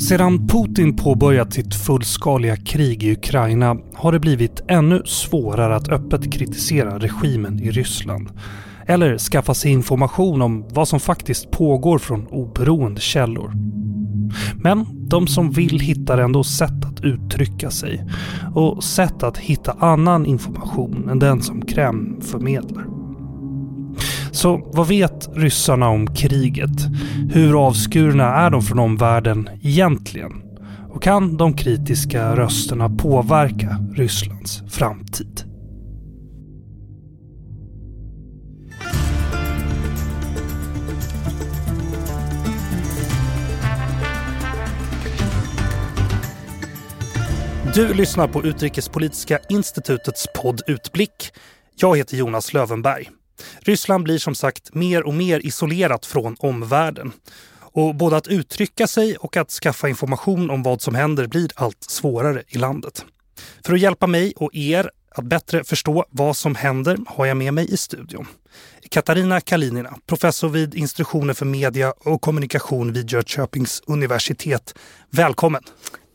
Sedan 0.00 0.48
Putin 0.48 0.96
påbörjat 0.96 1.52
sitt 1.52 1.74
fullskaliga 1.74 2.56
krig 2.56 3.02
i 3.02 3.12
Ukraina 3.12 3.76
har 3.94 4.12
det 4.12 4.20
blivit 4.20 4.62
ännu 4.68 5.02
svårare 5.04 5.76
att 5.76 5.88
öppet 5.88 6.32
kritisera 6.32 6.98
regimen 6.98 7.60
i 7.60 7.70
Ryssland. 7.70 8.30
Eller 8.86 9.18
skaffa 9.18 9.54
sig 9.54 9.70
information 9.70 10.42
om 10.42 10.68
vad 10.70 10.88
som 10.88 11.00
faktiskt 11.00 11.50
pågår 11.50 11.98
från 11.98 12.26
oberoende 12.26 13.00
källor. 13.00 13.52
Men 14.62 14.86
de 15.08 15.26
som 15.26 15.50
vill 15.50 15.80
hittar 15.80 16.18
ändå 16.18 16.44
sätt 16.44 16.84
att 16.84 17.04
uttrycka 17.04 17.70
sig 17.70 18.06
och 18.54 18.84
sätt 18.84 19.22
att 19.22 19.38
hitta 19.38 19.72
annan 19.72 20.26
information 20.26 21.08
än 21.08 21.18
den 21.18 21.42
som 21.42 21.62
Kreml 21.62 22.22
förmedlar. 22.22 22.97
Så 24.38 24.70
vad 24.72 24.88
vet 24.88 25.28
ryssarna 25.34 25.88
om 25.88 26.14
kriget? 26.14 26.80
Hur 27.32 27.66
avskurna 27.66 28.24
är 28.24 28.50
de 28.50 28.62
från 28.62 28.78
omvärlden 28.78 29.48
egentligen? 29.62 30.32
Och 30.88 31.02
kan 31.02 31.36
de 31.36 31.56
kritiska 31.56 32.36
rösterna 32.36 32.90
påverka 32.90 33.76
Rysslands 33.94 34.62
framtid? 34.68 35.42
Du 47.74 47.94
lyssnar 47.94 48.28
på 48.28 48.44
Utrikespolitiska 48.44 49.38
institutets 49.48 50.26
podd 50.42 50.62
Utblick. 50.66 51.32
Jag 51.76 51.96
heter 51.96 52.16
Jonas 52.16 52.52
Lövenberg. 52.52 53.10
Ryssland 53.60 54.04
blir 54.04 54.18
som 54.18 54.34
sagt 54.34 54.74
mer 54.74 55.02
och 55.02 55.14
mer 55.14 55.46
isolerat 55.46 56.06
från 56.06 56.36
omvärlden. 56.38 57.12
Och 57.72 57.94
både 57.94 58.16
att 58.16 58.26
uttrycka 58.26 58.86
sig 58.86 59.16
och 59.16 59.36
att 59.36 59.50
skaffa 59.50 59.88
information 59.88 60.50
om 60.50 60.62
vad 60.62 60.82
som 60.82 60.94
händer 60.94 61.26
blir 61.26 61.50
allt 61.54 61.82
svårare 61.82 62.42
i 62.48 62.58
landet. 62.58 63.04
För 63.66 63.72
att 63.72 63.80
hjälpa 63.80 64.06
mig 64.06 64.32
och 64.36 64.54
er 64.54 64.90
att 65.10 65.24
bättre 65.24 65.64
förstå 65.64 66.06
vad 66.10 66.36
som 66.36 66.54
händer 66.54 66.98
har 67.06 67.26
jag 67.26 67.36
med 67.36 67.54
mig 67.54 67.72
i 67.72 67.76
studion 67.76 68.26
Katarina 68.90 69.40
Kalinina, 69.40 69.98
professor 70.06 70.48
vid 70.48 70.74
institutionen 70.74 71.34
för 71.34 71.46
media 71.46 71.92
och 71.98 72.20
kommunikation 72.20 72.92
vid 72.92 73.12
Jönköpings 73.12 73.82
universitet. 73.86 74.74
Välkommen! 75.10 75.62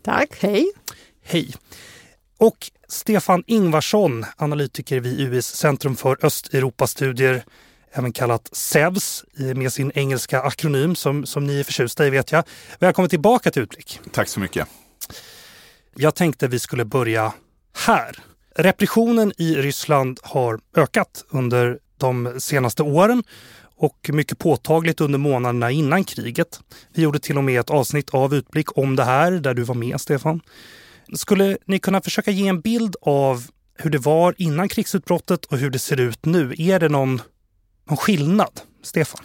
Tack, 0.05 0.29
hej! 0.39 0.71
Hej! 1.23 1.53
Och 2.43 2.71
Stefan 2.87 3.43
Ingvarsson, 3.47 4.25
analytiker 4.37 4.99
vid 4.99 5.19
UIs 5.19 5.45
Centrum 5.45 5.95
för 5.95 6.25
Östeuropastudier, 6.25 7.43
även 7.91 8.11
kallat 8.11 8.49
SEVS 8.51 9.25
med 9.55 9.73
sin 9.73 9.91
engelska 9.95 10.41
akronym 10.41 10.95
som, 10.95 11.25
som 11.25 11.47
ni 11.47 11.59
är 11.59 11.63
förtjusta 11.63 12.07
i 12.07 12.09
vet 12.09 12.31
jag. 12.31 12.43
Välkommen 12.79 13.09
tillbaka 13.09 13.51
till 13.51 13.61
Utblick. 13.61 13.99
Tack 14.11 14.27
så 14.27 14.39
mycket. 14.39 14.67
Jag 15.95 16.15
tänkte 16.15 16.47
vi 16.47 16.59
skulle 16.59 16.85
börja 16.85 17.33
här. 17.85 18.19
Repressionen 18.55 19.33
i 19.37 19.55
Ryssland 19.55 20.19
har 20.23 20.59
ökat 20.75 21.25
under 21.29 21.79
de 21.97 22.39
senaste 22.39 22.83
åren 22.83 23.23
och 23.75 24.09
mycket 24.13 24.39
påtagligt 24.39 25.01
under 25.01 25.19
månaderna 25.19 25.71
innan 25.71 26.03
kriget. 26.03 26.59
Vi 26.93 27.01
gjorde 27.03 27.19
till 27.19 27.37
och 27.37 27.43
med 27.43 27.59
ett 27.59 27.69
avsnitt 27.69 28.09
av 28.09 28.33
Utblick 28.33 28.77
om 28.77 28.95
det 28.95 29.03
här 29.03 29.31
där 29.31 29.53
du 29.53 29.63
var 29.63 29.75
med 29.75 30.01
Stefan. 30.01 30.41
Skulle 31.13 31.57
ni 31.65 31.79
kunna 31.79 32.01
försöka 32.01 32.31
ge 32.31 32.47
en 32.47 32.61
bild 32.61 32.95
av 33.01 33.47
hur 33.75 33.89
det 33.89 33.97
var 33.97 34.35
innan 34.37 34.69
krigsutbrottet 34.69 35.45
och 35.45 35.57
hur 35.57 35.69
det 35.69 35.79
ser 35.79 35.99
ut 35.99 36.25
nu? 36.25 36.55
Är 36.57 36.79
det 36.79 36.89
någon, 36.89 37.21
någon 37.89 37.97
skillnad? 37.97 38.61
Stefan? 38.83 39.21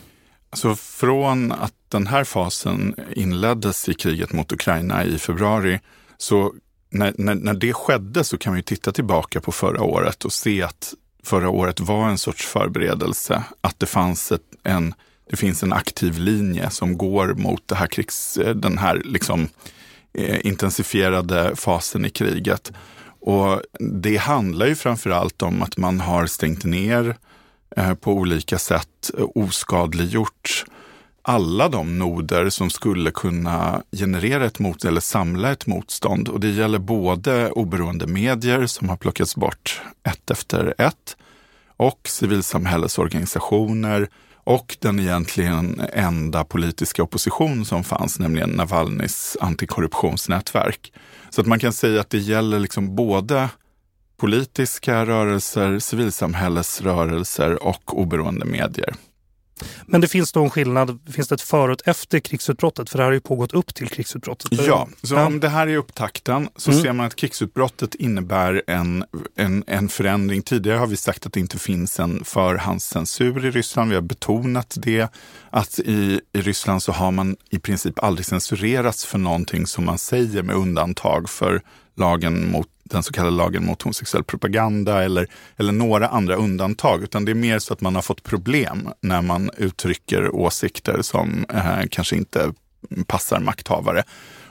Alltså 0.51 0.77
från 0.77 1.53
att 1.53 1.75
den 1.89 2.07
här 2.07 2.25
fasen 2.25 2.95
inleddes 3.13 3.89
i 3.89 3.95
kriget 3.95 4.33
mot 4.33 4.53
Ukraina 4.53 5.05
i 5.05 5.19
februari, 5.19 5.81
så 6.19 6.55
när, 6.91 7.15
när, 7.19 7.35
när 7.35 7.55
det 7.55 7.73
skedde 7.73 8.25
så 8.25 8.39
kan 8.39 8.55
vi 8.55 8.63
titta 8.63 8.93
tillbaka 8.93 9.41
på 9.41 9.53
förra 9.53 9.83
året 9.83 10.25
och 10.25 10.33
se 10.33 10.63
att 10.63 10.95
förra 11.25 11.49
året 11.49 11.81
var 11.81 12.09
en 12.09 12.19
sorts 12.19 12.47
förberedelse. 12.47 13.43
Att 13.61 13.81
det 13.81 13.87
fanns 13.87 14.33
ett, 14.33 14.43
en, 14.63 14.95
det 15.31 15.37
finns 15.37 15.63
en 15.63 15.73
aktiv 15.73 16.19
linje 16.19 16.71
som 16.71 16.99
går 16.99 17.35
mot 17.35 17.69
det 17.69 17.75
här 17.75 17.87
krigs, 17.87 18.39
den 18.55 18.79
här 18.79 19.03
liksom 19.05 19.43
Eh, 19.43 19.49
Eh, 20.19 20.47
intensifierade 20.47 21.57
fasen 21.57 22.05
i 22.05 22.11
kriget. 22.11 22.73
Och 23.21 23.63
det 24.03 24.17
handlar 24.17 24.67
ju 24.67 24.75
framför 24.75 25.11
allt 25.11 25.43
om 25.43 25.63
att 25.63 25.77
man 25.77 26.01
har 26.01 26.27
stängt 26.27 26.65
ner 26.65 27.17
eh, 27.77 27.95
på 27.95 28.13
olika 28.13 28.59
sätt, 28.59 29.11
eh, 29.19 29.25
oskadliggjort 29.35 30.65
alla 31.23 31.69
de 31.69 31.99
noder 31.99 32.51
som 32.51 32.71
skulle 32.71 33.11
kunna 33.11 33.83
generera 33.93 34.45
ett 34.45 34.59
motstånd 34.59 34.91
eller 34.91 35.01
samla 35.01 35.53
ett 35.53 35.67
motstånd. 35.67 36.29
Och 36.29 36.41
det 36.41 36.51
gäller 36.51 36.79
både 36.79 37.51
oberoende 37.51 38.07
medier 38.07 38.67
som 38.67 38.89
har 38.89 38.97
plockats 38.97 39.37
bort 39.37 39.83
ett 40.03 40.31
efter 40.31 40.75
ett 40.79 41.17
och 41.77 42.01
civilsamhällesorganisationer, 42.05 44.09
och 44.49 44.77
den 44.81 45.01
egentligen 45.01 45.81
enda 45.93 46.45
politiska 46.45 47.03
opposition 47.03 47.65
som 47.65 47.85
fanns, 47.85 48.19
nämligen 48.19 48.51
Navalnys 48.51 49.37
antikorruptionsnätverk. 49.41 50.93
Så 51.31 51.41
att 51.41 51.47
man 51.47 51.59
kan 51.59 51.73
säga 51.73 52.01
att 52.01 52.11
det 52.11 52.19
gäller 52.19 52.59
liksom 52.59 52.97
både 52.97 53.49
politiska 54.17 55.07
rörelser, 55.07 55.79
civilsamhällesrörelser 55.79 57.63
och 57.63 57.99
oberoende 58.01 58.45
medier. 58.45 58.95
Men 59.87 60.01
det 60.01 60.09
finns 60.09 60.33
då 60.33 60.45
en 60.45 60.51
skillnad, 60.51 60.99
finns 61.13 61.29
det 61.29 61.35
ett 61.35 61.41
förut 61.41 61.83
efter 61.85 62.19
krigsutbrottet? 62.19 62.91
För 62.91 62.99
det 62.99 63.03
här 63.03 63.09
har 63.09 63.15
ju 63.15 63.21
pågått 63.21 63.53
upp 63.53 63.75
till 63.75 63.89
krigsutbrottet. 63.89 64.53
Ja, 64.53 64.89
så 65.03 65.15
ja. 65.15 65.27
om 65.27 65.41
det 65.41 65.49
här 65.49 65.67
är 65.67 65.77
upptakten 65.77 66.49
så 66.57 66.71
mm. 66.71 66.83
ser 66.83 66.93
man 66.93 67.07
att 67.07 67.17
krigsutbrottet 67.17 67.95
innebär 67.95 68.63
en, 68.67 69.05
en, 69.37 69.65
en 69.67 69.89
förändring. 69.89 70.43
Tidigare 70.43 70.79
har 70.79 70.87
vi 70.87 70.97
sagt 70.97 71.27
att 71.27 71.33
det 71.33 71.41
inte 71.41 71.59
finns 71.59 72.01
en 72.01 72.25
förhandscensur 72.25 73.47
i 73.47 73.51
Ryssland. 73.51 73.91
Vi 73.91 73.95
har 73.95 74.03
betonat 74.03 74.77
det, 74.79 75.09
att 75.51 75.79
i, 75.79 76.21
i 76.33 76.41
Ryssland 76.41 76.83
så 76.83 76.93
har 76.93 77.11
man 77.11 77.37
i 77.51 77.59
princip 77.59 77.99
aldrig 78.03 78.27
censurerats 78.27 79.05
för 79.05 79.19
någonting 79.19 79.67
som 79.67 79.85
man 79.85 79.99
säger 79.99 80.43
med 80.43 80.57
undantag 80.57 81.31
för 81.31 81.63
lagen 81.97 82.51
mot 82.51 82.69
den 82.91 83.03
så 83.03 83.13
kallade 83.13 83.37
lagen 83.37 83.65
mot 83.65 83.83
homosexuell 83.83 84.25
propaganda 84.25 85.05
eller, 85.05 85.27
eller 85.57 85.73
några 85.73 86.09
andra 86.09 86.35
undantag, 86.37 87.03
utan 87.03 87.25
det 87.25 87.33
är 87.33 87.35
mer 87.35 87.59
så 87.59 87.73
att 87.73 87.81
man 87.81 87.95
har 87.95 88.03
fått 88.03 88.23
problem 88.23 88.89
när 89.01 89.23
man 89.23 89.51
uttrycker 89.57 90.35
åsikter 90.35 91.03
som 91.03 91.47
eh, 91.55 91.87
kanske 91.91 92.17
inte 92.17 92.53
passar 93.07 93.41
makthavare. 93.41 94.05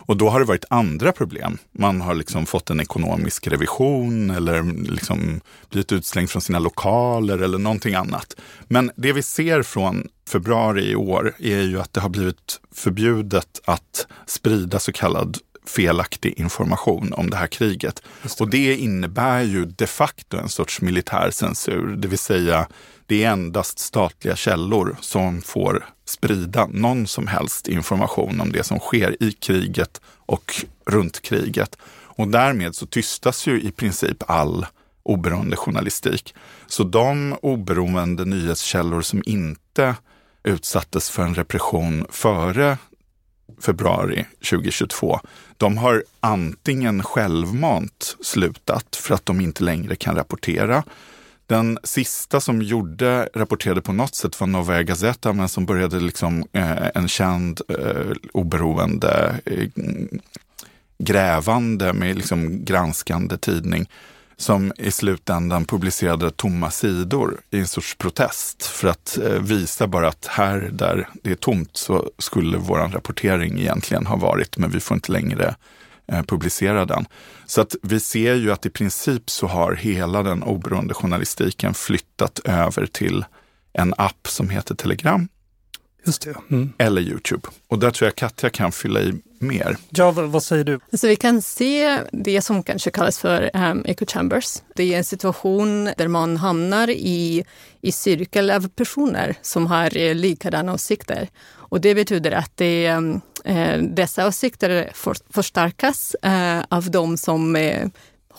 Och 0.07 0.17
då 0.17 0.29
har 0.29 0.39
det 0.39 0.45
varit 0.45 0.65
andra 0.69 1.11
problem. 1.11 1.57
Man 1.71 2.01
har 2.01 2.15
liksom 2.15 2.45
fått 2.45 2.69
en 2.69 2.79
ekonomisk 2.79 3.47
revision 3.47 4.29
eller 4.29 4.63
liksom 4.91 5.41
blivit 5.69 5.91
utslängd 5.91 6.29
från 6.29 6.41
sina 6.41 6.59
lokaler 6.59 7.39
eller 7.39 7.57
någonting 7.57 7.95
annat. 7.95 8.35
Men 8.67 8.91
det 8.95 9.13
vi 9.13 9.21
ser 9.21 9.63
från 9.63 10.07
februari 10.29 10.91
i 10.91 10.95
år 10.95 11.35
är 11.39 11.61
ju 11.61 11.79
att 11.79 11.93
det 11.93 12.01
har 12.01 12.09
blivit 12.09 12.59
förbjudet 12.73 13.61
att 13.65 14.07
sprida 14.25 14.79
så 14.79 14.91
kallad 14.91 15.37
felaktig 15.67 16.33
information 16.39 17.13
om 17.13 17.29
det 17.29 17.38
här 17.38 17.47
kriget. 17.47 18.01
Det. 18.23 18.41
Och 18.41 18.50
det 18.50 18.75
innebär 18.75 19.41
ju 19.41 19.66
de 19.66 19.88
facto 19.88 20.38
en 20.38 20.50
sorts 20.50 20.81
militär 20.81 21.31
censur, 21.31 21.95
det 21.95 22.07
vill 22.07 22.19
säga 22.19 22.67
det 23.05 23.23
är 23.23 23.31
endast 23.31 23.79
statliga 23.79 24.35
källor 24.35 24.97
som 25.01 25.41
får 25.41 25.85
sprida 26.06 26.67
någon 26.72 27.07
som 27.07 27.27
helst 27.27 27.67
information 27.67 28.41
om 28.41 28.51
det 28.51 28.63
som 28.63 28.79
sker 28.79 29.23
i 29.23 29.31
kriget 29.31 30.01
och 30.25 30.66
runt 30.85 31.22
kriget. 31.22 31.77
Och 32.17 32.27
därmed 32.27 32.75
så 32.75 32.85
tystas 32.85 33.47
ju 33.47 33.61
i 33.61 33.72
princip 33.72 34.23
all 34.27 34.66
oberoende 35.03 35.56
journalistik. 35.56 36.35
Så 36.67 36.83
de 36.83 37.38
oberoende 37.41 38.25
nyhetskällor 38.25 39.01
som 39.01 39.23
inte 39.25 39.95
utsattes 40.44 41.09
för 41.09 41.23
en 41.23 41.35
repression 41.35 42.06
före 42.09 42.77
februari 43.62 44.25
2022, 44.50 45.19
de 45.57 45.77
har 45.77 46.04
antingen 46.19 47.04
självmant 47.04 48.15
slutat 48.21 48.95
för 48.95 49.15
att 49.15 49.25
de 49.25 49.42
inte 49.42 49.63
längre 49.63 49.95
kan 49.95 50.15
rapportera. 50.15 50.83
Den 51.48 51.80
sista 51.83 52.39
som 52.39 52.62
gjorde, 52.62 53.30
rapporterade 53.33 53.81
på 53.81 53.94
något 53.94 54.15
sätt 54.15 54.39
var 54.39 54.48
Novaya 54.48 54.83
Gazeta, 54.83 55.33
men 55.33 55.50
som 55.50 55.65
började 55.65 56.00
liksom 56.00 56.45
eh, 56.54 56.88
en 56.95 57.07
känd 57.07 57.62
eh, 57.68 58.12
oberoende 58.33 59.39
eh, 59.45 59.68
grävande 60.98 61.94
med 61.94 62.15
liksom 62.15 62.65
granskande 62.65 63.38
tidning 63.38 63.89
som 64.38 64.74
i 64.78 64.92
slutändan 64.92 65.66
publicerade 65.66 66.31
tomma 66.31 66.72
sidor 66.72 67.42
i 67.51 67.60
en 67.60 67.68
sorts 67.68 67.95
protest 67.95 68.66
för 68.66 68.88
att 68.88 69.18
eh, 69.18 69.31
visa 69.31 69.88
bara 69.88 70.07
att 70.07 70.25
här 70.25 70.69
där 70.74 71.10
det 71.24 71.31
är 71.31 71.36
tomt 71.36 71.78
så 71.78 72.10
skulle 72.18 72.57
vår 72.57 72.78
rapportering 72.78 73.60
egentligen 73.60 74.06
ha 74.06 74.16
varit, 74.16 74.57
men 74.57 74.72
vi 74.72 74.80
får 74.80 74.95
inte 74.95 75.12
längre 75.12 75.56
eh, 76.07 76.24
publicera 76.24 76.86
den. 76.86 77.06
Så 77.45 77.62
att 77.62 77.75
vi 77.84 78.00
ser 78.00 78.36
ju 78.36 78.51
att 78.51 78.66
i 78.66 78.69
princip 78.69 79.30
så 79.30 79.48
har 79.48 79.74
hela 79.74 80.24
den 80.24 80.44
oberoende 80.44 80.94
journalistiken 80.94 81.74
flyttat 81.74 82.39
över 82.39 82.86
till 82.86 83.25
en 83.74 83.94
app 83.98 84.28
som 84.28 84.50
heter 84.50 84.75
Telegram. 84.75 85.28
Just 86.06 86.22
det. 86.22 86.36
Mm. 86.50 86.74
Eller 86.78 87.01
Youtube. 87.01 87.48
Och 87.68 87.80
där 87.80 87.92
tror 87.92 88.07
jag 88.07 88.16
Katja 88.16 88.50
kan 88.50 88.72
fylla 88.72 89.01
i 89.01 89.13
mer. 89.42 89.78
Ja, 89.89 90.12
vad 90.12 90.44
säger 90.44 90.63
du? 90.63 90.80
Så 90.94 91.07
vi 91.07 91.16
kan 91.16 91.42
se 91.42 92.00
det 92.12 92.42
som 92.42 92.63
kanske 92.63 92.92
kallas 92.92 93.19
för 93.19 93.50
um, 93.54 93.84
echo 93.86 94.06
chambers. 94.06 94.62
Det 94.75 94.94
är 94.94 94.98
en 94.98 95.04
situation 95.04 95.89
där 95.98 96.07
man 96.07 96.38
hamnar 96.38 96.89
i, 96.89 97.45
i 97.81 97.92
cirkel 97.92 98.50
av 98.50 98.68
personer 98.68 99.36
som 99.42 99.68
har 99.68 99.98
eh, 99.98 100.16
likadana 100.16 100.74
åsikter. 100.74 101.30
Och 101.69 101.81
det 101.81 101.95
betyder 101.95 102.31
att 102.31 102.51
det, 102.56 102.86
eh, 103.45 103.78
dessa 103.78 104.28
åsikter 104.28 104.92
for, 104.94 105.16
förstärkas 105.30 106.16
eh, 106.16 106.63
av 106.69 106.92
de 106.92 107.18
som 107.18 107.56
eh, 107.56 107.88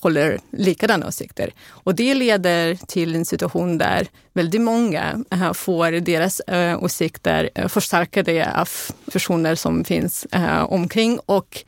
håller 0.01 0.39
likadana 0.51 1.07
åsikter. 1.07 1.53
Och 1.69 1.95
det 1.95 2.15
leder 2.15 2.75
till 2.75 3.15
en 3.15 3.25
situation 3.25 3.79
där 3.79 4.07
väldigt 4.33 4.61
många 4.61 5.25
eh, 5.31 5.53
får 5.53 5.93
deras 5.93 6.41
eh, 6.41 6.83
åsikter 6.83 7.51
eh, 7.55 7.69
förstärkade 7.69 8.53
av 8.55 8.69
personer 9.13 9.55
som 9.55 9.85
finns 9.85 10.27
omkring 10.69 11.19
och 11.27 11.65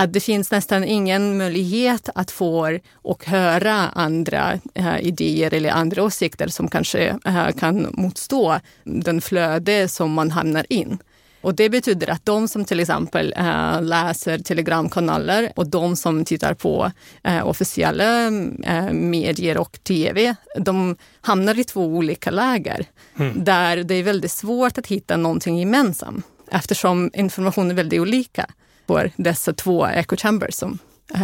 att 0.00 0.12
det 0.12 0.20
finns 0.20 0.50
nästan 0.50 0.84
ingen 0.84 1.38
möjlighet 1.38 2.08
att 2.14 2.30
få 2.30 2.78
och 2.94 3.26
höra 3.26 3.74
andra 3.74 4.58
äh, 4.74 5.00
idéer 5.00 5.54
eller 5.54 5.70
andra 5.70 6.02
åsikter 6.02 6.48
som 6.48 6.68
kanske 6.68 7.18
äh, 7.24 7.50
kan 7.58 7.88
motstå 7.92 8.60
den 8.84 9.20
flöde 9.20 9.88
som 9.88 10.12
man 10.12 10.30
hamnar 10.30 10.66
in. 10.68 10.98
Och 11.40 11.54
det 11.54 11.70
betyder 11.70 12.10
att 12.10 12.26
de 12.26 12.48
som 12.48 12.64
till 12.64 12.80
exempel 12.80 13.34
äh, 13.36 13.82
läser 13.82 14.38
telegramkanaler 14.38 15.52
och 15.56 15.68
de 15.68 15.96
som 15.96 16.24
tittar 16.24 16.54
på 16.54 16.92
äh, 17.22 17.48
officiella 17.48 18.26
äh, 18.62 18.92
medier 18.92 19.58
och 19.58 19.78
tv, 19.82 20.34
de 20.56 20.96
hamnar 21.20 21.58
i 21.58 21.64
två 21.64 21.84
olika 21.84 22.30
läger 22.30 22.86
mm. 23.16 23.44
där 23.44 23.76
det 23.76 23.94
är 23.94 24.02
väldigt 24.02 24.32
svårt 24.32 24.78
att 24.78 24.86
hitta 24.86 25.16
någonting 25.16 25.58
gemensamt 25.58 26.26
eftersom 26.50 27.10
informationen 27.14 27.70
är 27.70 27.74
väldigt 27.74 28.00
olika 28.00 28.46
på 28.86 29.04
dessa 29.16 29.52
två 29.52 29.86
echo 29.86 30.16
chambers 30.16 30.54
som 30.54 30.78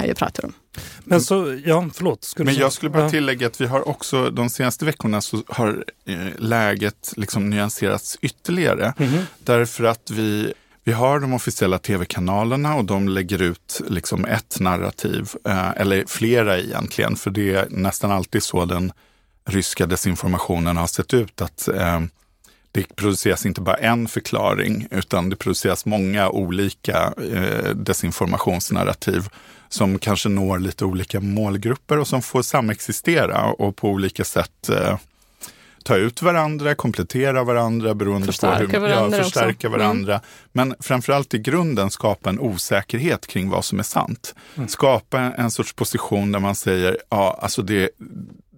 jag 0.06 0.16
pratar 0.16 0.44
om. 0.44 0.52
Men 1.04 1.20
så, 1.20 1.60
ja, 1.64 1.88
förlåt. 1.94 2.24
Skulle 2.24 2.44
Men 2.44 2.54
jag 2.54 2.72
skulle 2.72 2.90
bara 2.90 3.10
tillägga 3.10 3.46
att 3.46 3.60
vi 3.60 3.66
har 3.66 3.88
också 3.88 4.30
de 4.30 4.50
senaste 4.50 4.84
veckorna 4.84 5.20
så 5.20 5.42
har 5.48 5.84
eh, 6.04 6.16
läget 6.38 7.12
liksom 7.16 7.50
nyanserats 7.50 8.18
ytterligare. 8.20 8.94
Mm 8.98 9.12
-hmm. 9.12 9.22
Därför 9.38 9.84
att 9.84 10.10
vi 10.10 10.52
vi 10.86 10.92
har 10.92 11.20
de 11.20 11.32
officiella 11.32 11.78
tv-kanalerna 11.78 12.74
och 12.74 12.84
de 12.84 13.08
lägger 13.08 13.42
ut 13.42 13.80
liksom 13.88 14.24
ett 14.24 14.60
narrativ, 14.60 15.28
eh, 15.48 15.70
eller 15.70 16.04
flera 16.06 16.58
egentligen, 16.58 17.16
för 17.16 17.30
det 17.30 17.54
är 17.54 17.66
nästan 17.70 18.10
alltid 18.10 18.42
så 18.42 18.64
den 18.64 18.92
ryska 19.48 19.86
desinformationen 19.86 20.76
har 20.76 20.86
sett 20.86 21.14
ut. 21.14 21.40
att 21.42 21.68
eh, 21.68 22.00
det 22.72 22.96
produceras 22.96 23.46
inte 23.46 23.60
bara 23.60 23.76
en 23.76 24.08
förklaring, 24.08 24.88
utan 24.90 25.30
det 25.30 25.36
produceras 25.36 25.86
många 25.86 26.28
olika 26.28 27.12
eh, 27.32 27.70
desinformationsnarrativ 27.74 29.28
som 29.68 29.98
kanske 29.98 30.28
når 30.28 30.58
lite 30.58 30.84
olika 30.84 31.20
målgrupper 31.20 31.98
och 31.98 32.08
som 32.08 32.22
får 32.22 32.42
samexistera 32.42 33.44
och 33.44 33.76
på 33.76 33.88
olika 33.88 34.24
sätt 34.24 34.68
eh, 34.68 34.98
ta 35.86 35.96
ut 35.96 36.22
varandra, 36.22 36.74
komplettera 36.74 37.44
varandra 37.44 37.94
beroende 37.94 38.26
förstärka 38.26 38.66
på 38.66 38.72
hur 38.72 38.78
varandra 38.78 39.18
ja, 39.18 39.24
förstärka 39.24 39.68
också. 39.68 39.78
varandra. 39.78 40.12
Mm. 40.12 40.24
Men 40.52 40.74
framförallt 40.80 41.34
i 41.34 41.38
grunden 41.38 41.90
skapa 41.90 42.30
en 42.30 42.40
osäkerhet 42.40 43.26
kring 43.26 43.50
vad 43.50 43.64
som 43.64 43.78
är 43.78 43.82
sant. 43.82 44.34
Mm. 44.56 44.68
Skapa 44.68 45.20
en 45.20 45.50
sorts 45.50 45.72
position 45.72 46.32
där 46.32 46.40
man 46.40 46.54
säger, 46.54 46.98
ja, 47.08 47.38
alltså 47.42 47.62
det, 47.62 47.90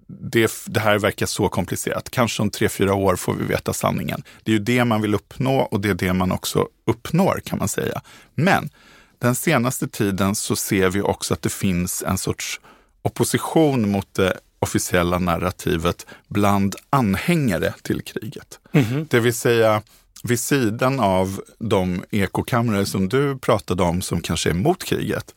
det, 0.06 0.52
det, 0.66 0.80
här 0.80 0.98
verkar 0.98 1.26
så 1.26 1.48
komplicerat. 1.48 2.10
Kanske 2.10 2.42
om 2.42 2.50
tre, 2.50 2.68
fyra 2.68 2.94
år 2.94 3.16
får 3.16 3.34
vi 3.34 3.44
veta 3.44 3.72
sanningen. 3.72 4.22
Det 4.42 4.50
är 4.50 4.52
ju 4.52 4.62
det 4.62 4.84
man 4.84 5.02
vill 5.02 5.14
uppnå 5.14 5.58
och 5.58 5.80
det 5.80 5.88
är 5.88 5.94
det 5.94 6.12
man 6.12 6.32
också 6.32 6.68
uppnår 6.86 7.40
kan 7.44 7.58
man 7.58 7.68
säga. 7.68 8.00
Men 8.34 8.70
den 9.18 9.34
senaste 9.34 9.88
tiden 9.88 10.34
så 10.34 10.56
ser 10.56 10.90
vi 10.90 11.00
också 11.00 11.34
att 11.34 11.42
det 11.42 11.52
finns 11.52 12.02
en 12.06 12.18
sorts 12.18 12.60
opposition 13.02 13.90
mot 13.90 14.14
det 14.14 14.38
officiella 14.58 15.18
narrativet 15.18 16.06
bland 16.28 16.76
anhängare 16.90 17.74
till 17.82 18.02
kriget. 18.02 18.58
Mm 18.72 18.86
-hmm. 18.86 19.06
Det 19.10 19.20
vill 19.20 19.34
säga, 19.34 19.82
vid 20.22 20.40
sidan 20.40 21.00
av 21.00 21.40
de 21.58 22.04
ekokamrar 22.10 22.84
som 22.84 23.08
du 23.08 23.38
pratade 23.38 23.82
om 23.82 24.02
som 24.02 24.20
kanske 24.20 24.50
är 24.50 24.54
mot 24.54 24.84
kriget, 24.84 25.34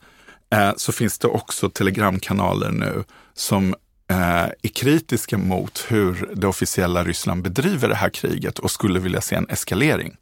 eh, 0.50 0.72
så 0.76 0.92
finns 0.92 1.18
det 1.18 1.28
också 1.28 1.70
telegramkanaler 1.70 2.70
nu 2.70 3.04
som 3.34 3.74
eh, 4.10 4.16
är 4.62 4.68
kritiska 4.74 5.38
mot 5.38 5.84
hur 5.88 6.30
det 6.34 6.46
officiella 6.46 7.04
Ryssland 7.04 7.42
bedriver 7.42 7.88
det 7.88 7.94
här 7.94 8.10
kriget 8.10 8.58
och 8.58 8.70
skulle 8.70 9.00
vilja 9.00 9.20
se 9.20 9.36
en 9.36 9.48
eskalering. 9.48 10.16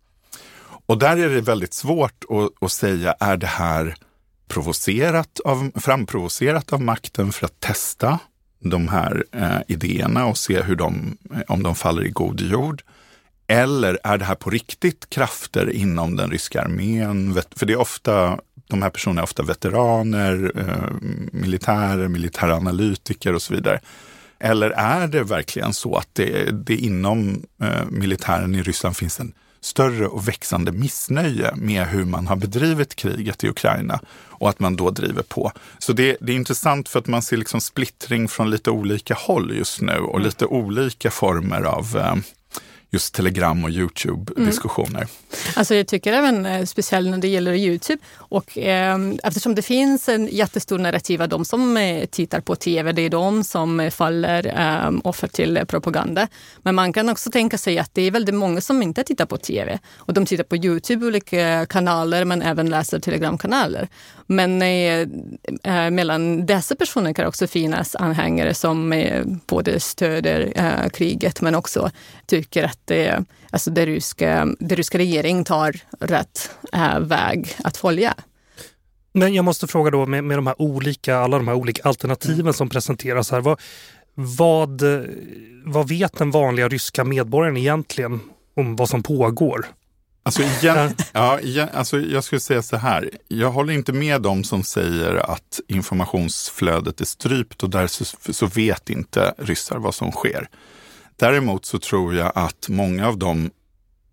Och 0.90 0.98
där 0.98 1.16
är 1.16 1.28
det 1.28 1.40
väldigt 1.40 1.74
svårt 1.74 2.24
att, 2.28 2.64
att 2.64 2.72
säga, 2.72 3.14
är 3.20 3.36
det 3.36 3.46
här 3.46 3.94
provocerat 4.48 5.40
av, 5.44 5.70
framprovocerat 5.74 6.72
av 6.72 6.82
makten 6.82 7.32
för 7.32 7.46
att 7.46 7.60
testa 7.60 8.18
de 8.60 8.88
här 8.88 9.24
eh, 9.32 9.58
idéerna 9.68 10.26
och 10.26 10.38
se 10.38 10.62
hur 10.62 10.76
de, 10.76 11.16
eh, 11.34 11.40
om 11.48 11.62
de 11.62 11.74
faller 11.74 12.06
i 12.06 12.10
god 12.10 12.40
jord? 12.40 12.82
Eller 13.46 13.98
är 14.04 14.18
det 14.18 14.24
här 14.24 14.34
på 14.34 14.50
riktigt 14.50 15.10
krafter 15.10 15.70
inom 15.70 16.16
den 16.16 16.30
ryska 16.30 16.62
armén? 16.62 17.42
För 17.56 17.66
det 17.66 17.72
är 17.72 17.80
ofta, 17.80 18.38
de 18.68 18.82
här 18.82 18.90
personerna 18.90 19.20
är 19.20 19.24
ofta 19.24 19.42
veteraner, 19.42 20.52
eh, 20.56 21.08
militärer, 21.32 22.08
militäranalytiker 22.08 23.34
och 23.34 23.42
så 23.42 23.54
vidare. 23.54 23.80
Eller 24.38 24.70
är 24.70 25.06
det 25.06 25.22
verkligen 25.22 25.72
så 25.72 25.96
att 25.96 26.08
det, 26.12 26.50
det 26.66 26.76
inom 26.76 27.42
eh, 27.62 27.84
militären 27.90 28.54
i 28.54 28.62
Ryssland 28.62 28.96
finns 28.96 29.20
en 29.20 29.32
större 29.60 30.06
och 30.06 30.28
växande 30.28 30.72
missnöje 30.72 31.54
med 31.54 31.86
hur 31.86 32.04
man 32.04 32.26
har 32.26 32.36
bedrivit 32.36 32.94
kriget 32.94 33.44
i 33.44 33.48
Ukraina 33.48 34.00
och 34.28 34.48
att 34.48 34.60
man 34.60 34.76
då 34.76 34.90
driver 34.90 35.22
på. 35.22 35.52
Så 35.78 35.92
det, 35.92 36.16
det 36.20 36.32
är 36.32 36.36
intressant 36.36 36.88
för 36.88 36.98
att 36.98 37.06
man 37.06 37.22
ser 37.22 37.36
liksom 37.36 37.60
splittring 37.60 38.28
från 38.28 38.50
lite 38.50 38.70
olika 38.70 39.14
håll 39.14 39.56
just 39.56 39.80
nu 39.80 39.98
och 39.98 40.20
lite 40.20 40.46
olika 40.46 41.10
former 41.10 41.62
av 41.62 41.96
eh, 41.96 42.16
just 42.90 43.14
Telegram 43.14 43.64
och 43.64 43.70
Youtube-diskussioner. 43.70 44.98
Mm. 44.98 45.08
Alltså 45.56 45.74
jag 45.74 45.86
tycker 45.86 46.12
även 46.12 46.46
eh, 46.46 46.64
speciellt 46.64 47.10
när 47.10 47.18
det 47.18 47.28
gäller 47.28 47.54
Youtube 47.54 48.02
och 48.16 48.58
eh, 48.58 48.98
eftersom 49.24 49.54
det 49.54 49.62
finns 49.62 50.08
en 50.08 50.26
jättestor 50.26 50.78
narrativ 50.78 51.22
av 51.22 51.28
de 51.28 51.44
som 51.44 51.76
eh, 51.76 52.06
tittar 52.06 52.40
på 52.40 52.56
tv, 52.56 52.92
det 52.92 53.02
är 53.02 53.10
de 53.10 53.44
som 53.44 53.80
eh, 53.80 53.90
faller 53.90 54.46
eh, 54.46 54.92
offer 55.04 55.28
till 55.28 55.56
eh, 55.56 55.64
propaganda. 55.64 56.28
Men 56.62 56.74
man 56.74 56.92
kan 56.92 57.08
också 57.08 57.30
tänka 57.30 57.58
sig 57.58 57.78
att 57.78 57.94
det 57.94 58.02
är 58.02 58.10
väldigt 58.10 58.34
många 58.34 58.60
som 58.60 58.82
inte 58.82 59.04
tittar 59.04 59.26
på 59.26 59.36
tv 59.36 59.78
och 59.96 60.14
de 60.14 60.26
tittar 60.26 60.44
på 60.44 60.56
Youtube, 60.56 61.06
olika 61.06 61.66
kanaler 61.66 62.24
men 62.24 62.42
även 62.42 62.70
läser 62.70 62.98
telegramkanaler. 62.98 63.88
Men 64.32 64.62
eh, 64.62 65.08
eh, 65.64 65.90
mellan 65.90 66.46
dessa 66.46 66.76
personer 66.76 67.12
kan 67.12 67.26
också 67.26 67.46
finnas 67.46 67.96
anhängare 67.96 68.54
som 68.54 68.92
eh, 68.92 69.24
både 69.46 69.80
stöder 69.80 70.52
eh, 70.56 70.88
kriget 70.88 71.40
men 71.40 71.54
också 71.54 71.90
tycker 72.26 72.64
att 72.64 72.78
det, 72.84 73.24
alltså 73.50 73.70
det, 73.70 73.86
ryska, 73.86 74.48
det 74.58 74.74
ryska 74.74 74.98
regeringen 74.98 75.44
tar 75.44 75.76
rätt 76.00 76.50
eh, 76.72 77.00
väg 77.00 77.56
att 77.64 77.76
följa. 77.76 78.14
Men 79.12 79.34
jag 79.34 79.44
måste 79.44 79.66
fråga 79.66 79.90
då 79.90 80.06
med, 80.06 80.24
med 80.24 80.38
de 80.38 80.46
här 80.46 80.62
olika, 80.62 81.16
alla 81.16 81.36
de 81.36 81.48
här 81.48 81.54
olika 81.54 81.82
alternativen 81.82 82.40
mm. 82.40 82.52
som 82.52 82.68
presenteras 82.68 83.30
här. 83.30 83.40
Vad, 83.40 83.60
vad, 84.14 84.82
vad 85.64 85.88
vet 85.88 86.18
den 86.18 86.30
vanliga 86.30 86.68
ryska 86.68 87.04
medborgaren 87.04 87.56
egentligen 87.56 88.20
om 88.56 88.76
vad 88.76 88.88
som 88.88 89.02
pågår? 89.02 89.66
Alltså, 90.22 90.42
igen, 90.42 90.94
ja, 91.12 91.40
igen, 91.40 91.68
alltså 91.72 92.00
jag 92.00 92.24
skulle 92.24 92.40
säga 92.40 92.62
så 92.62 92.76
här, 92.76 93.10
jag 93.28 93.50
håller 93.50 93.72
inte 93.72 93.92
med 93.92 94.22
dem 94.22 94.44
som 94.44 94.62
säger 94.62 95.30
att 95.30 95.60
informationsflödet 95.68 97.00
är 97.00 97.04
strypt 97.04 97.62
och 97.62 97.70
därför 97.70 98.04
så, 98.04 98.32
så 98.32 98.46
vet 98.46 98.90
inte 98.90 99.34
ryssar 99.38 99.78
vad 99.78 99.94
som 99.94 100.12
sker. 100.12 100.48
Däremot 101.16 101.64
så 101.64 101.78
tror 101.78 102.14
jag 102.14 102.32
att 102.34 102.68
många 102.68 103.08
av 103.08 103.18
dem, 103.18 103.50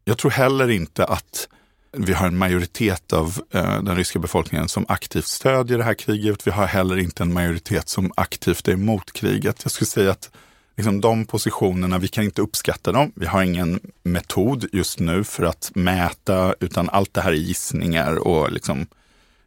jag 0.06 0.18
tror 0.18 0.32
heller 0.32 0.70
inte 0.70 1.06
att 1.06 1.48
vi 1.92 2.14
har 2.14 2.28
en 2.28 2.38
majoritet 2.38 3.14
av 3.14 3.42
eh, 3.52 3.84
den 3.84 3.96
ryska 3.96 4.20
befolkningen 4.20 4.70
som 4.70 4.86
aktivt 4.90 5.26
stödjer 5.26 5.78
det 5.78 5.84
här 5.84 5.94
kriget. 5.94 6.48
Vi 6.48 6.52
har 6.52 6.66
heller 6.66 6.98
inte 6.98 7.24
en 7.24 7.34
majoritet 7.34 7.90
som 7.90 8.12
aktivt 8.16 8.68
är 8.68 8.72
emot 8.72 9.14
kriget. 9.14 9.60
Jag 9.64 9.72
skulle 9.72 9.88
säga 9.88 10.12
att 10.12 10.32
liksom 10.78 11.02
de 11.02 11.26
positionerna, 11.26 11.98
vi 11.98 12.08
kan 12.08 12.24
inte 12.24 12.42
uppskatta 12.42 12.92
dem. 12.92 13.12
Vi 13.16 13.26
har 13.26 13.44
ingen 13.44 13.80
metod 14.04 14.66
just 14.72 15.00
nu 15.00 15.24
för 15.24 15.44
att 15.44 15.72
mäta, 15.76 16.56
utan 16.60 16.90
allt 16.90 17.14
det 17.14 17.22
här 17.22 17.32
är 17.32 17.36
gissningar 17.36 18.28
och 18.28 18.52
liksom 18.52 18.88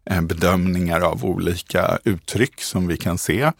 eh, 0.04 0.20
bedömningar 0.20 1.00
av 1.00 1.24
olika 1.24 1.98
uttryck 2.04 2.62
som 2.62 2.86
vi 2.86 2.96
kan 2.96 3.18
se. 3.18 3.52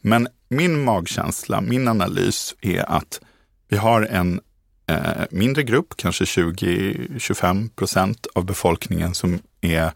Men 0.00 0.28
min 0.48 0.84
magkänsla, 0.84 1.60
min 1.60 1.88
analys 1.88 2.54
är 2.60 2.90
att 2.90 3.20
vi 3.68 3.76
har 3.76 4.02
en 4.02 4.40
eh, 4.86 5.22
mindre 5.30 5.62
grupp, 5.62 5.94
kanske 5.96 6.24
20-25 6.24 7.68
procent 7.70 8.26
av 8.34 8.44
befolkningen 8.44 9.14
som 9.14 9.38
är 9.60 9.92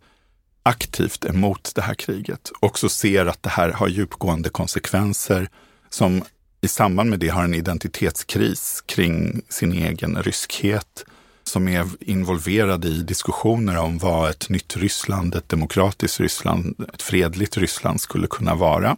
aktivt 0.62 1.24
emot 1.24 1.72
det 1.74 1.82
här 1.82 1.94
kriget. 1.94 2.52
Också 2.60 2.88
ser 2.88 3.26
att 3.26 3.42
det 3.42 3.50
här 3.50 3.70
har 3.72 3.88
djupgående 3.88 4.48
konsekvenser 4.48 5.48
som 5.90 6.22
i 6.60 6.68
samband 6.68 7.10
med 7.10 7.18
det 7.18 7.28
har 7.28 7.44
en 7.44 7.54
identitetskris 7.54 8.82
kring 8.86 9.42
sin 9.48 9.72
egen 9.72 10.22
ryskhet, 10.22 11.04
som 11.44 11.68
är 11.68 11.86
involverade 12.00 12.88
i 12.88 13.02
diskussioner 13.02 13.76
om 13.76 13.98
vad 13.98 14.30
ett 14.30 14.48
nytt 14.48 14.76
Ryssland, 14.76 15.34
ett 15.34 15.48
demokratiskt 15.48 16.20
Ryssland, 16.20 16.84
ett 16.94 17.02
fredligt 17.02 17.56
Ryssland 17.56 18.00
skulle 18.00 18.26
kunna 18.26 18.54
vara. 18.54 18.96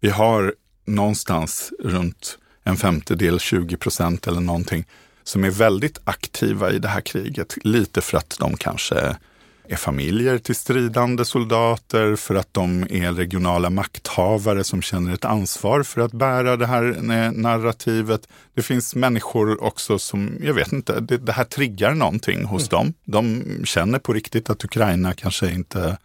Vi 0.00 0.10
har 0.10 0.54
någonstans 0.84 1.72
runt 1.78 2.38
en 2.62 2.76
femtedel, 2.76 3.40
20 3.40 3.76
procent 3.76 4.26
eller 4.26 4.40
någonting, 4.40 4.84
som 5.24 5.44
är 5.44 5.50
väldigt 5.50 5.98
aktiva 6.04 6.72
i 6.72 6.78
det 6.78 6.88
här 6.88 7.00
kriget. 7.00 7.56
Lite 7.64 8.00
för 8.00 8.18
att 8.18 8.36
de 8.40 8.56
kanske 8.56 9.16
är 9.68 9.76
familjer 9.76 10.38
till 10.38 10.54
stridande 10.54 11.24
soldater, 11.24 12.16
för 12.16 12.34
att 12.34 12.54
de 12.54 12.86
är 12.90 13.12
regionala 13.12 13.70
makthavare 13.70 14.64
som 14.64 14.82
känner 14.82 15.14
ett 15.14 15.24
ansvar 15.24 15.82
för 15.82 16.00
att 16.00 16.12
bära 16.12 16.56
det 16.56 16.66
här 16.66 16.82
narrativet. 17.32 18.28
Det 18.54 18.62
finns 18.62 18.94
människor 18.94 19.62
också 19.62 19.98
som, 19.98 20.38
jag 20.42 20.54
vet 20.54 20.72
inte, 20.72 21.00
det, 21.00 21.16
det 21.16 21.32
här 21.32 21.44
triggar 21.44 21.94
någonting 21.94 22.44
hos 22.44 22.72
mm. 22.72 22.84
dem. 22.84 22.94
De 23.04 23.44
känner 23.64 23.98
på 23.98 24.12
riktigt 24.12 24.50
att 24.50 24.64
Ukraina 24.64 25.14
kanske 25.14 25.50
inte 25.50 25.98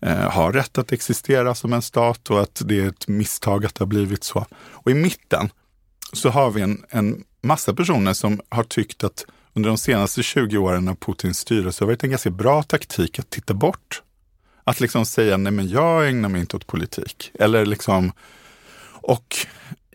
eh, 0.00 0.30
har 0.30 0.52
rätt 0.52 0.78
att 0.78 0.92
existera 0.92 1.54
som 1.54 1.72
en 1.72 1.82
stat 1.82 2.30
och 2.30 2.40
att 2.40 2.62
det 2.64 2.80
är 2.80 2.88
ett 2.88 3.08
misstag 3.08 3.64
att 3.64 3.74
det 3.74 3.84
har 3.84 3.88
blivit 3.88 4.24
så. 4.24 4.46
Och 4.54 4.90
i 4.90 4.94
mitten 4.94 5.50
så 6.12 6.28
har 6.28 6.50
vi 6.50 6.60
en, 6.60 6.84
en 6.90 7.24
massa 7.40 7.74
personer 7.74 8.12
som 8.12 8.40
har 8.48 8.64
tyckt 8.64 9.04
att 9.04 9.24
under 9.54 9.68
de 9.68 9.78
senaste 9.78 10.22
20 10.22 10.58
åren 10.58 10.88
av 10.88 10.94
Putins 10.94 11.38
styre 11.38 11.72
så 11.72 11.84
har 11.84 11.86
det 11.86 11.92
varit 11.92 12.04
en 12.04 12.10
ganska 12.10 12.30
bra 12.30 12.62
taktik 12.62 13.18
att 13.18 13.30
titta 13.30 13.54
bort. 13.54 14.02
Att 14.64 14.80
liksom 14.80 15.06
säga, 15.06 15.36
nej 15.36 15.52
men 15.52 15.68
jag 15.68 16.08
ägnar 16.08 16.28
mig 16.28 16.40
inte 16.40 16.56
åt 16.56 16.66
politik. 16.66 17.30
Eller 17.34 17.66
liksom, 17.66 18.12
och 18.90 19.36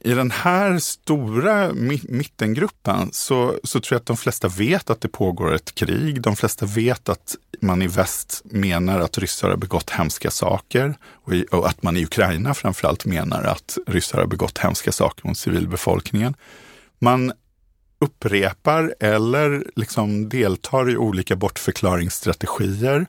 i 0.02 0.14
den 0.14 0.32
här 0.32 0.80
stora 0.80 1.74
mittengruppen 2.04 3.10
så, 3.12 3.60
så 3.64 3.80
tror 3.80 3.96
jag 3.96 4.00
att 4.00 4.06
de 4.06 4.18
flesta 4.18 4.48
vet 4.48 4.90
att 4.90 5.02
det 5.02 5.08
pågår 5.08 5.54
ett 5.54 5.76
krig. 5.76 6.22
De 6.22 6.36
flesta 6.36 6.66
vet 6.66 7.10
att 7.10 7.36
man 7.62 7.82
i 7.82 7.88
väst 7.88 8.42
menar 8.46 9.00
att 9.00 9.18
ryssar 9.18 9.50
har 9.50 9.58
begått 9.58 9.90
hemska 9.90 10.32
saker 10.32 10.98
och, 11.04 11.34
i, 11.34 11.46
och 11.52 11.68
att 11.68 11.84
man 11.84 11.98
i 11.98 12.04
Ukraina 12.04 12.54
framförallt 12.54 13.06
menar 13.06 13.44
att 13.44 13.78
ryssar 13.88 14.18
har 14.20 14.26
begått 14.26 14.58
hemska 14.58 14.92
saker 14.92 15.28
mot 15.28 15.38
civilbefolkningen. 15.38 16.36
Man 17.00 17.34
upprepar 18.00 18.96
eller 19.00 19.64
liksom 19.76 20.30
deltar 20.30 20.90
i 20.90 20.98
olika 20.98 21.36
bortförklaringsstrategier. 21.36 23.06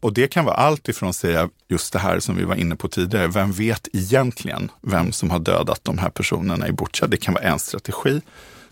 Och 0.00 0.12
det 0.12 0.28
kan 0.28 0.44
vara 0.44 0.56
allt 0.56 0.88
ifrån 0.88 1.08
att 1.08 1.16
säga 1.16 1.48
just 1.68 1.92
det 1.92 1.98
här 1.98 2.20
som 2.20 2.36
vi 2.36 2.44
var 2.44 2.54
inne 2.54 2.76
på 2.76 2.88
tidigare. 2.88 3.26
Vem 3.26 3.52
vet 3.52 3.88
egentligen 3.92 4.70
vem 4.80 5.12
som 5.12 5.30
har 5.30 5.38
dödat 5.38 5.80
de 5.82 5.98
här 5.98 6.10
personerna 6.10 6.68
i 6.68 6.72
Butja? 6.72 7.06
Det 7.06 7.16
kan 7.16 7.34
vara 7.34 7.44
en 7.44 7.58
strategi. 7.58 8.20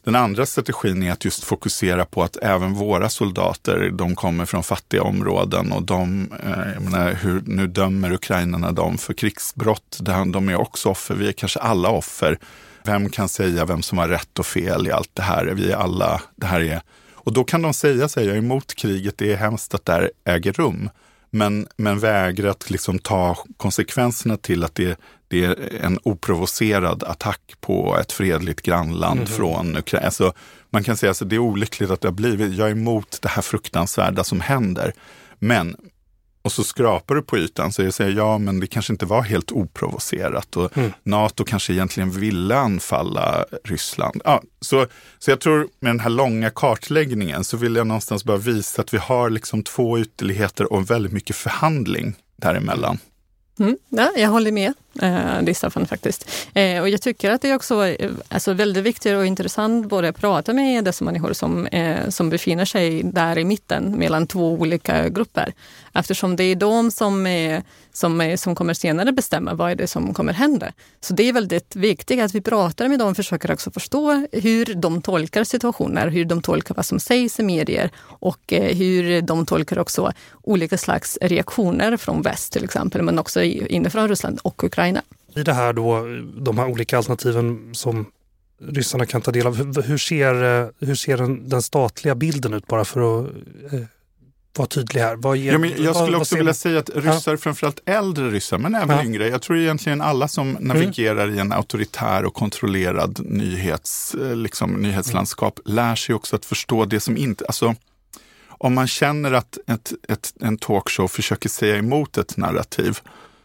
Den 0.04 0.16
andra 0.16 0.47
strategin 0.47 1.02
är 1.02 1.12
att 1.12 1.25
just 1.25 1.45
fokusera 1.45 2.04
på 2.04 2.23
att 2.23 2.37
även 2.37 2.75
våra 2.75 3.09
soldater, 3.09 3.90
de 3.90 4.14
kommer 4.16 4.45
från 4.45 4.62
fattiga 4.62 5.02
områden 5.02 5.73
och 5.73 5.83
de, 5.83 6.33
eh, 6.45 6.80
menar, 6.80 7.14
hur, 7.14 7.42
nu 7.47 7.66
dömer 7.66 8.12
ukrainarna 8.12 8.73
dem 8.73 8.99
för 8.99 9.14
krigsbrott. 9.14 9.99
De 10.26 10.49
är 10.49 10.57
också 10.57 10.88
offer, 10.88 11.14
vi 11.14 11.28
är 11.28 11.33
kanske 11.33 11.59
alla 11.59 11.88
offer 11.88 12.38
vem 12.85 13.11
kan 13.11 13.29
säga 13.29 13.65
vem 13.65 13.83
som 13.83 13.99
har 13.99 14.09
rätt 14.09 14.39
och 14.39 14.47
fel 14.47 14.87
i 14.87 14.93
allt 14.93 15.11
det 15.15 15.23
här? 15.23 15.45
Vi 15.47 15.73
alla, 15.73 16.23
det 16.37 16.47
här 16.47 16.61
är... 16.61 16.81
Och 17.13 17.33
då 17.33 17.45
kan 17.45 17.63
de 17.63 17.75
säga 17.75 18.09
sig, 18.09 18.27
jag 18.27 18.35
är 18.35 18.39
emot 18.39 18.75
kriget, 18.75 19.19
det 19.19 19.33
är 19.33 19.37
hemskt 19.37 19.75
att 19.75 19.85
det 19.85 19.93
här 19.93 20.11
äger 20.25 20.53
rum. 20.53 20.91
Men, 21.31 21.67
men 21.77 21.99
vägrar 21.99 22.49
att 22.49 22.71
liksom 22.71 22.99
ta 22.99 23.37
konsekvenserna 23.57 24.37
till 24.37 24.65
att 24.65 24.75
det, 24.75 25.01
det 25.29 25.45
är 25.45 25.85
en 25.85 25.99
oprovocerad 26.03 27.05
attack 27.05 27.41
på 27.61 27.99
ett 28.01 28.13
fredligt 28.13 28.63
grannland 28.63 29.21
mm 29.21 29.33
från 29.33 29.77
Ukraina. 29.77 30.07
Alltså, 30.07 30.33
man 30.71 30.85
kan 30.85 30.97
säga 30.97 31.11
att 31.11 31.31
det 31.31 31.37
är 31.37 31.39
olyckligt 31.39 31.91
att 31.91 32.01
det 32.01 32.09
har 32.09 32.13
blivit, 32.13 32.57
jag 32.57 32.67
är 32.67 32.73
emot 32.73 33.19
det 33.23 33.29
här 33.29 33.43
fruktansvärda 33.43 34.25
som 34.25 34.41
händer. 34.41 34.93
Men 35.39 35.77
och 36.42 36.52
så 36.52 36.64
skrapar 36.64 37.14
du 37.14 37.23
på 37.23 37.38
ytan 37.38 37.73
så 37.73 37.82
jag 37.82 37.94
säger 37.94 38.16
ja, 38.16 38.38
men 38.38 38.61
det 38.61 38.66
kanske 38.66 38.92
inte 38.92 39.06
var 39.06 39.23
helt 39.23 39.52
oprovocerat 39.52 40.56
och 40.56 40.76
mm. 40.76 40.92
Nato 41.02 41.44
kanske 41.44 41.73
egentligen 41.73 42.11
ville 42.11 42.56
anfalla 42.56 43.44
Ryssland. 43.64 44.23
Ja, 44.25 44.42
så, 44.61 44.87
så 45.18 45.30
jag 45.30 45.40
tror 45.40 45.68
med 45.80 45.90
den 45.90 46.00
här 46.00 46.11
långa 46.11 46.50
kartläggningen 46.50 47.44
så 47.44 47.56
vill 47.56 47.76
jag 47.76 47.87
någonstans 47.87 48.25
bara 48.25 48.37
visa 48.37 48.82
att 48.82 48.94
vi 48.94 48.99
har 48.99 49.30
liksom 49.30 49.62
två 49.62 49.99
ytterligheter 49.99 50.73
och 50.73 50.90
väldigt 50.90 51.12
mycket 51.12 51.37
förhandling 51.37 52.14
däremellan. 52.37 52.99
Mm, 53.59 53.76
ja, 53.88 54.11
jag 54.16 54.28
håller 54.28 54.52
med 54.52 54.73
eh, 55.02 55.38
är 55.38 55.54
Staffan 55.54 55.87
faktiskt. 55.87 56.30
Eh, 56.54 56.80
och 56.80 56.88
jag 56.88 57.02
tycker 57.02 57.30
att 57.30 57.42
det 57.42 57.50
är 57.50 57.54
också 57.54 57.87
eh, 57.87 58.11
alltså, 58.28 58.52
väldigt 58.52 58.85
viktigt 58.85 59.16
och 59.16 59.26
intressant 59.26 59.88
både 59.88 60.09
att 60.09 60.20
prata 60.20 60.52
med 60.52 60.85
dessa 60.85 61.04
människor 61.04 61.32
som, 61.32 61.66
eh, 61.66 62.09
som 62.09 62.30
befinner 62.30 62.64
sig 62.64 63.02
där 63.02 63.38
i 63.38 63.44
mitten 63.44 63.99
mellan 63.99 64.26
två 64.26 64.52
olika 64.52 65.09
grupper. 65.09 65.52
Eftersom 65.92 66.37
det 66.37 66.44
är 66.44 66.56
de 66.56 66.90
som, 66.90 67.26
är, 67.26 67.62
som, 67.92 68.20
är, 68.20 68.37
som 68.37 68.54
kommer 68.54 68.75
senare 68.75 69.12
bestämma 69.12 69.54
vad 69.54 69.70
är 69.70 69.75
det 69.75 69.87
som 69.87 70.14
kommer 70.14 70.32
hända. 70.32 70.73
Så 71.00 71.14
det 71.14 71.28
är 71.28 71.32
väldigt 71.32 71.76
viktigt 71.76 72.20
att 72.20 72.35
vi 72.35 72.40
pratar 72.40 72.88
med 72.88 72.99
dem 72.99 73.11
och 73.11 73.16
försöker 73.16 73.52
också 73.52 73.70
förstå 73.70 74.26
hur 74.32 74.75
de 74.75 75.02
tolkar 75.02 75.44
situationer, 75.44 76.09
hur 76.09 76.25
de 76.25 76.42
tolkar 76.42 76.75
vad 76.75 76.87
som 76.87 77.00
sägs 77.00 77.40
i 77.40 77.42
medier 77.42 77.90
och 78.00 78.52
eh, 78.52 78.76
hur 78.76 79.23
de 79.23 79.47
tolkar 79.47 79.78
också 79.78 80.12
olika 80.42 80.78
slags 80.78 81.18
reaktioner 81.20 81.97
från 81.97 82.23
väst 82.23 82.52
till 82.52 82.64
exempel, 82.64 83.02
men 83.02 83.18
också 83.18 83.42
inifrån 83.42 84.09
Ryssland 84.09 84.40
och 84.42 84.64
Ukraina. 84.64 84.80
I 85.37 85.43
det 85.43 85.53
här 85.53 85.73
då, 85.73 86.07
de 86.41 86.59
här 86.59 86.67
olika 86.67 86.97
alternativen 86.97 87.71
som 87.75 88.07
ryssarna 88.63 89.07
kan 89.07 89.21
ta 89.21 89.31
del 89.31 89.47
av, 89.47 89.83
hur 89.83 89.99
ser, 89.99 90.63
eh, 90.63 90.69
hur 90.79 90.95
ser 90.95 91.17
den, 91.17 91.49
den 91.49 91.63
statliga 91.63 92.15
bilden 92.15 92.55
ut 92.55 92.67
bara 92.67 92.85
för 92.85 93.21
att 93.21 93.27
eh, 93.73 93.81
vara 94.57 94.69
tydlig 94.69 95.01
här. 95.01 95.17
Vad 95.17 95.37
ger, 95.37 95.53
ja, 95.53 95.59
men 95.59 95.71
jag 95.71 95.97
skulle 95.97 96.13
vad, 96.13 96.21
också 96.21 96.35
vad 96.35 96.39
vilja 96.39 96.55
säga 96.55 96.79
att 96.79 96.91
ryssar, 96.95 97.33
ja. 97.33 97.39
framförallt 97.39 97.81
äldre 97.87 98.31
ryssar, 98.31 98.59
men 98.59 98.75
även 98.75 98.97
ja. 98.97 99.05
yngre, 99.05 99.29
jag 99.29 99.43
tror 99.43 99.59
egentligen 99.59 100.01
alla 100.01 100.29
som 100.29 100.57
navigerar 100.61 101.25
mm. 101.25 101.37
i 101.37 101.41
en 101.41 101.53
auktoritär 101.53 102.25
och 102.25 102.35
kontrollerad 102.35 103.21
nyhets, 103.25 104.15
eh, 104.15 104.37
liksom, 104.37 104.73
nyhetslandskap 104.73 105.61
mm. 105.67 105.77
lär 105.77 105.95
sig 105.95 106.15
också 106.15 106.37
att 106.37 106.45
förstå 106.45 106.85
det 106.85 107.01
som 107.01 107.17
inte, 107.17 107.45
alltså 107.47 107.75
om 108.49 108.75
man 108.75 108.87
känner 108.87 109.33
att 109.33 109.59
ett, 109.67 109.93
ett, 110.09 110.35
en 110.41 110.59
talkshow 110.59 111.09
försöker 111.09 111.49
säga 111.49 111.77
emot 111.77 112.19
ett 112.19 112.37
narrativ, 112.37 112.99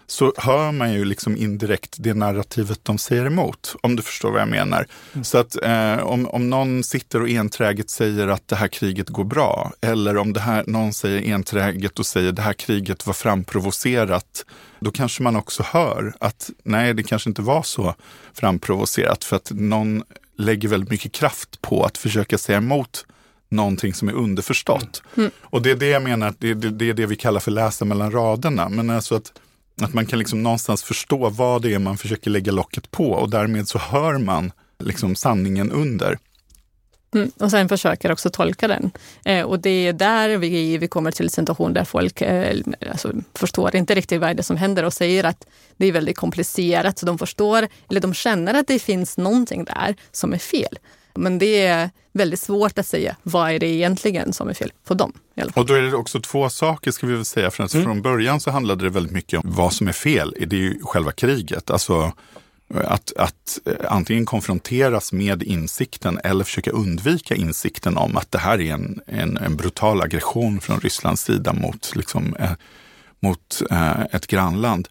så 0.08 0.34
hör 0.38 0.72
man 0.72 0.94
ju 0.94 1.06
liksom 1.06 1.38
indirekt 1.38 1.96
det 1.98 2.14
narrativet 2.14 2.80
de 2.84 2.98
säger 2.98 3.26
emot, 3.26 3.76
om 3.82 3.96
du 3.96 4.04
förstår 4.04 4.32
vad 4.32 4.42
jag 4.42 4.50
menar. 4.50 4.88
Mm. 5.14 5.24
Så 5.24 5.38
att 5.38 5.64
eh, 5.64 5.98
om, 5.98 6.28
om 6.28 6.50
någon 6.50 6.84
sitter 6.84 7.22
och 7.22 7.30
enträget 7.30 7.90
säger 7.90 8.28
att 8.28 8.48
det 8.48 8.56
här 8.56 8.68
kriget 8.68 9.10
går 9.10 9.24
bra, 9.24 9.72
eller 9.82 10.18
om 10.18 10.34
det 10.34 10.40
här, 10.40 10.64
någon 10.68 10.94
säger 10.94 11.34
enträget 11.34 12.00
och 12.00 12.06
säger 12.06 12.32
det 12.32 12.42
här 12.42 12.54
kriget 12.54 13.08
var 13.08 13.14
framprovocerat, 13.14 14.46
då 14.80 14.92
kanske 14.92 15.24
man 15.24 15.36
också 15.36 15.64
hör 15.64 16.14
att 16.20 16.50
nej, 16.64 16.94
det 16.94 17.04
kanske 17.04 17.30
inte 17.30 17.42
var 17.42 17.64
så 17.64 17.96
framprovocerat, 18.34 19.24
för 19.24 19.36
att 19.36 19.52
någon 19.54 20.04
lägger 20.38 20.70
väldigt 20.70 20.90
mycket 20.90 21.12
kraft 21.12 21.62
på 21.62 21.84
att 21.84 21.98
försöka 21.98 22.38
säga 22.38 22.58
emot 22.58 23.06
någonting 23.50 23.94
som 23.94 24.08
är 24.08 24.14
underförstått. 24.14 25.04
Mm. 25.18 25.32
Och 25.42 25.62
det 25.62 25.72
är 25.72 25.76
det 25.76 25.88
jag 25.88 26.04
menar, 26.04 26.34
det, 26.38 26.54
det, 26.54 26.70
det 26.70 26.90
är 26.90 26.94
det 26.94 27.06
vi 27.06 27.16
kallar 27.16 27.40
för 27.40 27.52
läsa 27.52 27.86
mellan 27.86 28.12
raderna. 28.12 28.70
Men 28.70 28.90
alltså 28.90 29.16
att 29.16 29.32
att 29.82 29.94
man 29.94 30.06
kan 30.06 30.20
liksom 30.20 30.44
någonstans 30.44 30.84
förstå 30.84 31.30
vad 31.30 31.62
det 31.62 31.74
är 31.74 31.80
man 31.80 31.98
försöker 31.98 32.32
lägga 32.32 32.52
locket 32.52 32.92
på 32.92 33.12
och 33.12 33.30
därmed 33.30 33.68
så 33.68 33.78
hör 33.78 34.18
man 34.18 34.52
liksom 34.80 35.16
sanningen 35.16 35.72
under. 35.72 36.18
Mm, 37.16 37.32
och 37.40 37.52
sen 37.52 37.70
försöker 37.70 38.12
också 38.12 38.30
tolka 38.30 38.68
den. 38.68 38.92
Eh, 39.26 39.46
och 39.46 39.60
det 39.60 39.70
är 39.70 39.94
där 39.94 40.38
vi, 40.38 40.78
vi 40.78 40.88
kommer 40.88 41.12
till 41.12 41.26
en 41.26 41.30
situation 41.30 41.74
där 41.74 41.84
folk 41.84 42.22
eh, 42.22 42.58
alltså, 42.92 43.14
förstår 43.34 43.76
inte 43.76 43.96
riktigt 43.96 44.22
vad 44.22 44.36
det 44.36 44.42
är 44.42 44.44
som 44.44 44.58
händer 44.58 44.84
och 44.84 44.94
säger 44.94 45.24
att 45.24 45.48
det 45.78 45.86
är 45.86 45.92
väldigt 45.92 46.18
komplicerat. 46.18 47.00
Så 47.00 47.06
de 47.06 47.18
förstår, 47.18 47.68
eller 47.90 48.02
de 48.02 48.14
känner 48.14 48.54
att 48.54 48.68
det 48.68 48.80
finns 48.80 49.18
någonting 49.18 49.64
där 49.64 49.96
som 50.12 50.34
är 50.34 50.38
fel. 50.38 50.80
Men 51.16 51.40
det 51.40 51.66
är 51.66 51.90
väldigt 52.14 52.40
svårt 52.40 52.80
att 52.80 52.88
säga 52.88 53.16
vad 53.24 53.52
är 53.52 53.60
det 53.60 53.68
egentligen 53.68 54.34
som 54.34 54.50
är 54.50 54.54
fel 54.54 54.72
på 54.88 54.94
dem. 54.94 55.14
Och 55.56 55.66
då 55.66 55.74
är 55.74 55.82
det 55.82 55.96
också 55.96 56.20
två 56.20 56.50
saker 56.50 56.92
ska 56.92 57.08
vi 57.08 57.14
väl 57.14 57.26
säga. 57.26 57.52
För 57.52 57.76
mm. 57.76 57.86
Från 57.86 58.02
början 58.02 58.40
så 58.40 58.52
handlade 58.52 58.84
det 58.84 58.90
väldigt 58.90 59.14
mycket 59.14 59.40
om 59.40 59.52
vad 59.56 59.74
som 59.74 59.88
är 59.88 59.92
fel. 59.92 60.36
Det 60.48 60.56
är 60.56 60.60
ju 60.60 60.80
själva 60.84 61.12
kriget. 61.12 61.70
Alltså 61.70 62.14
att, 62.74 63.14
att 63.18 63.60
eh, 63.66 63.74
antingen 63.90 64.26
konfronteras 64.26 65.14
med 65.14 65.44
insikten 65.44 66.20
eller 66.24 66.44
försöka 66.44 66.72
undvika 66.72 67.36
insikten 67.36 67.98
om 67.98 68.18
att 68.18 68.32
det 68.32 68.40
här 68.40 68.62
är 68.62 68.74
en, 68.74 69.02
en, 69.08 69.38
en 69.38 69.56
brutal 69.56 70.02
aggression 70.02 70.62
från 70.62 70.80
Rysslands 70.80 71.22
sida 71.22 71.54
mot, 71.54 71.96
liksom, 71.96 72.36
eh, 72.40 72.52
mot 73.20 73.62
eh, 73.72 74.02
ett 74.12 74.28
grannland. 74.28 74.88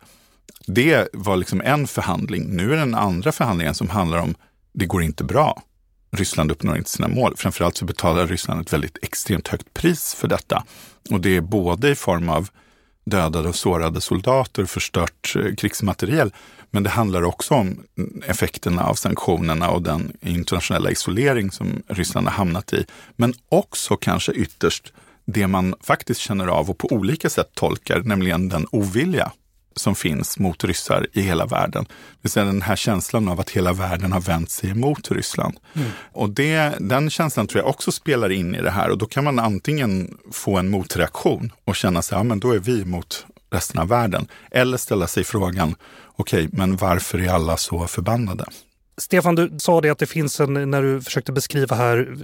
Det 0.66 1.08
var 1.12 1.36
liksom 1.36 1.60
en 1.60 1.86
förhandling. 1.86 2.56
Nu 2.56 2.72
är 2.72 2.76
den 2.76 2.94
andra 2.94 3.32
förhandlingen 3.32 3.74
som 3.74 3.88
handlar 3.88 4.18
om 4.18 4.34
det 4.72 4.86
går 4.86 5.02
inte 5.02 5.24
bra. 5.24 5.62
Ryssland 6.16 6.50
uppnår 6.50 6.76
inte 6.76 6.90
sina 6.90 7.08
mål. 7.08 7.34
Framförallt 7.36 7.76
så 7.76 7.84
betalar 7.84 8.26
Ryssland 8.26 8.60
ett 8.60 8.72
väldigt 8.72 8.98
extremt 9.02 9.48
högt 9.48 9.74
pris 9.74 10.14
för 10.14 10.28
detta. 10.28 10.64
Och 11.10 11.20
det 11.20 11.36
är 11.36 11.40
både 11.40 11.90
i 11.90 11.94
form 11.94 12.28
av 12.28 12.48
dödade 13.04 13.48
och 13.48 13.56
sårade 13.56 14.00
soldater, 14.00 14.64
förstört 14.64 15.36
eh, 15.36 15.54
krigsmateriel. 15.54 16.32
Men 16.70 16.82
det 16.82 16.90
handlar 16.90 17.22
också 17.22 17.54
om 17.54 17.82
effekterna 18.26 18.84
av 18.84 18.94
sanktionerna 18.94 19.70
och 19.70 19.82
den 19.82 20.12
internationella 20.20 20.90
isolering 20.90 21.50
som 21.50 21.82
Ryssland 21.88 22.26
har 22.26 22.34
hamnat 22.34 22.72
i. 22.72 22.86
Men 23.16 23.34
också 23.48 23.96
kanske 23.96 24.32
ytterst 24.32 24.92
det 25.26 25.46
man 25.46 25.74
faktiskt 25.80 26.20
känner 26.20 26.46
av 26.46 26.70
och 26.70 26.78
på 26.78 26.92
olika 26.92 27.30
sätt 27.30 27.50
tolkar, 27.54 28.00
nämligen 28.00 28.48
den 28.48 28.66
ovilja 28.70 29.32
som 29.76 29.94
finns 29.94 30.38
mot 30.38 30.64
ryssar 30.64 31.06
i 31.12 31.20
hela 31.20 31.46
världen. 31.46 31.86
Det 32.22 32.36
vill 32.36 32.46
den 32.46 32.62
här 32.62 32.76
känslan 32.76 33.28
av 33.28 33.40
att 33.40 33.50
hela 33.50 33.72
världen 33.72 34.12
har 34.12 34.20
vänt 34.20 34.50
sig 34.50 34.70
emot 34.70 35.10
Ryssland. 35.10 35.56
Mm. 35.74 35.88
Och 36.12 36.30
det, 36.30 36.72
den 36.80 37.10
känslan 37.10 37.46
tror 37.46 37.62
jag 37.62 37.70
också 37.70 37.92
spelar 37.92 38.32
in 38.32 38.54
i 38.54 38.62
det 38.62 38.70
här 38.70 38.90
och 38.90 38.98
då 38.98 39.06
kan 39.06 39.24
man 39.24 39.38
antingen 39.38 40.18
få 40.32 40.58
en 40.58 40.70
motreaktion 40.70 41.52
och 41.64 41.76
känna 41.76 42.02
sig, 42.02 42.18
ja 42.18 42.22
men 42.22 42.40
då 42.40 42.50
är 42.52 42.58
vi 42.58 42.82
emot 42.82 43.26
resten 43.50 43.80
av 43.80 43.88
världen. 43.88 44.26
Eller 44.50 44.76
ställa 44.76 45.06
sig 45.06 45.24
frågan, 45.24 45.74
okej, 46.16 46.46
okay, 46.46 46.58
men 46.58 46.76
varför 46.76 47.18
är 47.18 47.28
alla 47.28 47.56
så 47.56 47.86
förbannade? 47.86 48.44
Stefan, 48.98 49.34
du 49.34 49.56
sa 49.58 49.80
det 49.80 49.90
att 49.90 49.98
det 49.98 50.06
finns 50.06 50.40
en, 50.40 50.70
när 50.70 50.82
du 50.82 51.02
försökte 51.02 51.32
beskriva 51.32 51.76
här 51.76 52.16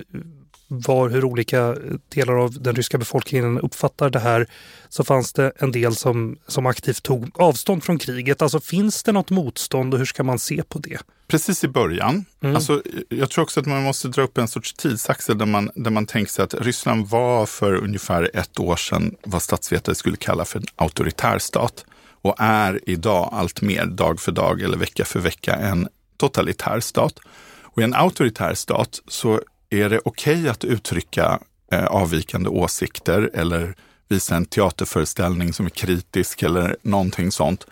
var 0.73 1.09
hur 1.09 1.25
olika 1.25 1.77
delar 2.09 2.35
av 2.35 2.63
den 2.63 2.77
ryska 2.77 2.99
befolkningen 2.99 3.59
uppfattar 3.59 4.11
det 4.11 4.19
här 4.19 4.47
så 4.89 5.05
fanns 5.05 5.33
det 5.33 5.53
en 5.57 5.73
del 5.73 5.97
som, 5.97 6.37
som 6.47 6.67
aktivt 6.67 7.03
tog 7.03 7.31
avstånd 7.35 7.85
från 7.85 7.99
kriget. 7.99 8.43
Alltså 8.43 8.61
finns 8.61 9.03
det 9.03 9.13
något 9.13 9.31
motstånd 9.31 9.95
och 9.95 9.99
hur 9.99 10.07
ska 10.07 10.23
man 10.23 10.39
se 10.39 10.63
på 10.63 10.79
det? 10.79 10.99
Precis 11.29 11.65
i 11.65 11.69
början. 11.69 12.25
Mm. 12.43 12.57
Alltså, 12.57 12.83
jag 13.09 13.31
tror 13.31 13.43
också 13.43 13.61
att 13.61 13.67
man 13.67 13.83
måste 13.83 14.09
dra 14.09 14.23
upp 14.23 14.39
en 14.39 14.49
sorts 14.49 14.75
tidsaxel 14.75 15.39
där 15.39 15.47
man, 15.47 15.71
där 15.75 15.91
man 15.91 16.07
tänker 16.07 16.33
sig 16.33 16.43
att 16.43 16.55
Ryssland 16.55 17.07
var 17.07 17.47
för 17.47 17.75
ungefär 17.75 18.31
ett 18.35 18.61
år 18.61 18.77
sedan 18.77 19.15
vad 19.23 19.43
statsvetare 19.43 19.95
skulle 19.95 20.17
kalla 20.17 20.45
för 20.45 20.59
en 20.59 20.67
auktoritär 20.77 21.39
stat 21.39 21.85
och 22.23 22.35
är 22.39 22.81
idag 22.87 23.29
allt 23.33 23.63
mer 23.63 23.87
dag 23.87 24.21
för 24.21 24.33
dag 24.33 24.63
eller 24.63 24.77
vecka 24.77 25.05
för 25.05 25.21
vecka 25.21 25.55
en 25.55 25.89
totalitär 26.17 26.81
stat. 26.81 27.19
Och 27.63 27.83
i 27.83 27.85
en 27.85 27.95
auktoritär 27.95 28.55
stat 28.55 29.03
så 29.09 29.41
är 29.71 29.89
det 29.89 30.01
okej 30.05 30.39
okay 30.39 30.49
att 30.49 30.65
uttrycka 30.65 31.39
eh, 31.73 31.85
avvikande 31.85 32.49
åsikter 32.49 33.31
eller 33.35 33.75
visa 34.09 34.37
en 34.37 34.47
teaterföreställning 34.47 35.53
som 35.53 35.67
är 35.67 35.71
kritisk 35.71 36.43
eller 36.43 36.77
någonting 36.83 37.33
sånt. 37.33 37.67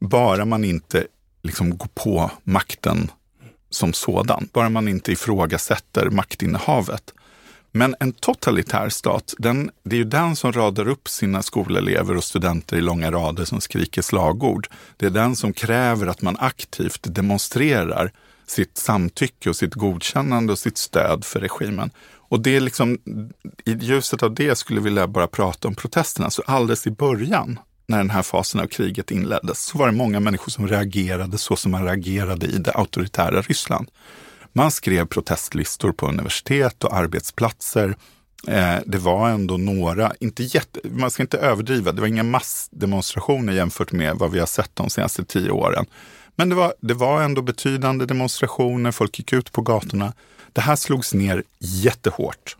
Bara 0.00 0.44
man 0.44 0.64
inte 0.64 1.06
liksom 1.42 1.78
går 1.78 1.88
på 1.94 2.30
makten 2.44 3.10
som 3.70 3.92
sådan, 3.92 4.48
bara 4.52 4.68
man 4.68 4.88
inte 4.88 5.12
ifrågasätter 5.12 6.10
maktinnehavet. 6.10 7.14
Men 7.72 7.96
en 8.00 8.12
totalitär 8.12 8.88
stat, 8.88 9.34
den, 9.38 9.70
det 9.82 9.96
är 9.96 9.98
ju 9.98 10.04
den 10.04 10.36
som 10.36 10.52
radar 10.52 10.88
upp 10.88 11.08
sina 11.08 11.42
skolelever 11.42 12.16
och 12.16 12.24
studenter 12.24 12.76
i 12.76 12.80
långa 12.80 13.10
rader 13.10 13.44
som 13.44 13.60
skriker 13.60 14.02
slagord. 14.02 14.68
Det 14.96 15.06
är 15.06 15.10
den 15.10 15.36
som 15.36 15.52
kräver 15.52 16.06
att 16.06 16.22
man 16.22 16.36
aktivt 16.40 17.00
demonstrerar 17.02 18.12
sitt 18.46 18.78
samtycke 18.78 19.48
och 19.50 19.56
sitt 19.56 19.74
godkännande 19.74 20.52
och 20.52 20.58
sitt 20.58 20.78
stöd 20.78 21.24
för 21.24 21.40
regimen. 21.40 21.90
Och 22.28 22.40
det 22.40 22.56
är 22.56 22.60
liksom, 22.60 22.98
i 23.64 23.72
ljuset 23.72 24.22
av 24.22 24.34
det 24.34 24.58
skulle 24.58 24.78
jag 24.78 24.84
vilja 24.84 25.06
bara 25.06 25.26
prata 25.26 25.68
om 25.68 25.74
protesterna. 25.74 26.30
Så 26.30 26.42
alldeles 26.46 26.86
i 26.86 26.90
början, 26.90 27.58
när 27.86 27.98
den 27.98 28.10
här 28.10 28.22
fasen 28.22 28.60
av 28.60 28.66
kriget 28.66 29.10
inleddes, 29.10 29.62
så 29.62 29.78
var 29.78 29.86
det 29.86 29.92
många 29.92 30.20
människor 30.20 30.50
som 30.50 30.68
reagerade 30.68 31.38
så 31.38 31.56
som 31.56 31.72
man 31.72 31.84
reagerade 31.84 32.46
i 32.46 32.58
det 32.58 32.72
auktoritära 32.72 33.42
Ryssland. 33.42 33.88
Man 34.52 34.70
skrev 34.70 35.06
protestlistor 35.06 35.92
på 35.92 36.08
universitet 36.08 36.84
och 36.84 36.96
arbetsplatser. 36.96 37.96
Eh, 38.48 38.76
det 38.86 38.98
var 38.98 39.28
ändå 39.28 39.56
några, 39.56 40.12
inte 40.20 40.42
jätte, 40.42 40.80
man 40.84 41.10
ska 41.10 41.22
inte 41.22 41.38
överdriva, 41.38 41.92
det 41.92 42.00
var 42.00 42.08
inga 42.08 42.22
massdemonstrationer 42.22 43.52
jämfört 43.52 43.92
med 43.92 44.16
vad 44.16 44.30
vi 44.30 44.38
har 44.38 44.46
sett 44.46 44.70
de 44.74 44.90
senaste 44.90 45.24
tio 45.24 45.50
åren. 45.50 45.86
Men 46.36 46.48
det 46.48 46.54
var, 46.54 46.74
det 46.80 46.94
var 46.94 47.22
ändå 47.22 47.42
betydande 47.42 48.06
demonstrationer, 48.06 48.92
folk 48.92 49.18
gick 49.18 49.32
ut 49.32 49.52
på 49.52 49.62
gatorna. 49.62 50.12
Det 50.52 50.60
här 50.60 50.76
slogs 50.76 51.14
ner 51.14 51.42
jättehårt. 51.58 52.56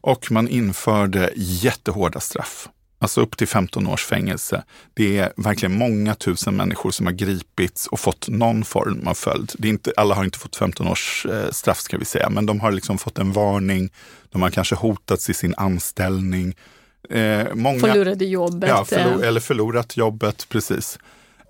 Och 0.00 0.32
man 0.32 0.48
införde 0.48 1.32
jättehårda 1.36 2.20
straff. 2.20 2.68
Alltså 2.98 3.20
upp 3.20 3.36
till 3.36 3.48
15 3.48 3.86
års 3.86 4.04
fängelse. 4.04 4.64
Det 4.94 5.18
är 5.18 5.32
verkligen 5.36 5.78
många 5.78 6.14
tusen 6.14 6.56
människor 6.56 6.90
som 6.90 7.06
har 7.06 7.12
gripits 7.12 7.86
och 7.86 8.00
fått 8.00 8.28
någon 8.28 8.64
form 8.64 9.08
av 9.08 9.14
följd. 9.14 9.52
Det 9.58 9.68
är 9.68 9.70
inte, 9.70 9.92
alla 9.96 10.14
har 10.14 10.24
inte 10.24 10.38
fått 10.38 10.56
15 10.56 10.88
års 10.88 11.26
eh, 11.26 11.50
straff 11.50 11.78
ska 11.80 11.98
vi 11.98 12.04
säga, 12.04 12.30
men 12.30 12.46
de 12.46 12.60
har 12.60 12.70
liksom 12.70 12.98
fått 12.98 13.18
en 13.18 13.32
varning. 13.32 13.90
De 14.30 14.42
har 14.42 14.50
kanske 14.50 14.74
hotats 14.74 15.30
i 15.30 15.34
sin 15.34 15.54
anställning. 15.56 16.56
Eh, 17.10 17.54
många, 17.54 17.80
Förlorade 17.80 18.24
jobbet. 18.24 18.68
Ja, 18.68 18.84
förlor, 18.84 19.24
eller 19.24 19.40
förlorat 19.40 19.96
jobbet, 19.96 20.46
precis. 20.48 20.98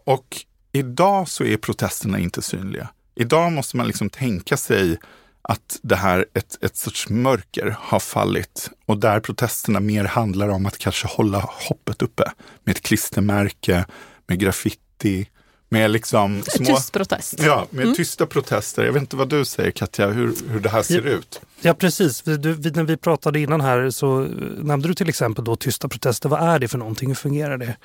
Och 0.05 0.37
Idag 0.77 1.29
så 1.29 1.45
är 1.45 1.57
protesterna 1.57 2.19
inte 2.19 2.43
synliga. 2.43 2.89
Idag 3.15 3.53
måste 3.53 3.77
man 3.77 3.87
liksom 3.87 4.11
tänka 4.11 4.57
sig 4.57 4.99
att 5.43 5.79
det 5.83 5.97
här, 5.97 6.27
ett, 6.35 6.65
ett 6.65 6.77
sorts 6.77 7.09
mörker 7.09 7.77
har 7.81 8.01
fallit 8.01 8.71
och 8.87 8.99
där 8.99 9.21
protesterna 9.21 9.81
mer 9.81 10.05
handlar 10.05 10.49
om 10.49 10.67
att 10.67 10.79
kanske 10.79 11.09
hålla 11.09 11.39
hoppet 11.39 12.03
uppe 12.03 12.33
med 12.65 12.77
ett 12.77 12.83
klistermärke, 12.83 13.87
med 14.27 14.39
graffiti, 14.39 15.29
med 15.69 15.91
liksom 15.91 16.43
små... 16.43 16.67
Tyst 16.67 16.93
protest. 16.93 17.35
Ja, 17.43 17.67
med 17.71 17.85
mm. 17.85 17.97
tysta 17.97 18.27
protester. 18.27 18.85
Jag 18.85 18.93
vet 18.93 19.03
inte 19.03 19.17
vad 19.17 19.29
du 19.29 19.45
säger 19.45 19.71
Katja, 19.71 20.07
hur, 20.07 20.35
hur 20.49 20.61
det 20.61 20.69
här 20.69 20.83
ser 20.83 21.07
ja, 21.07 21.11
ut. 21.11 21.41
Ja 21.61 21.75
precis, 21.75 22.23
du, 22.23 22.57
när 22.71 22.85
vi 22.85 22.97
pratade 22.97 23.41
innan 23.41 23.61
här 23.61 23.91
så 23.91 24.21
nämnde 24.59 24.89
du 24.89 24.95
till 24.95 25.09
exempel 25.09 25.45
då 25.45 25.57
tysta 25.57 25.89
protester. 25.89 26.29
Vad 26.29 26.41
är 26.41 26.59
det 26.59 26.69
för 26.69 26.79
någonting? 26.79 27.09
Hur 27.09 27.15
fungerar 27.15 27.59
det? 27.59 27.77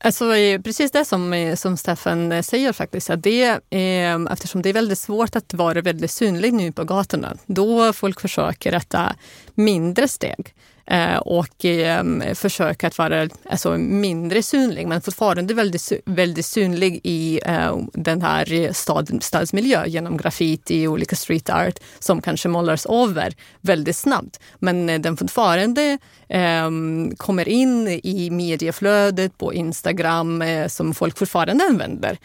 Alltså, 0.00 0.24
precis 0.64 0.90
det 0.90 1.04
som, 1.04 1.32
eh, 1.32 1.54
som 1.54 1.76
Stefan 1.76 2.32
eh, 2.32 2.42
säger 2.42 2.72
faktiskt. 2.72 3.10
Att 3.10 3.22
det, 3.22 3.44
eh, 3.70 4.32
eftersom 4.32 4.62
det 4.62 4.68
är 4.68 4.72
väldigt 4.72 4.98
svårt 4.98 5.36
att 5.36 5.54
vara 5.54 5.80
väldigt 5.80 6.10
synlig 6.10 6.52
nu 6.52 6.72
på 6.72 6.84
gatorna, 6.84 7.36
då 7.46 7.92
folk 7.92 8.20
försöker 8.20 8.72
att 8.72 8.88
ta 8.88 9.12
mindre 9.54 10.08
steg 10.08 10.54
Eh, 10.90 11.16
och 11.16 11.64
ehm, 11.64 12.22
försöka 12.34 12.86
att 12.86 12.98
vara 12.98 13.28
alltså, 13.50 13.78
mindre 13.78 14.42
synlig 14.42 14.86
men 14.86 15.00
fortfarande 15.00 15.54
väldigt, 15.54 15.92
väldigt 16.04 16.46
synlig 16.46 17.00
i 17.04 17.40
eh, 17.44 17.78
den 17.92 18.22
här 18.22 18.72
stad, 18.72 19.18
stadsmiljö 19.22 19.86
genom 19.86 20.16
graffiti 20.16 20.86
och 20.86 20.92
olika 20.92 21.16
street 21.16 21.50
art 21.50 21.78
som 21.98 22.22
kanske 22.22 22.48
målas 22.48 22.86
över 22.86 23.34
väldigt 23.60 23.96
snabbt. 23.96 24.40
Men 24.58 24.88
eh, 24.88 25.00
den 25.00 25.16
fortfarande 25.16 25.98
ehm, 26.28 27.14
kommer 27.16 27.48
in 27.48 27.88
i 27.88 28.30
medieflödet 28.30 29.38
på 29.38 29.54
Instagram 29.54 30.44
som 30.68 30.94
folk 30.94 31.18
fortfarande 31.18 31.64
använder 31.64 32.18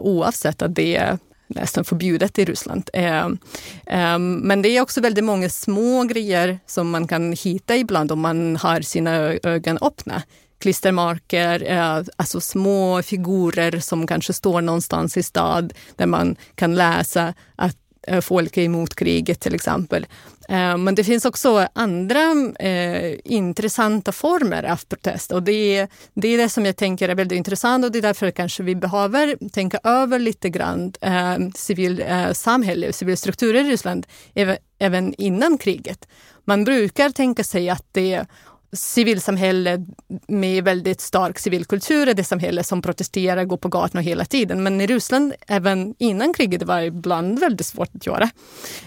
oavsett 0.00 0.62
att 0.62 0.74
det 0.74 0.96
är 0.96 1.18
nästan 1.46 1.84
förbjudet 1.84 2.38
i 2.38 2.44
Ryssland. 2.44 2.90
Eh, 2.92 3.26
eh, 3.86 4.18
men 4.18 4.62
det 4.62 4.68
är 4.68 4.80
också 4.80 5.00
väldigt 5.00 5.24
många 5.24 5.48
små 5.48 6.04
grejer 6.04 6.58
som 6.66 6.90
man 6.90 7.08
kan 7.08 7.32
hitta 7.32 7.76
ibland 7.76 8.12
om 8.12 8.20
man 8.20 8.56
har 8.56 8.80
sina 8.80 9.12
ögon 9.42 9.78
öppna. 9.80 10.22
Klistermarker, 10.58 11.70
eh, 11.70 12.04
alltså 12.16 12.40
små 12.40 13.02
figurer 13.02 13.80
som 13.80 14.06
kanske 14.06 14.32
står 14.32 14.60
någonstans 14.60 15.16
i 15.16 15.22
stad 15.22 15.74
där 15.96 16.06
man 16.06 16.36
kan 16.54 16.74
läsa 16.74 17.34
att 17.56 17.76
Eh, 18.06 18.20
folk 18.20 18.56
är 18.56 18.62
emot 18.62 18.94
kriget 18.94 19.40
till 19.40 19.54
exempel. 19.54 20.06
Eh, 20.48 20.76
men 20.76 20.94
det 20.94 21.04
finns 21.04 21.24
också 21.24 21.68
andra 21.72 22.32
eh, 22.58 23.14
intressanta 23.24 24.12
former 24.12 24.62
av 24.62 24.80
protest 24.88 25.32
och 25.32 25.42
det 25.42 25.76
är, 25.76 25.88
det 26.14 26.28
är 26.28 26.38
det 26.38 26.48
som 26.48 26.66
jag 26.66 26.76
tänker 26.76 27.08
är 27.08 27.14
väldigt 27.14 27.36
intressant 27.36 27.84
och 27.84 27.92
det 27.92 27.98
är 27.98 28.02
därför 28.02 28.30
kanske 28.30 28.62
vi 28.62 28.74
behöver 28.74 29.48
tänka 29.48 29.78
över 29.84 30.18
lite 30.18 30.50
grann 30.50 30.92
eh, 31.00 31.36
civilsamhälle, 31.54 32.86
eh, 32.86 32.92
civilstrukturer 32.92 33.64
i 33.64 33.70
Ryssland 33.70 34.06
även, 34.34 34.56
även 34.78 35.14
innan 35.14 35.58
kriget. 35.58 36.08
Man 36.44 36.64
brukar 36.64 37.10
tänka 37.10 37.44
sig 37.44 37.70
att 37.70 37.86
det 37.92 38.26
civilsamhälle 38.72 39.86
med 40.28 40.64
väldigt 40.64 41.00
stark 41.00 41.38
civilkultur 41.38 42.08
är 42.08 42.14
det 42.14 42.24
samhälle 42.24 42.64
som 42.64 42.82
protesterar, 42.82 43.44
går 43.44 43.56
på 43.56 43.68
gatorna 43.68 44.00
hela 44.00 44.24
tiden. 44.24 44.62
Men 44.62 44.80
i 44.80 44.86
Ryssland, 44.86 45.34
även 45.46 45.94
innan 45.98 46.34
kriget, 46.34 46.62
var 46.62 46.80
det 46.80 46.86
ibland 46.86 47.38
väldigt 47.38 47.66
svårt 47.66 47.88
att 47.94 48.06
göra. 48.06 48.30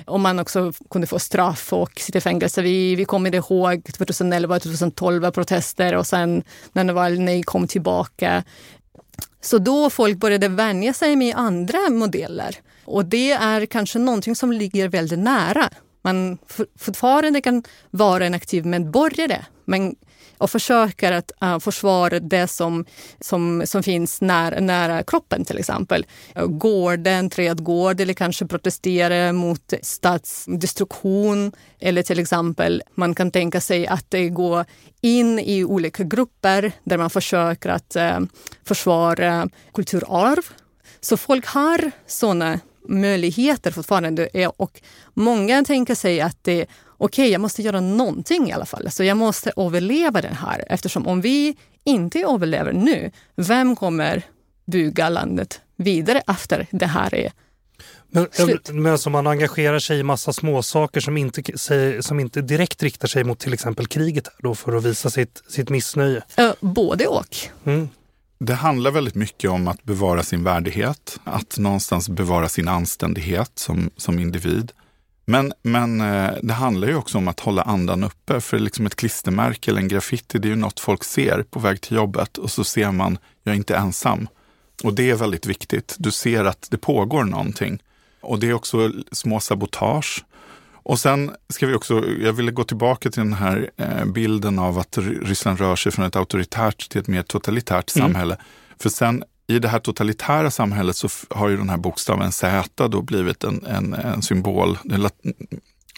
Och 0.06 0.20
man 0.20 0.40
också 0.40 0.74
kunde 0.90 1.08
få 1.08 1.20
straff 1.20 1.74
och 1.74 1.92
sitta 2.00 2.18
i 2.18 2.22
fängelse. 2.22 2.62
Vi, 2.62 2.96
vi 2.96 3.06
kommer 3.06 3.36
ihåg 3.36 3.84
2011 3.94 4.56
och 4.56 4.62
2012 4.62 5.32
protester 5.32 5.96
och 5.96 6.08
sen 6.08 6.44
när 6.74 6.84
Navalnyj 6.84 7.44
kom 7.44 7.68
tillbaka. 7.68 8.44
Så 9.42 9.58
då 9.58 9.90
folk 9.90 10.18
började 10.18 10.48
vänja 10.48 10.94
sig 10.94 11.16
med 11.16 11.36
andra 11.36 11.90
modeller. 11.90 12.56
Och 12.86 13.06
det 13.06 13.32
är 13.32 13.66
kanske 13.66 14.00
någonting 14.00 14.36
som 14.36 14.52
ligger 14.52 14.88
väldigt 14.88 15.20
nära 15.20 15.70
man 16.16 16.38
fortfarande 16.80 17.42
kan 17.42 17.64
vara 17.92 18.26
en 18.26 18.34
aktiv 18.34 18.66
medborgare 18.66 19.46
men 19.66 19.96
och 20.38 20.52
försöker 20.52 21.12
att 21.12 21.32
uh, 21.44 21.60
försvara 21.60 22.20
det 22.20 22.48
som, 22.48 22.86
som, 23.20 23.64
som 23.66 23.84
finns 23.84 24.22
nära, 24.22 24.60
nära 24.60 25.04
kroppen 25.04 25.46
till 25.46 25.58
exempel. 25.58 26.06
Gården, 26.48 27.30
trädgård 27.30 28.02
eller 28.02 28.14
kanske 28.14 28.46
protestera 28.46 29.34
mot 29.34 29.74
stadsdestruktion. 29.82 31.52
Eller 31.80 32.04
till 32.04 32.20
exempel 32.20 32.84
man 32.96 33.16
kan 33.16 33.32
tänka 33.32 33.62
sig 33.62 33.88
att 33.88 34.06
det 34.10 34.30
går 34.30 34.66
in 35.02 35.40
i 35.40 35.64
olika 35.64 36.04
grupper 36.04 36.72
där 36.84 36.98
man 36.98 37.10
försöker 37.10 37.70
att 37.70 37.96
uh, 37.96 38.20
försvara 38.66 39.50
kulturarv. 39.74 40.46
Så 41.02 41.18
folk 41.18 41.46
har 41.46 41.92
sådana 42.08 42.60
möjligheter 42.90 43.72
fortfarande 43.72 44.30
och 44.58 44.82
många 45.14 45.64
tänker 45.64 45.96
sig 45.96 46.22
att 46.22 46.38
det 46.42 46.66
okej, 46.98 47.24
okay, 47.24 47.32
jag 47.32 47.42
måste 47.42 47.62
göra 47.62 47.80
någonting 47.80 48.50
i 48.50 48.52
alla 48.52 48.66
fall. 48.66 48.92
Så 48.92 49.04
jag 49.04 49.18
måste 49.18 49.52
överleva 49.58 50.22
den 50.22 50.36
här. 50.36 50.66
Eftersom 50.68 51.08
om 51.08 51.22
vi 51.22 51.58
inte 51.84 52.20
överlever 52.20 52.74
nu, 52.74 53.12
vem 53.36 53.76
kommer 53.76 54.24
bygga 54.66 55.10
landet 55.10 55.62
vidare 55.76 56.22
efter 56.28 56.68
det 56.72 56.86
här 56.86 57.16
är 57.16 57.32
men, 58.12 58.28
men 58.72 58.98
som 58.98 59.12
man 59.12 59.28
engagerar 59.28 59.80
sig 59.80 60.00
i 60.00 60.04
massa 60.04 60.34
småsaker 60.34 61.00
som 61.00 61.18
inte, 61.18 61.44
som 62.02 62.20
inte 62.20 62.42
direkt 62.42 62.84
riktar 62.84 63.08
sig 63.08 63.24
mot 63.24 63.40
till 63.40 63.54
exempel 63.54 63.88
kriget 63.88 64.28
då 64.40 64.56
för 64.56 64.76
att 64.76 64.84
visa 64.84 65.10
sitt, 65.10 65.44
sitt 65.50 65.70
missnöje? 65.70 66.24
Både 66.60 67.08
och. 67.08 67.38
Mm. 67.66 67.90
Det 68.40 68.54
handlar 68.54 68.92
väldigt 68.92 69.16
mycket 69.16 69.50
om 69.50 69.68
att 69.68 69.84
bevara 69.84 70.24
sin 70.24 70.44
värdighet, 70.44 71.20
att 71.24 71.58
någonstans 71.58 72.10
bevara 72.10 72.50
sin 72.50 72.68
anständighet 72.68 73.52
som, 73.56 73.90
som 73.98 74.20
individ. 74.20 74.72
Men, 75.26 75.54
men 75.62 76.02
eh, 76.02 76.32
det 76.42 76.54
handlar 76.54 76.88
ju 76.88 76.96
också 76.96 77.18
om 77.18 77.28
att 77.28 77.40
hålla 77.40 77.62
andan 77.62 78.04
uppe. 78.04 78.42
För 78.42 78.60
liksom 78.60 78.86
ett 78.86 78.96
klistermärke 78.96 79.72
eller 79.72 79.82
en 79.82 79.88
graffiti, 79.88 80.40
det 80.40 80.48
är 80.48 80.50
ju 80.50 80.56
något 80.56 80.80
folk 80.80 81.04
ser 81.04 81.44
på 81.50 81.60
väg 81.60 81.82
till 81.82 81.98
jobbet 81.98 82.38
och 82.38 82.52
så 82.52 82.64
ser 82.64 82.92
man, 82.92 83.18
jag 83.44 83.54
är 83.54 83.58
inte 83.58 83.76
ensam. 83.76 84.28
Och 84.84 84.94
det 84.94 85.10
är 85.10 85.16
väldigt 85.16 85.46
viktigt. 85.46 85.96
Du 86.00 86.12
ser 86.12 86.46
att 86.46 86.68
det 86.72 86.78
pågår 86.78 87.24
någonting. 87.24 87.84
Och 88.22 88.40
det 88.40 88.50
är 88.50 88.54
också 88.54 88.92
små 89.12 89.40
sabotage. 89.40 90.26
Och 90.84 91.00
sen 91.00 91.32
ska 91.50 91.68
vi 91.68 91.74
också, 91.74 92.06
jag 92.22 92.34
ville 92.34 92.52
gå 92.52 92.64
tillbaka 92.64 93.10
till 93.10 93.22
den 93.22 93.34
här 93.34 93.70
eh, 93.78 94.06
bilden 94.06 94.60
av 94.60 94.80
att 94.80 94.98
Ryssland 94.98 95.60
rör 95.60 95.76
sig 95.76 95.92
från 95.92 96.06
ett 96.06 96.16
auktoritärt 96.16 96.90
till 96.90 97.02
ett 97.02 97.08
mer 97.08 97.24
totalitärt 97.24 97.96
mm. 97.96 98.08
samhälle. 98.08 98.38
För 98.80 98.90
sen 98.90 99.24
i 99.48 99.60
det 99.60 99.68
här 99.68 99.80
totalitära 99.80 100.52
samhället 100.52 100.96
så 100.96 101.10
har 101.30 101.50
ju 101.50 101.58
den 101.58 101.70
här 101.70 101.78
bokstaven 101.78 102.32
Z 102.32 102.88
då 102.88 103.02
blivit 103.02 103.44
en, 103.44 103.66
en, 103.66 103.94
en 103.94 104.22
symbol. 104.22 104.78
Den 104.84 105.02
lat, 105.02 105.16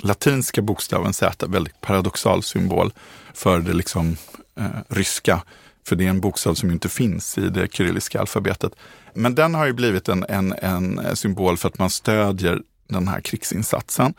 latinska 0.03 0.61
bokstaven 0.61 1.13
Z, 1.13 1.47
väldigt 1.47 1.81
paradoxal 1.81 2.43
symbol 2.43 2.93
för 3.33 3.59
det 3.59 3.73
liksom 3.73 4.17
eh, 4.59 4.65
ryska. 4.89 5.43
För 5.87 5.95
det 5.95 6.05
är 6.05 6.09
en 6.09 6.21
bokstav 6.21 6.53
som 6.53 6.71
inte 6.71 6.89
finns 6.89 7.37
i 7.37 7.49
det 7.49 7.73
kyrilliska 7.73 8.19
alfabetet. 8.19 8.73
Men 9.13 9.35
den 9.35 9.55
har 9.55 9.65
ju 9.65 9.73
blivit 9.73 10.09
en, 10.09 10.25
en, 10.29 10.53
en 10.53 11.15
symbol 11.15 11.57
för 11.57 11.67
att 11.67 11.79
man 11.79 11.89
stödjer 11.89 12.61
den 12.87 13.07
här 13.07 13.21
krigsinsatsen. 13.21 14.13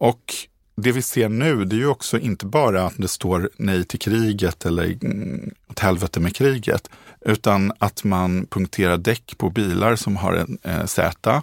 Och 0.00 0.34
det 0.76 0.92
vi 0.92 1.02
ser 1.02 1.28
nu, 1.28 1.64
det 1.64 1.76
är 1.76 1.78
ju 1.78 1.86
också 1.86 2.18
inte 2.18 2.46
bara 2.46 2.86
att 2.86 2.94
det 2.96 3.08
står 3.08 3.50
nej 3.56 3.84
till 3.84 3.98
kriget 3.98 4.66
eller 4.66 4.84
mm, 4.84 5.50
åt 5.70 5.78
helvete 5.78 6.20
med 6.20 6.36
kriget, 6.36 6.90
utan 7.20 7.72
att 7.78 8.04
man 8.04 8.46
punkterar 8.46 8.96
däck 8.96 9.34
på 9.38 9.50
bilar 9.50 9.96
som 9.96 10.16
har 10.16 10.32
en 10.32 10.58
eh, 10.62 10.84
Z. 10.84 11.42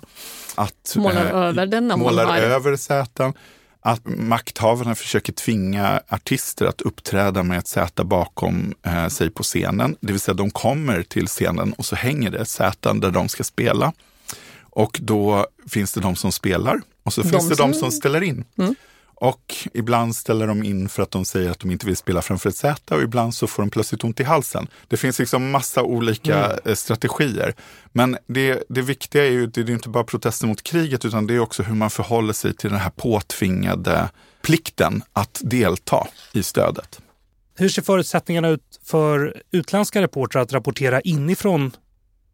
Att, 0.56 0.96
målar 0.96 1.26
eh, 1.26 1.32
över 1.32 1.66
den. 1.66 1.88
Målar 1.88 2.26
har... 2.26 2.38
över 2.38 2.76
Z. 2.76 3.34
Att 3.82 4.02
makthavarna 4.06 4.96
försöker 4.96 5.34
tvinga 5.34 6.02
artister 6.08 6.66
att 6.66 6.82
uppträda 6.82 7.44
med 7.44 7.58
ett 7.58 7.68
Z 7.68 8.04
bakom 8.04 8.74
eh, 8.84 9.08
sig 9.08 9.30
på 9.30 9.44
scenen. 9.44 9.96
Det 10.00 10.12
vill 10.12 10.22
säga 10.22 10.36
de 10.36 10.52
kommer 10.52 11.04
till 11.04 11.28
scenen 11.28 11.74
och 11.74 11.86
så 11.86 11.96
hänger 11.96 12.32
det 12.32 12.38
ett 12.38 12.50
Z 12.50 12.94
där 12.94 13.12
de 13.12 13.30
ska 13.30 13.44
spela. 13.44 13.94
Och 14.76 15.00
då 15.02 15.48
finns 15.68 15.94
det 15.94 16.02
de 16.02 16.16
som 16.16 16.32
spelar 16.32 16.82
och 17.04 17.14
så 17.14 17.22
de 17.22 17.30
finns 17.30 17.50
det 17.50 17.56
som... 17.56 17.72
de 17.72 17.78
som 17.78 17.92
ställer 17.92 18.24
in. 18.24 18.46
Mm. 18.58 18.76
Och 19.18 19.56
ibland 19.74 20.16
ställer 20.16 20.48
de 20.48 20.64
in 20.64 20.90
för 20.90 21.04
att 21.04 21.12
de 21.12 21.26
säger 21.26 21.52
att 21.52 21.60
de 21.60 21.72
inte 21.72 21.86
vill 21.86 21.96
spela 21.96 22.22
framför 22.22 22.50
ett 22.50 22.56
säte 22.56 22.96
och 22.96 23.02
ibland 23.02 23.36
så 23.36 23.48
får 23.48 23.64
de 23.64 23.70
plötsligt 23.70 24.04
ont 24.04 24.20
i 24.20 24.24
halsen. 24.24 24.68
Det 24.88 24.98
finns 24.98 25.20
liksom 25.20 25.52
massa 25.52 25.84
olika 25.84 26.46
mm. 26.46 26.60
Eh, 26.66 26.76
strategier. 26.76 27.56
Men 27.92 28.18
det, 28.28 28.64
det 28.70 28.82
viktiga 28.82 29.26
är 29.26 29.30
ju, 29.30 29.48
det 29.48 29.62
är 29.62 29.70
inte 29.70 29.90
bara 29.90 30.04
protester 30.04 30.48
mot 30.48 30.64
kriget 30.64 31.06
utan 31.06 31.28
det 31.28 31.34
är 31.34 31.40
också 31.40 31.64
hur 31.64 31.76
man 31.76 31.90
förhåller 31.90 32.34
sig 32.34 32.56
till 32.56 32.70
den 32.70 32.80
här 32.80 32.90
påtvingade 32.90 34.10
plikten 34.42 35.04
att 35.14 35.42
delta 35.44 36.08
i 36.34 36.44
stödet. 36.44 37.02
Hur 37.58 37.70
ser 37.70 37.82
förutsättningarna 37.82 38.48
ut 38.50 38.80
för 38.84 39.42
utländska 39.52 40.02
reportrar 40.02 40.42
att 40.42 40.54
rapportera 40.54 41.02
inifrån 41.02 41.72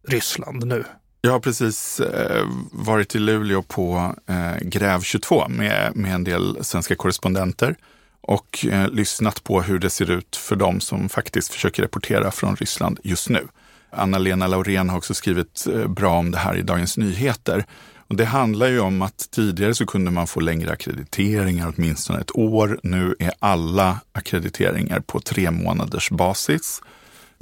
Ryssland 0.07 0.65
nu? 0.65 0.83
Jag 1.23 1.31
har 1.31 1.39
precis 1.39 1.99
eh, 1.99 2.47
varit 2.71 3.15
i 3.15 3.19
Luleå 3.19 3.61
på 3.61 4.15
eh, 4.27 4.57
Gräv 4.61 5.01
22 5.01 5.47
med, 5.47 5.95
med 5.95 6.15
en 6.15 6.23
del 6.23 6.57
svenska 6.61 6.95
korrespondenter 6.95 7.75
och 8.21 8.65
eh, 8.69 8.89
lyssnat 8.89 9.43
på 9.43 9.61
hur 9.61 9.79
det 9.79 9.89
ser 9.89 10.11
ut 10.11 10.35
för 10.35 10.55
dem 10.55 10.79
som 10.79 11.09
faktiskt 11.09 11.53
försöker 11.53 11.83
rapportera 11.83 12.31
från 12.31 12.55
Ryssland 12.55 12.99
just 13.03 13.29
nu. 13.29 13.47
Anna-Lena 13.89 14.47
Laurén 14.47 14.89
har 14.89 14.97
också 14.97 15.13
skrivit 15.13 15.67
eh, 15.73 15.87
bra 15.87 16.17
om 16.17 16.31
det 16.31 16.37
här 16.37 16.55
i 16.55 16.61
Dagens 16.61 16.97
Nyheter. 16.97 17.65
Och 17.97 18.15
det 18.15 18.25
handlar 18.25 18.67
ju 18.67 18.79
om 18.79 19.01
att 19.01 19.27
tidigare 19.31 19.75
så 19.75 19.85
kunde 19.85 20.11
man 20.11 20.27
få 20.27 20.39
längre 20.39 20.71
akkrediteringar, 20.71 21.73
åtminstone 21.77 22.19
ett 22.19 22.35
år. 22.35 22.79
Nu 22.83 23.15
är 23.19 23.31
alla 23.39 23.99
akkrediteringar 24.11 24.99
på 24.99 25.19
tre 25.19 25.51
månaders 25.51 26.09
basis 26.09 26.81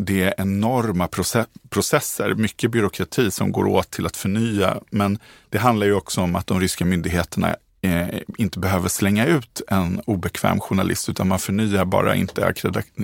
det 0.01 0.23
är 0.23 0.33
enorma 0.37 1.07
processer, 1.69 2.33
mycket 2.33 2.71
byråkrati 2.71 3.31
som 3.31 3.51
går 3.51 3.67
åt 3.67 3.91
till 3.91 4.05
att 4.05 4.17
förnya. 4.17 4.77
Men 4.89 5.19
det 5.49 5.57
handlar 5.57 5.85
ju 5.87 5.93
också 5.93 6.21
om 6.21 6.35
att 6.35 6.47
de 6.47 6.59
ryska 6.59 6.85
myndigheterna 6.85 7.55
eh, 7.81 8.07
inte 8.37 8.59
behöver 8.59 8.89
slänga 8.89 9.25
ut 9.25 9.61
en 9.67 10.01
obekväm 10.05 10.59
journalist 10.59 11.09
utan 11.09 11.27
man 11.27 11.39
förnyar 11.39 11.85
bara 11.85 12.15
inte 12.15 12.53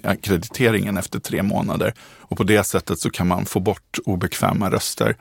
akkrediteringen 0.03 0.97
efter 0.97 1.19
tre 1.19 1.43
månader. 1.43 1.93
Och 2.19 2.37
på 2.37 2.43
det 2.43 2.63
sättet 2.63 2.99
så 2.99 3.09
kan 3.09 3.27
man 3.27 3.45
få 3.45 3.59
bort 3.59 3.99
obekväma 4.05 4.71
röster. 4.71 5.15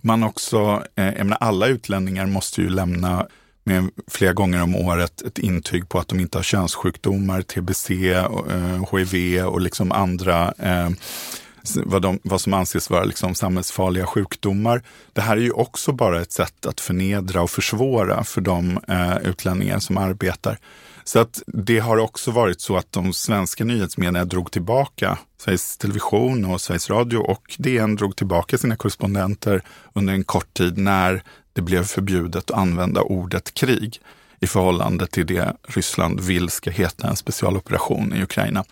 Man 0.00 0.22
också, 0.22 0.84
eh, 0.94 1.04
jag 1.04 1.24
menar, 1.24 1.38
alla 1.40 1.66
utlänningar 1.66 2.26
måste 2.26 2.62
ju 2.62 2.68
lämna 2.68 3.26
med 3.64 3.90
flera 4.10 4.32
gånger 4.32 4.62
om 4.62 4.76
året 4.76 5.22
ett 5.22 5.38
intyg 5.38 5.88
på 5.88 5.98
att 5.98 6.08
de 6.08 6.20
inte 6.20 6.38
har 6.38 6.42
könssjukdomar, 6.42 7.42
tbc, 7.42 7.90
eh, 7.90 8.96
hiv 8.96 9.44
och 9.44 9.60
liksom 9.60 9.92
andra 9.92 10.54
eh, 10.58 10.90
vad, 11.84 12.02
de, 12.02 12.18
vad, 12.22 12.40
som 12.40 12.54
anses 12.54 12.90
vara 12.90 13.04
liksom 13.04 13.34
samhällsfarliga 13.34 14.06
sjukdomar. 14.06 14.82
Det 15.12 15.20
här 15.20 15.36
är 15.36 15.40
ju 15.40 15.50
också 15.50 15.92
bara 15.92 16.20
ett 16.20 16.32
sätt 16.32 16.66
att 16.66 16.80
förnedra 16.80 17.42
och 17.42 17.50
försvåra 17.50 18.24
för 18.24 18.40
de 18.40 18.80
eh, 18.88 19.16
utlänningar 19.16 19.78
som 19.78 19.98
arbetar. 19.98 20.58
Så 21.04 21.18
att 21.18 21.42
det 21.46 21.78
har 21.78 21.96
också 21.96 22.30
varit 22.30 22.60
så 22.60 22.76
att 22.76 22.92
de 22.92 23.12
svenska 23.12 23.64
nyhetsmedierna 23.64 24.24
drog 24.24 24.50
tillbaka, 24.50 25.18
Sveriges 25.38 25.78
Television 25.78 26.44
och 26.44 26.60
Sveriges 26.60 26.90
Radio 26.90 27.18
och 27.18 27.56
DN 27.58 27.96
drog 27.96 28.16
tillbaka 28.16 28.58
sina 28.58 28.76
korrespondenter 28.76 29.62
under 29.92 30.12
en 30.12 30.24
kort 30.24 30.54
tid 30.54 30.78
när 30.78 31.22
det 31.52 31.62
blev 31.62 31.84
förbjudet 31.84 32.50
att 32.50 32.58
använda 32.58 33.00
ordet 33.00 33.54
krig 33.54 34.00
i 34.40 34.46
förhållande 34.46 35.06
till 35.06 35.26
det 35.26 35.56
Ryssland 35.68 36.20
vill 36.20 36.48
ska 36.48 36.70
heta 36.70 37.08
en 37.08 37.16
specialoperation 37.16 38.14
i 38.14 38.22
Ukraina. 38.22 38.64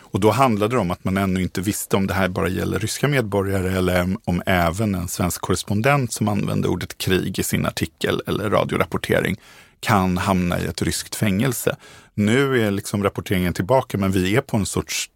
Och 0.00 0.20
då 0.20 0.30
handlade 0.30 0.74
det 0.74 0.80
om 0.80 0.90
att 0.90 1.04
man 1.04 1.16
ännu 1.16 1.42
inte 1.42 1.60
visste 1.60 1.96
om 1.96 2.06
det 2.06 2.14
här 2.14 2.28
bara 2.28 2.48
gäller 2.48 2.78
ryska 2.78 3.08
medborgare 3.08 3.76
eller 3.76 4.16
om 4.24 4.42
även 4.46 4.94
en 4.94 5.08
svensk 5.08 5.40
korrespondent 5.40 6.12
som 6.12 6.28
använde 6.28 6.68
ordet 6.68 6.98
krig 6.98 7.38
i 7.38 7.42
sin 7.42 7.66
artikel 7.66 8.22
eller 8.26 8.50
radiorapportering 8.50 9.36
kan 9.80 10.18
hamna 10.18 10.60
i 10.60 10.66
ett 10.66 10.82
ryskt 10.82 11.14
fängelse. 11.14 11.76
Nu 12.14 12.66
är 12.66 12.70
liksom 12.70 13.02
rapporteringen 13.02 13.52
tillbaka, 13.52 13.98
men 13.98 14.12
vi 14.12 14.36
är 14.36 14.40
på 14.40 14.56
en 14.56 14.66
sorts 14.66 15.10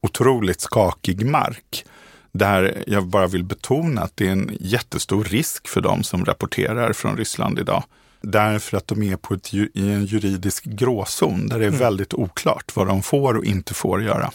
otroligt 0.00 0.60
skakig 0.60 1.26
mark 1.26 1.84
där 2.32 2.84
jag 2.86 3.06
bara 3.06 3.26
vill 3.26 3.44
betona 3.44 4.00
att 4.00 4.16
det 4.16 4.26
är 4.26 4.32
en 4.32 4.56
jättestor 4.60 5.24
risk 5.24 5.68
för 5.68 5.80
de 5.80 6.02
som 6.02 6.24
rapporterar 6.24 6.92
från 6.92 7.16
Ryssland 7.16 7.58
idag. 7.58 7.84
Därför 8.20 8.76
att 8.76 8.86
de 8.86 9.02
är 9.02 9.16
på 9.16 9.34
ett, 9.34 9.54
i 9.54 9.70
en 9.74 10.04
juridisk 10.04 10.64
gråzon 10.64 11.48
där 11.48 11.58
det 11.58 11.64
är 11.64 11.68
mm. 11.68 11.80
väldigt 11.80 12.14
oklart 12.14 12.76
vad 12.76 12.86
de 12.86 13.02
får 13.02 13.36
och 13.36 13.44
inte 13.44 13.74
får 13.74 14.02
göra. 14.02 14.32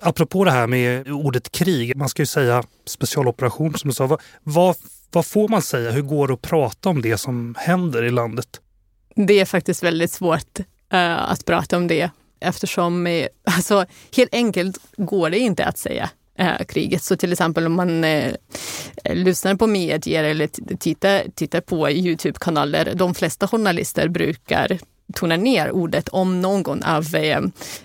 Apropå 0.00 0.44
det 0.44 0.50
här 0.50 0.66
med 0.66 1.08
ordet 1.08 1.52
krig, 1.52 1.96
man 1.96 2.08
ska 2.08 2.22
ju 2.22 2.26
säga 2.26 2.64
specialoperation 2.86 3.74
som 3.74 3.88
du 3.88 3.94
sa. 3.94 4.06
Vad, 4.06 4.20
vad, 4.42 4.76
vad 5.12 5.26
får 5.26 5.48
man 5.48 5.62
säga? 5.62 5.90
Hur 5.90 6.02
går 6.02 6.28
det 6.28 6.34
att 6.34 6.42
prata 6.42 6.88
om 6.88 7.02
det 7.02 7.18
som 7.18 7.54
händer 7.58 8.02
i 8.02 8.10
landet? 8.10 8.60
Det 9.14 9.40
är 9.40 9.44
faktiskt 9.44 9.82
väldigt 9.82 10.12
svårt 10.12 10.58
uh, 10.58 11.30
att 11.30 11.44
prata 11.44 11.76
om 11.76 11.88
det 11.88 12.10
eftersom, 12.40 13.06
uh, 13.06 13.26
alltså 13.44 13.86
helt 14.16 14.34
enkelt 14.34 14.78
går 14.96 15.30
det 15.30 15.38
inte 15.38 15.64
att 15.64 15.78
säga 15.78 16.10
eh, 16.38 16.64
kriget. 16.68 17.02
Så 17.02 17.16
till 17.16 17.32
exempel 17.32 17.66
om 17.66 17.72
man 17.72 18.04
eh, 18.04 18.34
lyssnar 19.04 19.54
på 19.54 19.66
medier 19.66 20.24
eller 20.24 20.76
tittar, 20.76 21.22
tittar 21.34 21.60
på 21.60 21.90
Youtube-kanaler, 21.90 22.92
de 22.94 23.14
flesta 23.14 23.48
journalister 23.48 24.08
brukar 24.08 24.78
tona 25.14 25.36
ner 25.36 25.70
ordet 25.70 26.08
om 26.08 26.40
någon 26.40 26.82
av 26.82 27.14
eh, 27.14 27.40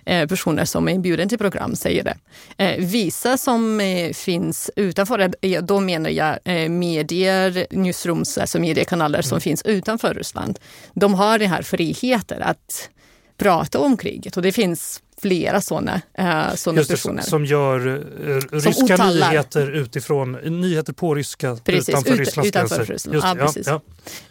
eh, 0.06 0.28
personer 0.28 0.66
som 0.66 0.88
är 0.88 0.92
inbjuden 0.92 1.30
till 1.30 1.38
program 1.38 1.76
säger 1.76 2.04
det. 2.04 2.18
Eh, 2.58 2.86
vissa 2.86 3.38
som 3.38 3.80
eh, 3.80 4.14
finns 4.14 4.72
utanför, 4.76 5.34
eh, 5.42 5.64
då 5.64 5.80
menar 5.80 6.10
jag 6.10 6.40
eh, 6.44 6.70
medier, 6.70 7.68
newsrooms, 7.72 8.38
alltså 8.38 8.60
mediekanaler 8.60 9.20
mm. 9.20 9.24
som 9.24 9.42
finns 9.42 9.62
utanför 9.66 10.14
Ryssland. 10.14 10.60
De 10.94 11.14
har 11.14 11.40
den 11.40 11.50
här 11.50 11.62
friheten 11.62 12.42
att 12.42 12.90
prata 13.38 13.80
om 13.80 13.98
kriget 13.98 14.38
och 14.38 14.44
det 14.44 14.52
finns 14.52 15.02
flera 15.22 15.62
sådana, 15.62 16.02
uh, 16.20 16.56
såna 16.56 16.84
personer. 16.84 17.22
Som 17.22 17.46
gör 17.46 17.88
uh, 17.88 18.42
ryska 18.52 18.84
otallar. 18.84 19.30
nyheter 19.30 19.72
utifrån, 19.72 20.32
nyheter 20.32 20.94
på 20.94 21.16
ryska 21.16 21.58
precis, 21.64 21.90
utanför 21.90 22.14
ut, 22.14 22.20
Rysslands 22.20 22.48
utanför 22.48 22.76
gränser. 22.76 22.94
Ryssland. 22.94 23.16
Just, 23.16 23.28
ja, 23.28 23.36
precis. 23.36 23.68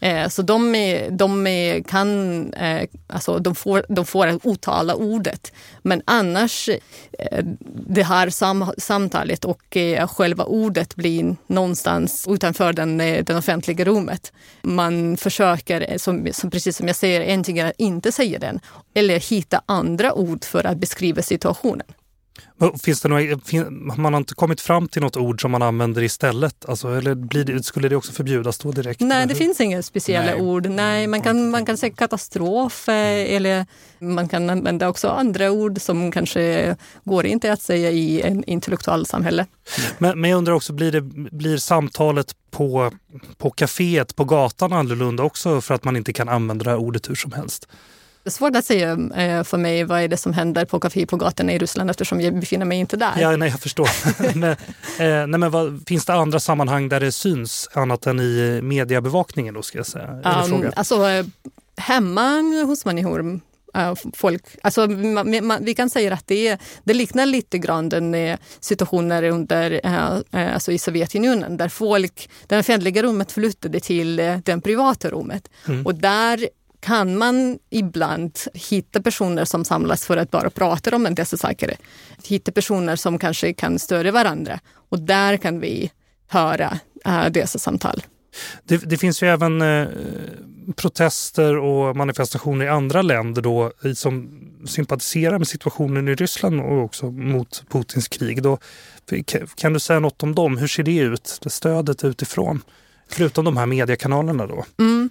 Ja. 0.00 0.22
Uh, 0.22 0.28
så 0.28 0.42
de, 0.42 0.72
de 1.10 1.84
kan, 1.88 2.54
alltså 3.06 3.38
de 3.38 3.54
får, 3.54 3.84
de 3.88 4.06
får 4.06 4.46
otala 4.46 4.94
ordet. 4.94 5.52
Men 5.82 6.02
annars, 6.04 6.70
det 7.86 8.02
här 8.02 8.30
sam, 8.30 8.72
samtalet 8.78 9.44
och 9.44 9.76
själva 10.10 10.44
ordet 10.44 10.96
blir 10.96 11.36
någonstans 11.46 12.26
utanför 12.28 12.72
den, 12.72 12.98
den 12.98 13.36
offentliga 13.36 13.84
rummet. 13.84 14.32
Man 14.62 15.16
försöker, 15.16 15.98
som, 15.98 16.28
som, 16.32 16.50
precis 16.50 16.76
som 16.76 16.86
jag 16.86 16.96
säger, 16.96 17.34
antingen 17.34 17.72
inte 17.78 18.12
säga 18.12 18.38
den 18.38 18.60
eller 18.94 19.20
hitta 19.20 19.62
andra 19.66 20.14
ord 20.14 20.44
för 20.44 20.66
att 20.66 20.76
beskriva 20.80 21.22
situationen. 21.22 21.86
Finns 22.82 23.00
det 23.00 23.08
några, 23.08 23.36
man 23.96 24.12
har 24.12 24.18
inte 24.18 24.34
kommit 24.34 24.60
fram 24.60 24.88
till 24.88 25.02
något 25.02 25.16
ord 25.16 25.40
som 25.40 25.50
man 25.50 25.62
använder 25.62 26.02
istället? 26.02 26.68
Alltså, 26.68 26.88
eller 26.88 27.14
blir 27.14 27.44
det, 27.44 27.62
skulle 27.62 27.88
det 27.88 27.96
också 27.96 28.12
förbjudas 28.12 28.58
då 28.58 28.72
direkt? 28.72 29.00
Nej, 29.00 29.26
det 29.26 29.34
finns 29.34 29.60
inga 29.60 29.82
speciella 29.82 30.32
Nej. 30.32 30.40
ord. 30.40 30.66
Nej, 30.66 31.06
man 31.06 31.22
kan, 31.22 31.50
man 31.50 31.66
kan 31.66 31.76
säga 31.76 31.92
katastrof 31.92 32.88
eh, 32.88 33.34
eller 33.34 33.66
man 33.98 34.28
kan 34.28 34.50
använda 34.50 34.88
också 34.88 35.08
andra 35.08 35.50
ord 35.50 35.80
som 35.80 36.12
kanske 36.12 36.76
går 37.04 37.26
inte 37.26 37.52
att 37.52 37.62
säga 37.62 37.90
i 37.90 38.20
en 38.20 38.44
intellektuell 38.44 39.06
samhälle. 39.06 39.46
Men, 39.98 40.20
men 40.20 40.30
jag 40.30 40.38
undrar 40.38 40.54
också, 40.54 40.72
blir, 40.72 40.92
det, 40.92 41.00
blir 41.30 41.56
samtalet 41.56 42.34
på, 42.50 42.92
på 43.38 43.50
kaféet, 43.50 44.16
på 44.16 44.24
gatan 44.24 44.72
annorlunda 44.72 45.22
också 45.22 45.60
för 45.60 45.74
att 45.74 45.84
man 45.84 45.96
inte 45.96 46.12
kan 46.12 46.28
använda 46.28 46.64
det 46.64 46.70
här 46.70 46.78
ordet 46.78 47.10
hur 47.10 47.14
som 47.14 47.32
helst? 47.32 47.68
Svårt 48.26 48.56
att 48.56 48.64
säga 48.64 48.90
eh, 49.16 49.44
för 49.44 49.58
mig 49.58 49.84
vad 49.84 50.00
är 50.00 50.08
det 50.08 50.16
som 50.16 50.32
händer 50.32 50.64
på 50.64 50.80
kafé 50.80 51.06
på 51.06 51.16
gatorna 51.16 51.52
i 51.52 51.58
Ryssland 51.58 51.90
eftersom 51.90 52.20
jag 52.20 52.40
befinner 52.40 52.64
mig 52.64 52.78
inte 52.78 52.96
där. 52.96 53.12
Ja, 53.16 53.36
nej, 53.36 53.50
jag 53.50 53.60
förstår. 53.60 53.88
men, 54.34 54.50
eh, 54.50 54.56
nej, 54.98 55.38
men 55.38 55.50
vad, 55.50 55.82
finns 55.86 56.04
det 56.04 56.14
andra 56.14 56.40
sammanhang 56.40 56.88
där 56.88 57.00
det 57.00 57.12
syns 57.12 57.68
annat 57.72 58.06
än 58.06 58.20
i 58.20 58.60
mediebevakningen? 58.62 59.54
Då, 59.54 59.62
ska 59.62 59.78
jag 59.78 59.86
säga? 59.86 60.08
Um, 60.08 60.72
alltså, 60.76 61.08
eh, 61.08 61.26
hemma 61.76 62.40
hos 62.66 62.84
människor 62.84 63.40
folk, 64.14 64.42
alltså, 64.62 64.86
man, 64.86 65.46
man, 65.46 65.64
vi 65.64 65.74
kan 65.74 65.90
säga 65.90 66.14
att 66.14 66.26
det, 66.26 66.58
det 66.84 66.94
liknar 66.94 67.26
lite 67.26 67.58
grann 67.58 67.88
den 67.88 68.36
situationer 68.60 69.22
under, 69.22 69.80
alltså 70.36 70.72
i 70.72 70.78
Sovjetunionen 70.78 71.56
där 71.56 71.68
folk, 71.68 72.30
det 72.46 72.58
offentliga 72.58 73.02
rummet 73.02 73.32
flyttade 73.32 73.80
till 73.80 74.16
det 74.16 74.60
privata 74.64 75.10
rummet. 75.10 75.48
Mm. 75.68 75.86
Och 75.86 75.94
där 75.94 76.48
kan 76.80 77.18
man 77.18 77.58
ibland 77.70 78.38
hitta 78.54 79.02
personer 79.02 79.44
som 79.44 79.64
samlas 79.64 80.06
för 80.06 80.16
att 80.16 80.30
bara 80.30 80.50
prata 80.50 80.96
om 80.96 81.14
dessa 81.14 81.36
saker. 81.36 81.76
Hitta 82.24 82.52
personer 82.52 82.96
som 82.96 83.18
kanske 83.18 83.52
kan 83.52 83.78
stödja 83.78 84.12
varandra 84.12 84.60
och 84.88 84.98
där 84.98 85.36
kan 85.36 85.60
vi 85.60 85.90
höra 86.28 86.78
äh, 87.04 87.26
dessa 87.26 87.58
samtal. 87.58 88.02
Det, 88.64 88.76
det, 88.76 88.96
finns 88.96 89.22
ju 89.22 89.28
även 89.28 89.62
eh, 89.62 89.88
protester 90.76 91.56
och 91.56 91.96
manifestationer 91.96 92.64
i 92.64 92.68
andra 92.68 93.02
länder 93.02 93.42
då, 93.42 93.72
som 93.94 94.40
sympatiserar 94.66 95.38
med 95.38 95.48
situationen 95.48 96.08
i 96.08 96.14
Ryssland 96.14 96.60
och 96.60 96.84
också 96.84 97.10
mot 97.10 97.64
Putins 97.68 98.08
krig. 98.08 98.42
Då, 98.42 98.58
kan 99.56 99.72
du 99.72 99.80
säga 99.80 100.00
något 100.00 100.22
om 100.22 100.34
dem? 100.34 100.58
Hur 100.58 100.66
ser 100.66 100.82
det 100.82 100.98
ut, 100.98 101.38
det 101.42 101.50
stödet 101.50 102.04
utifrån? 102.04 102.62
Förutom 103.08 103.44
de 103.44 103.56
här 103.56 103.66
mediekanalerna 103.66 104.46
då? 104.46 104.64
Mm. 104.78 105.10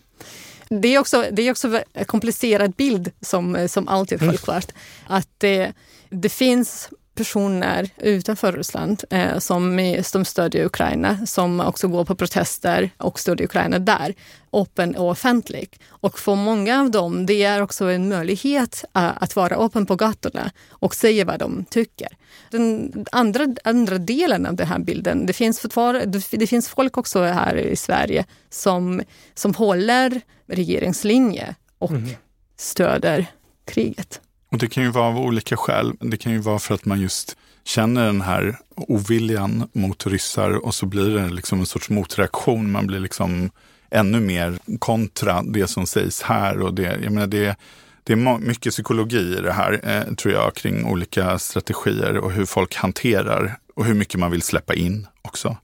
Det 0.69 0.95
är 0.95 0.99
också, 0.99 1.25
det 1.31 1.41
är 1.41 1.51
också 1.51 1.81
en 1.93 2.05
komplicerad 2.05 2.71
bild 2.71 3.11
som, 3.21 3.67
som 3.69 3.87
alltid 3.87 4.21
mm. 4.21 4.29
självklart. 4.29 4.71
Att 5.07 5.27
det, 5.37 5.73
det 6.09 6.29
finns 6.29 6.89
personer 7.19 7.89
utanför 7.97 8.53
Ryssland 8.53 9.03
eh, 9.09 9.37
som, 9.37 9.95
som 10.03 10.25
stödjer 10.25 10.65
Ukraina, 10.65 11.25
som 11.25 11.59
också 11.59 11.87
går 11.87 12.05
på 12.05 12.15
protester 12.15 12.89
och 12.97 13.19
stödjer 13.19 13.45
Ukraina 13.45 13.79
där, 13.79 14.13
öppen 14.53 14.95
och 14.95 15.09
offentlig. 15.09 15.79
Och 15.89 16.19
för 16.19 16.35
många 16.35 16.81
av 16.81 16.91
dem, 16.91 17.25
det 17.25 17.43
är 17.43 17.61
också 17.61 17.85
en 17.85 18.09
möjlighet 18.09 18.85
uh, 18.97 19.23
att 19.23 19.35
vara 19.35 19.55
öppen 19.55 19.85
på 19.85 19.95
gatorna 19.95 20.51
och 20.69 20.95
säga 20.95 21.25
vad 21.25 21.39
de 21.39 21.65
tycker. 21.69 22.07
Den 22.51 23.05
andra, 23.11 23.47
andra 23.63 23.97
delen 23.97 24.45
av 24.45 24.55
den 24.55 24.67
här 24.67 24.79
bilden, 24.79 25.25
det 25.25 25.33
finns, 25.33 25.61
det, 26.05 26.23
det 26.31 26.47
finns 26.47 26.69
folk 26.69 26.97
också 26.97 27.23
här 27.23 27.55
i 27.55 27.75
Sverige 27.75 28.25
som, 28.49 29.01
som 29.33 29.55
håller 29.55 30.21
regeringslinje 30.49 31.55
och 31.77 31.91
mm. 31.91 32.09
stöder 32.57 33.25
kriget. 33.65 34.21
Och 34.51 34.57
det 34.57 34.67
kan 34.67 34.83
ju 34.83 34.89
vara 34.89 35.05
av 35.05 35.19
olika 35.19 35.57
skäl. 35.57 35.93
Det 35.99 36.17
kan 36.17 36.31
ju 36.31 36.39
vara 36.39 36.59
för 36.59 36.75
att 36.75 36.85
man 36.85 37.01
just 37.01 37.37
känner 37.63 38.05
den 38.05 38.21
här 38.21 38.57
oviljan 38.75 39.69
mot 39.73 40.07
ryssar 40.07 40.65
och 40.65 40.75
så 40.75 40.85
blir 40.85 41.09
det 41.09 41.29
liksom 41.29 41.59
en 41.59 41.65
sorts 41.65 41.89
motreaktion. 41.89 42.71
Man 42.71 42.87
blir 42.87 42.99
liksom 42.99 43.49
ännu 43.91 44.19
mer 44.19 44.59
kontra 44.79 45.43
det 45.43 45.67
som 45.67 45.87
sägs 45.87 46.21
här. 46.21 46.61
Och 46.61 46.73
det, 46.73 46.99
jag 47.03 47.11
menar 47.11 47.27
det, 47.27 47.55
det 48.03 48.13
är 48.13 48.37
mycket 48.37 48.73
psykologi 48.73 49.37
i 49.37 49.41
det 49.41 49.53
här, 49.53 49.79
eh, 49.83 50.13
tror 50.13 50.33
jag, 50.33 50.55
kring 50.55 50.85
olika 50.85 51.39
strategier 51.39 52.17
och 52.17 52.31
hur 52.31 52.45
folk 52.45 52.75
hanterar 52.75 53.57
och 53.75 53.85
hur 53.85 53.93
mycket 53.93 54.19
man 54.19 54.31
vill 54.31 54.41
släppa 54.41 54.73
in 54.73 55.07
också. 55.21 55.57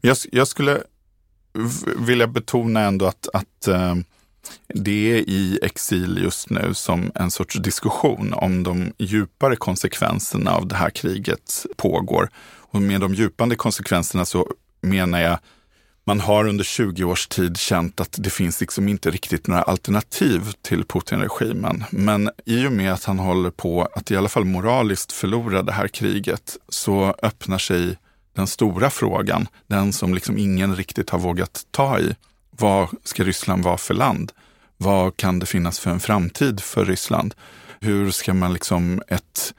Jag, 0.00 0.16
jag 0.32 0.48
skulle 0.48 0.82
vilja 1.96 2.26
betona 2.26 2.80
ändå 2.80 3.06
att, 3.06 3.28
att 3.32 3.68
eh, 3.68 3.94
det 4.74 5.12
är 5.12 5.18
i 5.28 5.58
exil 5.62 6.18
just 6.22 6.50
nu 6.50 6.74
som 6.74 7.12
en 7.14 7.30
sorts 7.30 7.56
diskussion 7.58 8.32
om 8.32 8.62
de 8.62 8.92
djupare 8.98 9.56
konsekvenserna 9.56 10.50
av 10.50 10.66
det 10.66 10.76
här 10.76 10.90
kriget 10.90 11.66
pågår. 11.76 12.30
Och 12.70 12.82
med 12.82 13.00
de 13.00 13.14
djupande 13.14 13.56
konsekvenserna 13.56 14.24
så 14.24 14.52
menar 14.80 15.20
jag 15.20 15.38
man 16.08 16.20
har 16.20 16.48
under 16.48 16.64
20 16.64 17.04
års 17.04 17.26
tid 17.26 17.56
känt 17.56 18.00
att 18.00 18.16
det 18.18 18.30
finns 18.30 18.60
liksom 18.60 18.88
inte 18.88 19.10
riktigt 19.10 19.46
några 19.46 19.62
alternativ 19.62 20.52
till 20.62 20.84
Putin-regimen. 20.84 21.84
Men 21.90 22.30
i 22.44 22.66
och 22.66 22.72
med 22.72 22.92
att 22.92 23.04
han 23.04 23.18
håller 23.18 23.50
på 23.50 23.88
att 23.92 24.10
i 24.10 24.16
alla 24.16 24.28
fall 24.28 24.44
moraliskt 24.44 25.12
förlora 25.12 25.62
det 25.62 25.72
här 25.72 25.88
kriget 25.88 26.56
så 26.68 27.14
öppnar 27.22 27.58
sig 27.58 27.98
den 28.34 28.46
stora 28.46 28.90
frågan, 28.90 29.48
den 29.66 29.92
som 29.92 30.14
liksom 30.14 30.38
ingen 30.38 30.76
riktigt 30.76 31.10
har 31.10 31.18
vågat 31.18 31.66
ta 31.70 31.98
i. 31.98 32.14
Vad 32.60 32.88
ska 33.04 33.24
Ryssland 33.24 33.64
vara 33.64 33.76
för 33.76 33.94
land? 33.94 34.32
Vad 34.76 35.16
kan 35.16 35.38
det 35.38 35.46
finnas 35.46 35.78
för 35.78 35.90
en 35.90 36.00
framtid 36.00 36.60
för 36.60 36.84
Ryssland? 36.84 37.34
Hur 37.80 38.10
ska 38.10 38.34
man 38.34 38.52
liksom 38.52 39.02
ett 39.08 39.54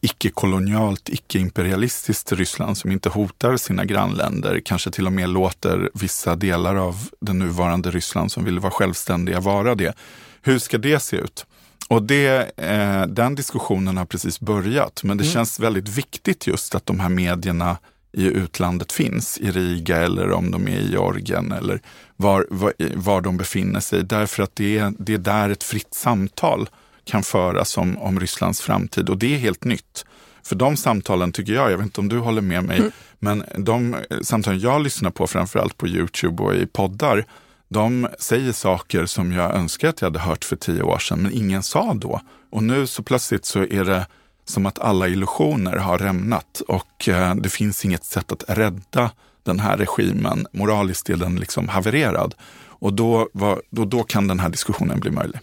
icke-kolonialt, 0.00 1.08
icke-imperialistiskt 1.08 2.32
Ryssland 2.32 2.78
som 2.78 2.90
inte 2.90 3.08
hotar 3.08 3.56
sina 3.56 3.84
grannländer, 3.84 4.60
kanske 4.64 4.90
till 4.90 5.06
och 5.06 5.12
med 5.12 5.28
låter 5.28 5.90
vissa 5.94 6.36
delar 6.36 6.76
av 6.76 7.08
det 7.20 7.32
nuvarande 7.32 7.90
Ryssland 7.90 8.32
som 8.32 8.44
vill 8.44 8.58
vara 8.58 8.72
självständiga 8.72 9.40
vara 9.40 9.74
det. 9.74 9.94
Hur 10.42 10.58
ska 10.58 10.78
det 10.78 11.00
se 11.00 11.16
ut? 11.16 11.46
Och 11.88 12.02
det, 12.02 12.58
eh, 12.58 13.06
den 13.06 13.34
diskussionen 13.34 13.96
har 13.96 14.04
precis 14.04 14.40
börjat, 14.40 15.02
men 15.04 15.16
det 15.16 15.24
mm. 15.24 15.34
känns 15.34 15.60
väldigt 15.60 15.88
viktigt 15.88 16.46
just 16.46 16.74
att 16.74 16.86
de 16.86 17.00
här 17.00 17.08
medierna 17.08 17.76
i 18.12 18.24
utlandet 18.24 18.92
finns, 18.92 19.38
i 19.38 19.50
Riga 19.50 19.96
eller 19.96 20.32
om 20.32 20.50
de 20.50 20.68
är 20.68 20.78
i 20.78 20.90
Georgien 20.90 21.52
eller 21.52 21.80
var, 22.16 22.46
var, 22.50 22.72
var 22.94 23.20
de 23.20 23.36
befinner 23.36 23.80
sig. 23.80 24.04
Därför 24.04 24.42
att 24.42 24.56
det 24.56 24.78
är, 24.78 24.92
det 24.98 25.14
är 25.14 25.18
där 25.18 25.50
ett 25.50 25.62
fritt 25.62 25.94
samtal 25.94 26.68
kan 27.04 27.22
föras 27.22 27.76
om, 27.76 27.98
om 27.98 28.20
Rysslands 28.20 28.60
framtid 28.60 29.08
och 29.08 29.18
det 29.18 29.34
är 29.34 29.38
helt 29.38 29.64
nytt. 29.64 30.04
För 30.42 30.56
de 30.56 30.76
samtalen 30.76 31.32
tycker 31.32 31.52
jag, 31.52 31.72
jag 31.72 31.76
vet 31.76 31.84
inte 31.84 32.00
om 32.00 32.08
du 32.08 32.18
håller 32.18 32.42
med 32.42 32.64
mig, 32.64 32.78
mm. 32.78 32.90
men 33.18 33.44
de 33.56 33.96
samtalen 34.22 34.60
jag 34.60 34.82
lyssnar 34.82 35.10
på 35.10 35.26
framförallt 35.26 35.76
på 35.76 35.88
Youtube 35.88 36.42
och 36.42 36.54
i 36.54 36.66
poddar, 36.66 37.24
de 37.68 38.08
säger 38.18 38.52
saker 38.52 39.06
som 39.06 39.32
jag 39.32 39.54
önskar 39.54 39.88
att 39.88 40.00
jag 40.00 40.06
hade 40.06 40.18
hört 40.18 40.44
för 40.44 40.56
tio 40.56 40.82
år 40.82 40.98
sedan, 40.98 41.22
men 41.22 41.32
ingen 41.32 41.62
sa 41.62 41.94
då. 41.94 42.20
Och 42.50 42.62
nu 42.62 42.86
så 42.86 43.02
plötsligt 43.02 43.44
så 43.44 43.62
är 43.62 43.84
det 43.84 44.06
som 44.50 44.66
att 44.66 44.78
alla 44.78 45.08
illusioner 45.08 45.76
har 45.76 45.98
rämnat 45.98 46.62
och 46.68 47.08
eh, 47.08 47.34
det 47.34 47.48
finns 47.48 47.84
inget 47.84 48.04
sätt 48.04 48.32
att 48.32 48.44
rädda 48.48 49.10
den 49.42 49.60
här 49.60 49.76
regimen. 49.76 50.46
Moraliskt 50.52 51.10
är 51.10 51.16
den 51.16 51.36
liksom 51.36 51.68
havererad. 51.68 52.34
Och 52.62 52.92
då, 52.92 53.28
var, 53.32 53.62
då, 53.70 53.84
då 53.84 54.02
kan 54.02 54.28
den 54.28 54.40
här 54.40 54.48
diskussionen 54.48 55.00
bli 55.00 55.10
möjlig. 55.10 55.40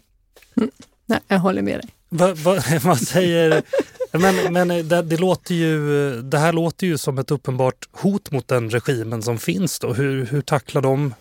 Mm. 0.58 0.70
Nej, 1.06 1.20
jag 1.28 1.40
håller 1.40 1.62
med 1.62 1.80
dig. 1.80 1.90
Va, 2.10 2.34
va, 2.34 2.64
vad 2.84 3.00
säger... 3.02 3.64
Men, 4.12 4.54
men 4.54 4.68
det, 4.68 5.02
det, 5.02 5.18
låter 5.18 5.56
ju, 5.56 6.22
det 6.22 6.38
här 6.38 6.54
låter 6.54 6.88
ju 6.88 6.98
som 6.98 7.18
ett 7.18 7.32
uppenbart 7.32 7.90
hot 7.92 8.32
mot 8.32 8.48
den 8.48 8.70
regimen 8.70 9.24
som 9.24 9.38
finns. 9.38 9.80
Då. 9.80 9.94
Hur, 9.94 10.26
hur 10.26 10.42
tacklar 10.42 10.82
de 10.82 11.14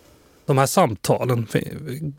de 0.47 0.59
här 0.59 0.67
samtalen? 0.67 1.47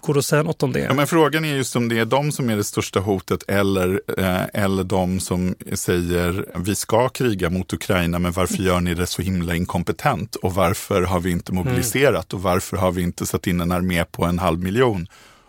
Går 0.01 0.13
det 0.13 0.17
att 0.17 0.25
säga 0.25 0.43
något 0.43 0.63
om 0.63 0.73
det? 0.73 0.79
Ja, 0.79 0.93
men 0.93 1.07
frågan 1.07 1.45
är 1.45 1.55
just 1.55 1.75
om 1.75 1.89
det 1.89 1.99
är 1.99 2.05
de 2.05 2.31
som 2.31 2.49
är 2.49 2.55
det 2.55 2.63
största 2.63 2.99
hotet 2.99 3.43
eller, 3.47 4.01
eh, 4.17 4.63
eller 4.63 4.83
de 4.83 5.19
som 5.19 5.55
säger 5.73 6.45
vi 6.55 6.75
ska 6.75 7.09
kriga 7.09 7.49
mot 7.49 7.73
Ukraina 7.73 8.19
men 8.19 8.31
varför 8.31 8.57
gör 8.57 8.79
ni 8.79 8.93
det 8.93 9.07
så 9.07 9.21
himla 9.21 9.55
inkompetent 9.55 10.35
och 10.35 10.53
varför 10.53 11.01
har 11.01 11.19
vi 11.19 11.31
inte 11.31 11.53
mobiliserat 11.53 12.33
och 12.33 12.41
varför 12.41 12.77
har 12.77 12.91
vi 12.91 13.01
inte 13.01 13.25
satt 13.25 13.47
in 13.47 13.61
en 13.61 13.71
armé 13.71 14.05
på 14.05 14.25
en 14.25 14.39
halv 14.39 14.59
miljon 14.59 15.07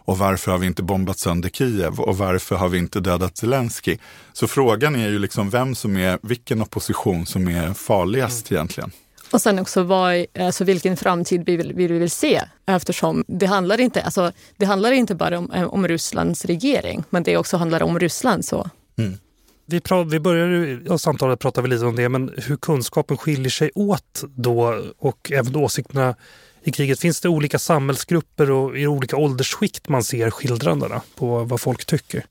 och 0.08 0.18
varför 0.18 0.50
har 0.50 0.58
vi 0.58 0.66
inte 0.66 0.82
bombat 0.82 1.18
sönder 1.18 1.48
Kiev 1.48 2.00
och 2.00 2.18
varför 2.18 2.56
har 2.56 2.68
vi 2.68 2.78
inte 2.78 3.00
dödat 3.00 3.36
Zelensky? 3.36 3.98
Så 4.32 4.48
frågan 4.48 4.96
är 4.96 5.08
ju 5.08 5.18
liksom 5.18 5.50
vem 5.50 5.74
som 5.74 5.96
är, 5.96 6.18
vilken 6.22 6.62
opposition 6.62 7.26
som 7.26 7.48
är 7.48 7.74
farligast 7.74 8.50
mm. 8.50 8.58
egentligen. 8.58 8.92
Och 9.30 9.40
sen 9.42 9.58
också 9.58 9.82
vad, 9.82 10.26
alltså 10.38 10.64
vilken 10.64 10.96
framtid 10.96 11.42
vi 11.46 11.56
vill, 11.56 11.72
vi 11.72 11.86
vill 11.86 12.10
se 12.10 12.42
eftersom 12.66 13.24
det 13.28 13.46
handlar 13.46 13.80
inte, 13.80 14.02
alltså, 14.02 14.32
det 14.56 14.66
handlar 14.66 14.92
inte 14.92 15.14
bara 15.14 15.38
om, 15.38 15.50
om 15.70 15.88
Rysslands 15.88 16.44
regering 16.44 17.04
men 17.10 17.22
det 17.22 17.36
också 17.36 17.56
handlar 17.56 17.82
om 17.82 17.98
Ryssland. 17.98 18.44
så. 18.44 18.70
Mm. 18.98 19.18
Vi, 19.66 19.80
vi 20.10 20.20
började 20.20 20.94
i 20.94 20.98
samtalet 20.98 21.38
prata 21.38 21.60
lite 21.60 21.84
om 21.86 21.96
det, 21.96 22.08
men 22.08 22.34
hur 22.36 22.56
kunskapen 22.56 23.16
skiljer 23.16 23.50
sig 23.50 23.70
åt 23.74 24.24
då 24.36 24.82
och 24.98 25.32
även 25.32 25.56
åsikterna 25.56 26.14
i 26.62 26.72
kriget. 26.72 27.00
Finns 27.00 27.20
det 27.20 27.28
olika 27.28 27.58
samhällsgrupper 27.58 28.50
och 28.50 28.78
i 28.78 28.86
olika 28.86 29.16
åldersskikt 29.16 29.88
man 29.88 30.04
ser 30.04 30.30
skildrandena 30.30 31.02
på 31.16 31.44
vad 31.44 31.60
folk 31.60 31.84
tycker? 31.84 32.24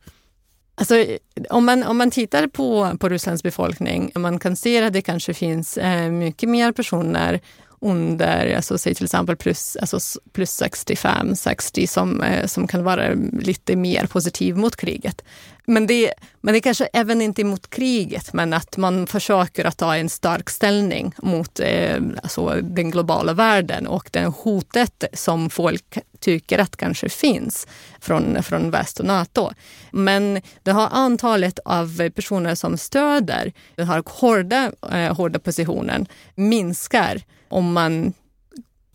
Alltså, 0.80 1.06
om, 1.50 1.66
man, 1.66 1.84
om 1.84 1.98
man 1.98 2.12
tittar 2.12 2.48
på, 2.48 2.98
på 3.00 3.10
Rysslands 3.10 3.44
befolkning, 3.44 4.12
man 4.16 4.40
kan 4.40 4.56
se 4.56 4.84
att 4.84 4.94
det 4.94 5.02
kanske 5.02 5.34
finns 5.34 5.78
eh, 5.78 6.12
mycket 6.12 6.50
mer 6.50 6.72
personer 6.72 7.42
under, 7.82 8.56
alltså, 8.56 8.78
säg 8.78 8.96
till 8.96 9.06
exempel 9.06 9.36
plus, 9.36 9.78
alltså, 9.82 10.00
plus 10.32 10.52
65, 10.52 11.36
60 11.36 11.88
som, 11.88 12.22
eh, 12.22 12.46
som 12.46 12.68
kan 12.68 12.84
vara 12.84 13.14
lite 13.40 13.76
mer 13.76 14.06
positiv 14.08 14.58
mot 14.58 14.76
kriget. 14.76 15.24
Men 15.70 15.88
det, 15.88 16.14
men 16.42 16.54
det 16.54 16.62
kanske 16.62 16.86
även 16.94 17.22
inte 17.22 17.44
mot 17.44 17.70
kriget, 17.70 18.34
men 18.34 18.54
att 18.54 18.78
man 18.78 19.08
försöker 19.08 19.66
att 19.66 19.78
ta 19.78 19.96
en 19.96 20.10
stark 20.10 20.50
ställning 20.50 21.14
mot 21.18 21.60
eh, 21.60 22.02
alltså 22.24 22.62
den 22.62 22.92
globala 22.92 23.34
världen 23.34 23.88
och 23.88 24.10
det 24.12 24.26
hotet 24.26 25.04
som 25.14 25.50
folk 25.50 25.98
tycker 26.20 26.60
att 26.60 26.78
kanske 26.78 27.10
finns 27.10 27.68
från, 28.00 28.44
från 28.44 28.72
väst 28.72 29.00
och 29.00 29.06
Nato. 29.06 29.52
Men 29.92 30.42
det 30.64 30.72
har 30.72 30.90
antalet 30.92 31.60
av 31.66 32.10
personer 32.10 32.56
som 32.56 32.78
stöder 32.78 33.54
den 33.76 33.88
här 33.88 34.04
hårda, 34.06 34.72
eh, 34.92 35.16
hårda 35.16 35.40
positionen 35.40 36.08
minskar 36.36 37.22
om 37.50 37.74
man 37.74 38.14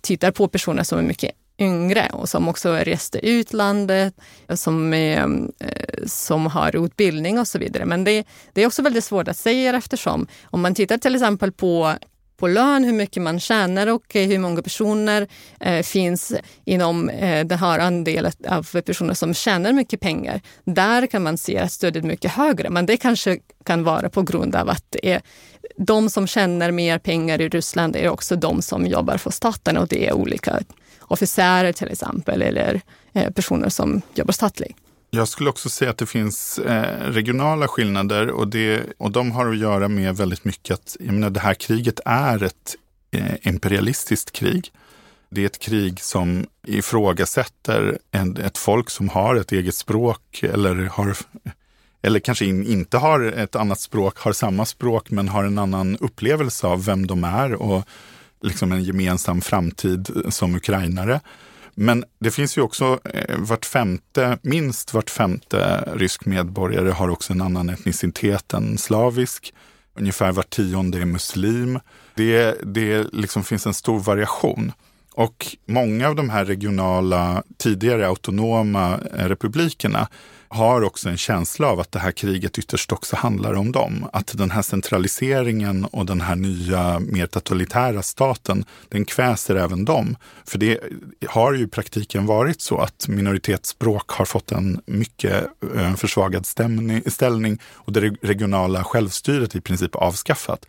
tittar 0.01 0.31
på 0.31 0.49
personer 0.49 0.83
som 0.83 0.99
är 0.99 1.03
mycket 1.03 1.31
yngre 1.59 2.11
och 2.12 2.29
som 2.29 2.49
också 2.49 2.73
reste 2.73 3.27
utlandet, 3.27 4.15
som, 4.55 4.95
är, 4.95 5.19
eh, 5.61 6.07
som 6.07 6.47
har 6.47 6.85
utbildning 6.85 7.38
och 7.38 7.49
så 7.49 7.59
vidare. 7.59 7.85
Men 7.85 8.05
det, 8.05 8.25
det 8.53 8.62
är 8.62 8.67
också 8.67 8.83
väldigt 8.83 9.05
svårt 9.05 9.29
att 9.29 9.37
säga 9.37 9.77
eftersom 9.77 10.27
om 10.45 10.61
man 10.61 10.75
tittar 10.75 10.99
till 10.99 11.15
exempel 11.15 11.53
på 11.53 11.95
på 12.43 12.49
lön, 12.49 12.85
hur 12.85 12.93
mycket 12.93 13.23
man 13.23 13.41
tjänar 13.41 13.87
och 13.87 14.17
eh, 14.17 14.29
hur 14.29 14.38
många 14.38 14.62
personer 14.62 15.29
eh, 15.61 15.83
finns 15.83 16.33
inom 16.65 17.09
eh, 17.09 17.47
den 17.47 17.59
här 17.59 17.79
andelen 17.79 18.33
av 18.49 18.81
personer 18.83 19.15
som 19.15 19.35
tjänar 19.35 19.73
mycket 19.73 20.01
pengar. 20.01 20.41
Där 20.65 21.07
kan 21.07 21.23
man 21.23 21.38
se 21.38 21.59
att 21.59 21.73
stödet 21.73 22.05
är 22.05 22.09
mycket 22.09 22.31
högre, 22.31 22.71
men 22.71 22.87
det 22.87 22.97
kanske 22.97 23.38
kan 23.65 23.85
vara 23.85 24.09
på 24.09 24.23
grund 24.23 24.57
av 24.57 24.69
att 24.69 24.85
det 24.88 25.12
är 25.12 25.23
de 25.77 26.11
som 26.11 26.27
tjänar 26.27 26.71
mer 26.71 26.99
pengar 26.99 27.41
i 27.41 27.49
Ryssland 27.49 27.97
är 27.97 28.09
också 28.09 28.37
de 28.37 28.62
som 28.62 28.87
jobbar 28.87 29.17
för 29.17 29.31
staten 29.31 29.77
och 29.77 29.88
det 29.88 30.09
är 30.09 30.12
olika 30.12 30.61
officerer 31.03 31.73
till 31.73 31.88
exempel 31.88 32.43
eller 32.43 32.81
eh, 33.12 33.31
personer 33.31 33.69
som 33.69 34.03
jobbar 34.15 34.33
statligt. 34.33 34.77
Jag 35.11 35.29
skulle 35.29 35.51
också 35.51 35.69
säga 35.69 35.91
att 35.91 35.99
det 35.99 36.07
finns 36.07 36.59
eh, 36.59 37.11
regionala 37.11 37.69
skillnader 37.69 38.31
och, 38.31 38.49
det, 38.49 38.83
och 38.99 39.11
de 39.11 39.33
har 39.33 39.51
att 39.51 39.59
göra 39.59 39.88
med 39.88 40.17
väldigt 40.17 40.45
mycket 40.45 40.75
att 40.75 40.97
jag 41.01 41.12
menar, 41.12 41.31
det 41.31 41.41
här 41.41 41.55
kriget 41.55 42.01
är 42.05 42.43
ett 42.43 42.77
eh, 43.11 43.35
imperialistiskt 43.43 44.33
krig. 44.33 44.73
Det 45.29 45.43
är 45.43 45.47
ett 45.47 45.59
krig 45.59 46.01
som 46.01 46.47
ifrågasätter 46.67 47.99
en, 48.11 48.37
ett 48.37 48.59
folk 48.59 48.91
som 48.91 49.09
har 49.09 49.37
ett 49.37 49.53
eget 49.53 49.75
språk 49.75 50.43
eller 50.43 50.75
har 50.75 51.17
eller 52.03 52.21
kanske 52.21 52.45
in, 52.45 52.67
inte 52.67 52.99
har 52.99 53.21
ett 53.25 53.57
annat 53.57 53.81
språk, 53.81 54.19
har 54.19 54.33
samma 54.33 54.65
språk 54.65 55.11
men 55.11 55.29
har 55.29 55.45
en 55.45 55.59
annan 55.59 55.97
upplevelse 55.97 56.67
av 56.67 56.85
vem 56.85 57.07
de 57.07 57.25
är 57.25 57.53
och 57.53 57.85
liksom 58.43 58.73
en 58.73 58.85
gemensam 58.85 59.41
framtid 59.41 60.11
som 60.29 60.55
ukrainare. 60.55 61.21
Men 61.75 62.05
det 62.19 62.31
finns 62.31 62.59
ju 62.59 62.63
också 62.63 63.01
eh, 63.05 63.39
vart 63.39 63.65
femte, 63.65 64.39
minst 64.43 64.95
vart 64.95 65.11
femte 65.11 65.85
rysk 65.95 66.25
medborgare 66.25 66.91
har 66.91 67.09
också 67.09 67.33
en 67.33 67.41
annan 67.41 67.69
etnicitet 67.69 68.55
än 68.55 68.79
slavisk. 68.79 69.55
Ungefär 69.99 70.33
var 70.33 70.43
tionde 70.43 70.99
är 70.99 71.05
muslim. 71.05 71.81
Det, 72.15 72.59
det 72.63 73.07
liksom 73.13 73.45
finns 73.45 73.67
en 73.67 73.75
stor 73.75 74.01
variation. 74.01 74.73
Och 75.15 75.57
många 75.67 76.09
av 76.09 76.15
de 76.15 76.31
här 76.31 76.45
regionala, 76.45 77.43
tidigare 77.59 78.07
autonoma 78.07 78.99
eh, 79.19 79.29
republikerna 79.29 80.09
har 80.53 80.83
också 80.83 81.09
en 81.09 81.17
känsla 81.17 81.67
av 81.67 81.81
att 81.81 81.93
det 81.93 81.99
här 81.99 82.12
kriget 82.12 82.59
ytterst 82.59 82.93
också 82.93 83.17
handlar 83.17 83.55
om 83.55 83.73
dem. 83.73 84.09
Att 84.12 84.38
den 84.38 84.51
här 84.51 84.62
centraliseringen 84.62 85.85
och 85.85 86.07
den 86.07 86.21
här 86.21 86.37
nya, 86.37 86.99
mer 87.01 87.27
totalitära 87.27 88.03
staten, 88.03 88.65
den 88.88 89.05
kväser 89.05 89.57
även 89.57 89.85
dem. 89.85 90.17
För 90.45 90.59
det 90.59 90.79
har 91.29 91.53
ju 91.53 91.65
i 91.65 91.67
praktiken 91.67 92.27
varit 92.27 92.61
så 92.61 92.79
att 92.79 93.09
minoritetsspråk 93.09 94.11
har 94.11 94.25
fått 94.25 94.53
en 94.53 94.81
mycket 94.87 95.47
eh, 95.77 95.95
försvagad 95.95 96.47
ställning 97.07 97.59
och 97.73 97.93
det 97.93 98.01
regionala 98.23 98.85
självstyret 98.85 99.55
i 99.55 99.61
princip 99.61 99.95
avskaffat. 99.95 100.67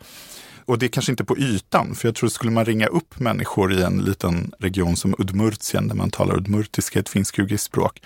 Och 0.66 0.78
det 0.78 0.86
är 0.86 0.88
kanske 0.88 1.12
inte 1.12 1.24
på 1.24 1.38
ytan, 1.38 1.94
för 1.94 2.08
jag 2.08 2.14
tror 2.14 2.28
skulle 2.28 2.52
man 2.52 2.64
ringa 2.64 2.86
upp 2.86 3.20
människor 3.20 3.72
i 3.72 3.82
en 3.82 3.98
liten 3.98 4.52
region 4.58 4.96
som 4.96 5.14
Udmurtien, 5.18 5.88
där 5.88 5.94
man 5.94 6.10
talar 6.10 6.36
udmurtiska, 6.36 6.98
ett 6.98 7.08
finsk 7.08 7.60
språk, 7.60 8.00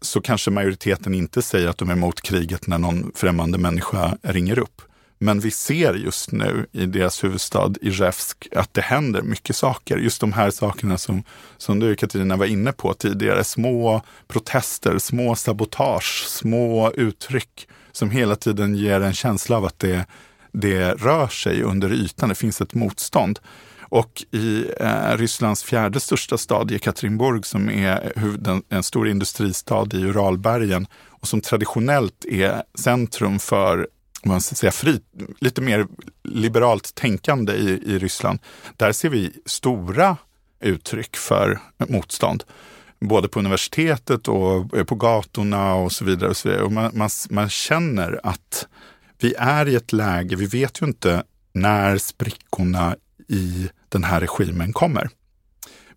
så 0.00 0.20
kanske 0.20 0.50
majoriteten 0.50 1.14
inte 1.14 1.42
säger 1.42 1.68
att 1.68 1.78
de 1.78 1.88
är 1.88 1.92
emot 1.92 2.20
kriget 2.20 2.66
när 2.66 2.78
någon 2.78 3.12
främmande 3.14 3.58
människa 3.58 4.16
ringer 4.22 4.58
upp. 4.58 4.82
Men 5.18 5.40
vi 5.40 5.50
ser 5.50 5.94
just 5.94 6.32
nu 6.32 6.66
i 6.72 6.86
deras 6.86 7.24
huvudstad 7.24 7.72
Izjevsk 7.80 8.48
att 8.56 8.74
det 8.74 8.80
händer 8.80 9.22
mycket 9.22 9.56
saker. 9.56 9.96
Just 9.96 10.20
de 10.20 10.32
här 10.32 10.50
sakerna 10.50 10.98
som, 10.98 11.22
som 11.56 11.78
du 11.78 11.96
Katarina 11.96 12.36
var 12.36 12.46
inne 12.46 12.72
på 12.72 12.94
tidigare. 12.94 13.44
Små 13.44 14.02
protester, 14.28 14.98
små 14.98 15.34
sabotage, 15.34 16.24
små 16.26 16.92
uttryck 16.92 17.68
som 17.92 18.10
hela 18.10 18.36
tiden 18.36 18.74
ger 18.74 19.00
en 19.00 19.14
känsla 19.14 19.56
av 19.56 19.64
att 19.64 19.78
det, 19.78 20.06
det 20.52 20.92
rör 20.92 21.28
sig 21.28 21.62
under 21.62 21.92
ytan. 21.92 22.28
Det 22.28 22.34
finns 22.34 22.60
ett 22.60 22.74
motstånd. 22.74 23.38
Och 23.88 24.24
i 24.30 24.70
eh, 24.80 25.16
Rysslands 25.16 25.62
fjärde 25.62 26.00
största 26.00 26.38
stad, 26.38 26.70
Jekaterinburg, 26.70 27.46
som 27.46 27.70
är 27.70 28.12
en 28.68 28.82
stor 28.82 29.08
industristad 29.08 29.86
i 29.92 29.96
Uralbergen 29.96 30.86
och 31.20 31.28
som 31.28 31.40
traditionellt 31.40 32.24
är 32.24 32.62
centrum 32.74 33.38
för 33.38 33.88
man 34.24 34.40
ska 34.40 34.54
säga, 34.54 34.72
fri, 34.72 35.00
lite 35.40 35.60
mer 35.60 35.86
liberalt 36.24 36.94
tänkande 36.94 37.52
i, 37.52 37.82
i 37.86 37.98
Ryssland. 37.98 38.38
Där 38.76 38.92
ser 38.92 39.08
vi 39.08 39.32
stora 39.46 40.16
uttryck 40.60 41.16
för 41.16 41.60
motstånd. 41.88 42.44
Både 43.00 43.28
på 43.28 43.38
universitetet 43.38 44.28
och 44.28 44.76
eh, 44.76 44.84
på 44.84 44.94
gatorna 44.94 45.74
och 45.74 45.92
så 45.92 46.04
vidare. 46.04 46.30
Och 46.30 46.36
så 46.36 46.48
vidare. 46.48 46.64
Och 46.64 46.72
man, 46.72 46.90
man, 46.94 47.10
man 47.30 47.48
känner 47.48 48.20
att 48.22 48.66
vi 49.20 49.34
är 49.38 49.68
i 49.68 49.74
ett 49.74 49.92
läge, 49.92 50.36
vi 50.36 50.46
vet 50.46 50.82
ju 50.82 50.86
inte 50.86 51.22
när 51.52 51.98
sprickorna 51.98 52.96
i 53.28 53.68
den 53.88 54.04
här 54.04 54.20
regimen 54.20 54.72
kommer. 54.72 55.10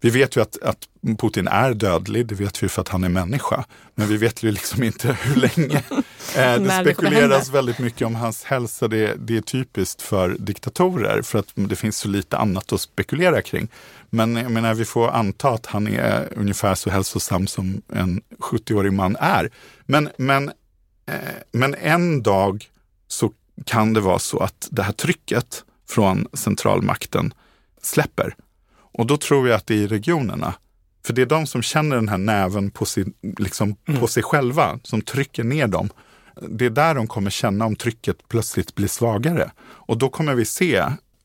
Vi 0.03 0.09
vet 0.09 0.37
ju 0.37 0.41
att, 0.41 0.61
att 0.61 0.87
Putin 1.17 1.47
är 1.47 1.73
dödlig, 1.73 2.27
det 2.27 2.35
vet 2.35 2.63
vi 2.63 2.69
för 2.69 2.81
att 2.81 2.87
han 2.87 3.03
är 3.03 3.09
människa. 3.09 3.65
Men 3.95 4.07
vi 4.07 4.17
vet 4.17 4.43
ju 4.43 4.51
liksom 4.51 4.83
inte 4.83 5.13
hur 5.21 5.35
länge. 5.35 5.83
Eh, 6.37 6.61
det 6.61 6.81
spekuleras 6.81 7.49
väldigt 7.49 7.79
mycket 7.79 8.07
om 8.07 8.15
hans 8.15 8.43
hälsa. 8.43 8.87
Det, 8.87 9.15
det, 9.15 9.37
är 9.37 9.41
typiskt 9.41 10.01
för 10.01 10.35
diktatorer 10.39 11.21
för 11.21 11.39
att 11.39 11.47
det 11.55 11.75
finns 11.75 11.97
så 11.97 12.07
lite 12.07 12.37
annat 12.37 12.73
att 12.73 12.81
spekulera 12.81 13.41
kring. 13.41 13.67
Men 14.09 14.35
jag 14.35 14.51
menar, 14.51 14.73
vi 14.73 14.85
får 14.85 15.09
anta 15.09 15.49
att 15.49 15.65
han 15.65 15.87
är 15.87 16.33
ungefär 16.35 16.75
så 16.75 16.89
hälsosam 16.89 17.47
som 17.47 17.81
en 17.93 18.21
70-årig 18.39 18.93
man 18.93 19.15
är. 19.19 19.49
Men, 19.85 20.09
men, 20.17 20.51
eh, 21.05 21.15
men 21.51 21.75
en 21.75 22.23
dag 22.23 22.69
så 23.07 23.31
kan 23.65 23.93
det 23.93 24.01
vara 24.01 24.19
så 24.19 24.39
att 24.39 24.67
det 24.71 24.83
här 24.83 24.93
trycket 24.93 25.63
från 25.89 26.27
centralmakten 26.33 27.33
släpper. 27.81 28.35
Och 28.93 29.05
då 29.05 29.17
tror 29.17 29.47
jag 29.47 29.57
att 29.57 29.67
det 29.67 29.73
är 29.73 29.77
i 29.77 29.87
regionerna. 29.87 30.53
För 31.05 31.13
det 31.13 31.21
är 31.21 31.25
de 31.25 31.47
som 31.47 31.61
känner 31.61 31.95
den 31.95 32.09
här 32.09 32.17
näven 32.17 32.71
på, 32.71 32.85
sin, 32.85 33.13
liksom, 33.37 33.75
mm. 33.87 33.99
på 33.99 34.07
sig 34.07 34.23
själva, 34.23 34.79
som 34.83 35.01
trycker 35.01 35.43
ner 35.43 35.67
dem. 35.67 35.89
Det 36.49 36.65
är 36.65 36.69
där 36.69 36.95
de 36.95 37.07
kommer 37.07 37.29
känna 37.29 37.65
om 37.65 37.75
trycket 37.75 38.17
plötsligt 38.27 38.75
blir 38.75 38.87
svagare. 38.87 39.51
Och 39.61 39.97
då 39.97 40.09
kommer 40.09 40.35
vi 40.35 40.45
se 40.45 40.75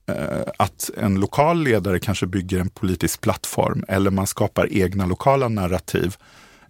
eh, 0.06 0.42
att 0.58 0.90
en 0.96 1.20
lokal 1.20 1.62
ledare 1.62 1.98
kanske 1.98 2.26
bygger 2.26 2.60
en 2.60 2.68
politisk 2.68 3.20
plattform 3.20 3.84
eller 3.88 4.10
man 4.10 4.26
skapar 4.26 4.72
egna 4.72 5.06
lokala 5.06 5.48
narrativ 5.48 6.16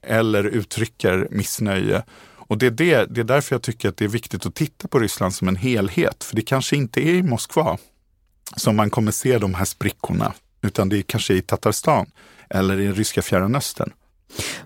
eller 0.02 0.44
uttrycker 0.44 1.28
missnöje. 1.30 2.02
Och 2.48 2.58
det 2.58 2.66
är, 2.66 2.70
det, 2.70 3.06
det 3.14 3.20
är 3.20 3.24
därför 3.24 3.54
jag 3.54 3.62
tycker 3.62 3.88
att 3.88 3.96
det 3.96 4.04
är 4.04 4.08
viktigt 4.08 4.46
att 4.46 4.54
titta 4.54 4.88
på 4.88 4.98
Ryssland 4.98 5.34
som 5.34 5.48
en 5.48 5.56
helhet. 5.56 6.24
För 6.24 6.36
det 6.36 6.42
kanske 6.42 6.76
inte 6.76 7.08
är 7.08 7.14
i 7.14 7.22
Moskva 7.22 7.78
som 8.56 8.76
man 8.76 8.90
kommer 8.90 9.12
se 9.12 9.38
de 9.38 9.54
här 9.54 9.64
sprickorna, 9.64 10.34
utan 10.62 10.88
det 10.88 10.98
är 10.98 11.02
kanske 11.02 11.34
i 11.34 11.42
Tatarstan 11.42 12.06
eller 12.50 12.80
i 12.80 12.92
ryska 12.92 13.22
Fjärran 13.22 13.54
Östern. 13.54 13.92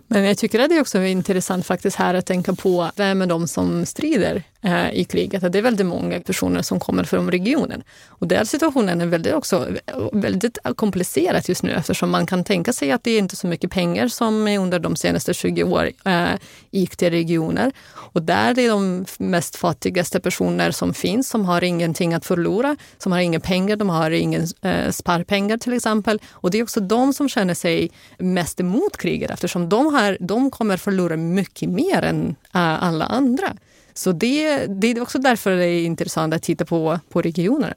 Men 0.06 0.24
jag 0.24 0.38
tycker 0.38 0.60
att 0.60 0.68
det 0.68 0.76
är 0.76 0.80
också 0.80 1.02
intressant 1.02 1.66
faktiskt 1.66 1.96
här 1.96 2.14
att 2.14 2.26
tänka 2.26 2.52
på 2.52 2.90
vem 2.96 3.22
är 3.22 3.26
de 3.26 3.48
som 3.48 3.86
strider 3.86 4.42
Eh, 4.62 4.90
i 4.92 5.04
kriget. 5.04 5.52
Det 5.52 5.58
är 5.58 5.62
väldigt 5.62 5.86
många 5.86 6.20
personer 6.20 6.62
som 6.62 6.80
kommer 6.80 7.04
från 7.04 7.30
regionen. 7.30 7.82
Och 8.08 8.28
den 8.28 8.46
situationen 8.46 9.00
är 9.00 9.06
väldigt, 9.06 9.34
också, 9.34 9.68
väldigt 10.12 10.58
komplicerad 10.76 11.48
just 11.48 11.62
nu 11.62 11.72
eftersom 11.72 12.10
man 12.10 12.26
kan 12.26 12.44
tänka 12.44 12.72
sig 12.72 12.92
att 12.92 13.04
det 13.04 13.10
är 13.10 13.18
inte 13.18 13.36
så 13.36 13.46
mycket 13.46 13.70
pengar 13.70 14.08
som 14.08 14.48
under 14.48 14.78
de 14.78 14.96
senaste 14.96 15.34
20 15.34 15.64
åren 15.64 15.92
eh, 16.04 16.38
gick 16.70 16.96
till 16.96 17.10
regioner. 17.10 17.72
Och 17.88 18.22
där 18.22 18.50
är 18.50 18.54
det 18.54 18.68
de 18.68 19.04
mest 19.18 19.56
fattigaste 19.56 20.20
personer 20.20 20.70
som 20.70 20.94
finns, 20.94 21.28
som 21.28 21.44
har 21.44 21.64
ingenting 21.64 22.14
att 22.14 22.26
förlora, 22.26 22.76
som 22.98 23.12
har 23.12 23.18
inga 23.18 23.40
pengar, 23.40 23.76
de 23.76 23.88
har 23.88 24.10
inga 24.10 24.38
eh, 24.62 24.90
sparpengar 24.90 25.58
till 25.58 25.72
exempel. 25.72 26.18
Och 26.30 26.50
det 26.50 26.58
är 26.58 26.62
också 26.62 26.80
de 26.80 27.12
som 27.12 27.28
känner 27.28 27.54
sig 27.54 27.90
mest 28.18 28.60
emot 28.60 28.96
kriget 28.96 29.30
eftersom 29.30 29.68
de, 29.68 29.94
här, 29.94 30.16
de 30.20 30.50
kommer 30.50 30.76
förlora 30.76 31.16
mycket 31.16 31.68
mer 31.68 32.02
än 32.02 32.36
eh, 32.54 32.82
alla 32.82 33.04
andra. 33.04 33.56
Så 34.00 34.12
det, 34.12 34.66
det 34.66 34.90
är 34.90 35.00
också 35.00 35.18
därför 35.18 35.50
det 35.50 35.66
är 35.66 35.84
intressant 35.84 36.34
att 36.34 36.42
titta 36.42 36.64
på, 36.64 37.00
på 37.08 37.22
regionerna. 37.22 37.74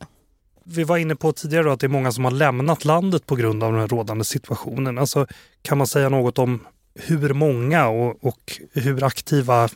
Vi 0.64 0.84
var 0.84 0.98
inne 0.98 1.16
på 1.16 1.32
tidigare 1.32 1.74
att 1.74 1.80
det 1.80 1.88
är 1.88 1.90
många 1.90 2.12
som 2.12 2.24
har 2.24 2.32
lämnat 2.32 2.86
landet 2.86 3.26
på 3.26 3.36
grund 3.36 3.64
av 3.64 3.74
den 3.74 3.88
rådande 3.88 4.24
situationen. 4.24 4.98
Alltså, 4.98 5.28
kan 5.62 5.78
man 5.78 5.88
säga 5.88 6.10
något 6.10 6.40
om 6.40 6.60
hur 6.96 7.34
många 7.34 7.88
och, 7.88 8.26
och 8.26 8.60
hur 8.74 9.04
aktiva 9.04 9.70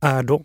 är 0.00 0.22
de? 0.22 0.44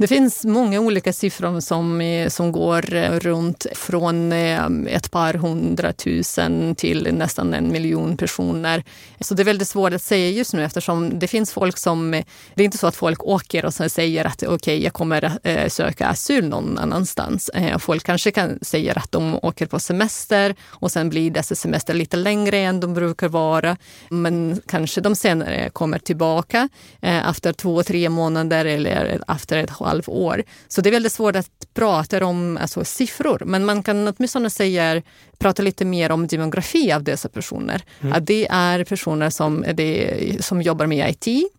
Det 0.00 0.08
finns 0.08 0.44
många 0.44 0.80
olika 0.80 1.12
siffror 1.12 1.60
som, 1.60 2.00
eh, 2.00 2.28
som 2.28 2.52
går 2.52 2.94
eh, 2.94 3.10
runt 3.10 3.66
från 3.74 4.32
eh, 4.32 4.66
ett 4.86 5.10
par 5.10 5.34
hundratusen 5.34 6.74
till 6.74 7.14
nästan 7.14 7.54
en 7.54 7.72
miljon 7.72 8.16
personer. 8.16 8.84
Så 9.20 9.34
det 9.34 9.42
är 9.42 9.44
väldigt 9.44 9.68
svårt 9.68 9.92
att 9.92 10.02
säga 10.02 10.30
just 10.30 10.54
nu 10.54 10.64
eftersom 10.64 11.18
det 11.18 11.26
finns 11.26 11.52
folk 11.52 11.78
som... 11.78 12.10
Det 12.54 12.62
är 12.62 12.64
inte 12.64 12.78
så 12.78 12.86
att 12.86 12.96
folk 12.96 13.24
åker 13.24 13.64
och 13.64 13.74
säger 13.74 14.24
att 14.24 14.42
okej, 14.42 14.54
okay, 14.54 14.82
jag 14.82 14.92
kommer 14.92 15.68
söka 15.68 16.06
asyl 16.06 16.48
någon 16.48 16.78
annanstans. 16.78 17.50
Folk 17.78 18.04
kanske 18.04 18.30
kan 18.30 18.58
säga 18.62 18.92
att 18.92 19.12
de 19.12 19.38
åker 19.42 19.66
på 19.66 19.78
semester 19.78 20.54
och 20.66 20.92
sen 20.92 21.08
blir 21.08 21.30
dessa 21.30 21.54
semester 21.54 21.94
lite 21.94 22.16
längre 22.16 22.58
än 22.58 22.80
de 22.80 22.94
brukar 22.94 23.28
vara. 23.28 23.76
Men 24.08 24.60
kanske 24.66 25.00
de 25.00 25.16
senare 25.16 25.70
kommer 25.70 25.98
tillbaka 25.98 26.68
efter 27.00 27.52
två, 27.52 27.82
tre 27.82 28.08
månader 28.08 28.64
eller 28.64 29.20
efter 29.28 29.58
ett 29.58 29.70
halvår. 29.90 30.42
Så 30.68 30.80
det 30.80 30.88
är 30.88 30.92
väldigt 30.92 31.12
svårt 31.12 31.36
att 31.36 31.74
prata 31.74 32.24
om 32.26 32.58
alltså, 32.60 32.84
siffror, 32.84 33.42
men 33.46 33.64
man 33.64 33.82
kan 33.82 34.08
åtminstone 34.08 34.50
säga, 34.50 35.02
prata 35.38 35.62
lite 35.62 35.84
mer 35.84 36.12
om 36.12 36.26
demografi 36.26 36.92
av 36.92 37.02
dessa 37.02 37.28
personer. 37.28 37.82
Mm. 38.00 38.12
Att 38.12 38.26
det 38.26 38.46
är 38.50 38.84
personer 38.84 39.30
som, 39.30 39.64
det, 39.74 40.44
som 40.44 40.62
jobbar 40.62 40.86
med 40.86 41.10
IT, 41.10 41.52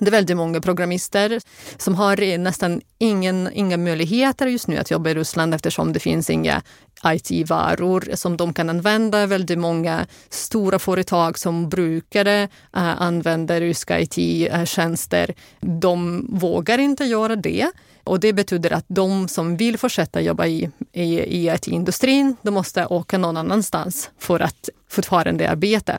det 0.00 0.06
är 0.06 0.10
väldigt 0.10 0.36
många 0.36 0.60
programister 0.60 1.40
som 1.76 1.94
har 1.94 2.38
nästan 2.38 2.80
ingen, 2.98 3.50
inga 3.52 3.76
möjligheter 3.76 4.46
just 4.46 4.68
nu 4.68 4.76
att 4.76 4.90
jobba 4.90 5.10
i 5.10 5.14
Ryssland 5.14 5.54
eftersom 5.54 5.92
det 5.92 6.00
finns 6.00 6.30
inga 6.30 6.62
IT-varor 7.04 8.08
som 8.14 8.36
de 8.36 8.52
kan 8.52 8.70
använda. 8.70 9.26
Väldigt 9.26 9.58
många 9.58 10.06
stora 10.30 10.78
företag 10.78 11.38
som 11.38 11.68
brukare 11.68 12.42
eh, 12.42 12.88
äh, 12.88 13.02
använda 13.02 13.60
ryska 13.60 14.00
IT-tjänster, 14.00 15.34
de 15.60 16.26
vågar 16.28 16.78
inte 16.78 17.04
göra 17.04 17.36
det. 17.36 17.70
Och 18.04 18.20
det 18.20 18.32
betyder 18.32 18.72
att 18.72 18.84
de 18.88 19.28
som 19.28 19.56
vill 19.56 19.78
fortsätta 19.78 20.20
jobba 20.20 20.46
i, 20.46 20.70
i, 20.92 21.20
i 21.20 21.54
IT-industrin, 21.54 22.36
de 22.42 22.54
måste 22.54 22.86
åka 22.86 23.18
någon 23.18 23.36
annanstans 23.36 24.10
för 24.18 24.40
att 24.40 24.68
fortfarande 24.88 25.50
arbeta. 25.50 25.98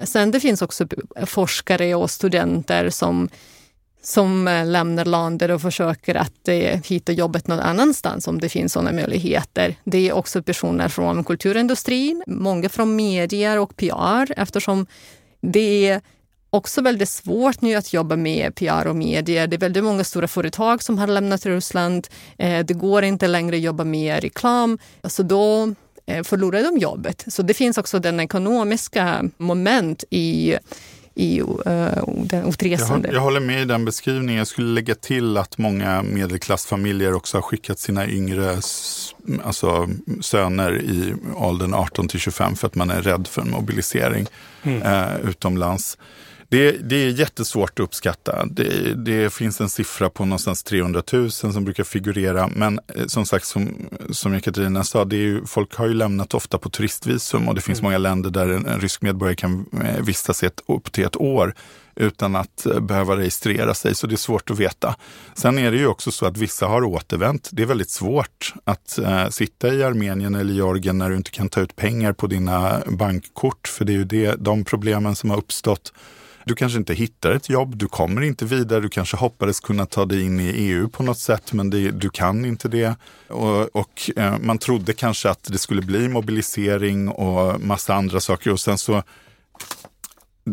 Sen 0.00 0.30
det 0.30 0.40
finns 0.40 0.62
också 0.62 0.86
forskare 1.26 1.94
och 1.94 2.10
studenter 2.10 2.90
som 2.90 3.28
som 4.06 4.48
eh, 4.48 4.66
lämnar 4.66 5.04
landet 5.04 5.50
och 5.50 5.62
försöker 5.62 6.14
att 6.14 6.48
eh, 6.48 6.80
hitta 6.84 7.12
jobbet 7.12 7.46
någon 7.46 7.60
annanstans 7.60 8.28
om 8.28 8.40
det 8.40 8.48
finns 8.48 8.72
sådana 8.72 8.92
möjligheter. 8.92 9.74
Det 9.84 10.08
är 10.08 10.12
också 10.12 10.42
personer 10.42 10.88
från 10.88 11.24
kulturindustrin, 11.24 12.24
många 12.26 12.68
från 12.68 12.96
medier 12.96 13.58
och 13.58 13.76
PR 13.76 14.32
eftersom 14.36 14.86
det 15.40 15.88
är 15.88 16.00
också 16.50 16.82
väldigt 16.82 17.08
svårt 17.08 17.60
nu 17.60 17.74
att 17.74 17.92
jobba 17.92 18.16
med 18.16 18.54
PR 18.54 18.86
och 18.86 18.96
medier. 18.96 19.46
Det 19.46 19.56
är 19.56 19.60
väldigt 19.60 19.84
många 19.84 20.04
stora 20.04 20.28
företag 20.28 20.82
som 20.82 20.98
har 20.98 21.06
lämnat 21.06 21.46
Ryssland. 21.46 22.08
Eh, 22.38 22.64
det 22.64 22.74
går 22.74 23.04
inte 23.04 23.26
längre 23.26 23.56
att 23.56 23.62
jobba 23.62 23.84
med 23.84 24.22
reklam. 24.22 24.78
Så 25.04 25.22
då 25.22 25.74
förlorar 26.24 26.62
de 26.62 26.78
jobbet. 26.78 27.24
Så 27.26 27.42
det 27.42 27.54
finns 27.54 27.78
också 27.78 27.98
den 27.98 28.20
ekonomiska 28.20 29.30
moment 29.36 30.04
i 30.10 30.56
i 31.18 31.40
uh, 31.40 31.48
den 32.06 32.48
utresande. 32.48 33.08
Jag, 33.08 33.16
jag 33.16 33.20
håller 33.20 33.40
med 33.40 33.62
i 33.62 33.64
den 33.64 33.84
beskrivningen. 33.84 34.38
Jag 34.38 34.46
skulle 34.46 34.68
lägga 34.68 34.94
till 34.94 35.36
att 35.36 35.58
många 35.58 36.02
medelklassfamiljer 36.02 37.14
också 37.14 37.36
har 37.36 37.42
skickat 37.42 37.78
sina 37.78 38.08
yngre 38.08 38.60
alltså, 39.44 39.88
söner 40.20 40.82
i 40.82 41.14
åldern 41.36 41.74
18 41.74 42.08
till 42.08 42.20
25 42.20 42.56
för 42.56 42.66
att 42.66 42.74
man 42.74 42.90
är 42.90 43.02
rädd 43.02 43.26
för 43.26 43.42
en 43.42 43.50
mobilisering 43.50 44.26
mm. 44.62 44.82
uh, 44.82 45.30
utomlands. 45.30 45.98
Det, 46.48 46.72
det 46.72 46.96
är 46.96 47.08
jättesvårt 47.08 47.70
att 47.70 47.84
uppskatta. 47.84 48.46
Det, 48.46 48.94
det, 48.94 49.32
finns 49.32 49.60
en 49.60 49.68
siffra 49.68 50.10
på 50.10 50.24
någonstans 50.24 50.62
300 50.62 51.02
000 51.12 51.30
som 51.30 51.64
brukar 51.64 51.84
figurera. 51.84 52.50
Men 52.54 52.80
eh, 52.94 53.06
som 53.06 53.26
sagt, 53.26 53.46
som, 53.46 53.88
som 54.10 54.40
Katarina 54.40 54.84
sa, 54.84 55.04
det 55.04 55.16
är 55.16 55.20
ju, 55.20 55.46
folk 55.46 55.74
har 55.74 55.86
ju 55.86 55.94
lämnat 55.94 56.34
ofta 56.34 56.58
på 56.58 56.70
turistvisum 56.70 57.48
och 57.48 57.54
det 57.54 57.60
finns 57.60 57.78
mm. 57.78 57.88
många 57.88 57.98
länder 57.98 58.30
där 58.30 58.48
en, 58.48 58.66
en 58.66 58.80
rysk 58.80 59.02
medborgare 59.02 59.36
kan 59.36 59.66
eh, 59.84 60.04
vistas 60.04 60.42
ett, 60.42 60.60
upp 60.66 60.92
till 60.92 61.04
ett 61.04 61.16
år 61.16 61.54
utan 61.96 62.36
att 62.36 62.66
eh, 62.66 62.80
behöva 62.80 63.16
registrera 63.16 63.74
sig, 63.74 63.94
så 63.94 64.06
det 64.06 64.14
är 64.14 64.16
svårt 64.16 64.50
att 64.50 64.58
veta. 64.58 64.96
Sen 65.34 65.58
är 65.58 65.70
det 65.70 65.78
ju 65.78 65.86
också 65.86 66.10
så 66.10 66.26
att 66.26 66.36
vissa 66.36 66.66
har 66.66 66.84
återvänt. 66.84 67.48
Det 67.52 67.62
är 67.62 67.66
väldigt 67.66 67.90
svårt 67.90 68.54
att 68.64 68.98
äh, 68.98 69.28
sitta 69.28 69.74
i 69.74 69.82
Armenien 69.82 70.34
eller 70.34 70.54
Georgien 70.54 70.98
när 70.98 71.10
du 71.10 71.16
inte 71.16 71.30
kan 71.30 71.48
ta 71.48 71.60
ut 71.60 71.76
pengar 71.76 72.12
på 72.12 72.26
dina 72.26 72.82
bankkort, 72.86 73.68
för 73.68 73.84
det 73.84 73.92
är 73.92 73.96
ju 73.96 74.04
det, 74.04 74.34
de 74.38 74.64
problemen 74.64 75.16
som 75.16 75.30
har 75.30 75.36
uppstått 75.36 75.92
du 76.46 76.54
kanske 76.54 76.78
inte 76.78 76.94
hittar 76.94 77.32
ett 77.32 77.48
jobb, 77.48 77.76
du 77.76 77.88
kommer 77.88 78.22
inte 78.22 78.44
vidare, 78.44 78.80
du 78.80 78.88
kanske 78.88 79.16
hoppades 79.16 79.60
kunna 79.60 79.86
ta 79.86 80.04
dig 80.04 80.22
in 80.22 80.40
i 80.40 80.48
EU 80.48 80.88
på 80.88 81.02
något 81.02 81.18
sätt, 81.18 81.52
men 81.52 81.70
det, 81.70 81.90
du 81.90 82.10
kan 82.10 82.44
inte 82.44 82.68
det. 82.68 82.94
Och, 83.28 83.76
och 83.76 84.10
eh, 84.16 84.38
man 84.38 84.58
trodde 84.58 84.92
kanske 84.92 85.30
att 85.30 85.44
det 85.44 85.58
skulle 85.58 85.82
bli 85.82 86.08
mobilisering 86.08 87.08
och 87.08 87.60
massa 87.60 87.94
andra 87.94 88.20
saker 88.20 88.52
och 88.52 88.60
sen 88.60 88.78
så 88.78 89.02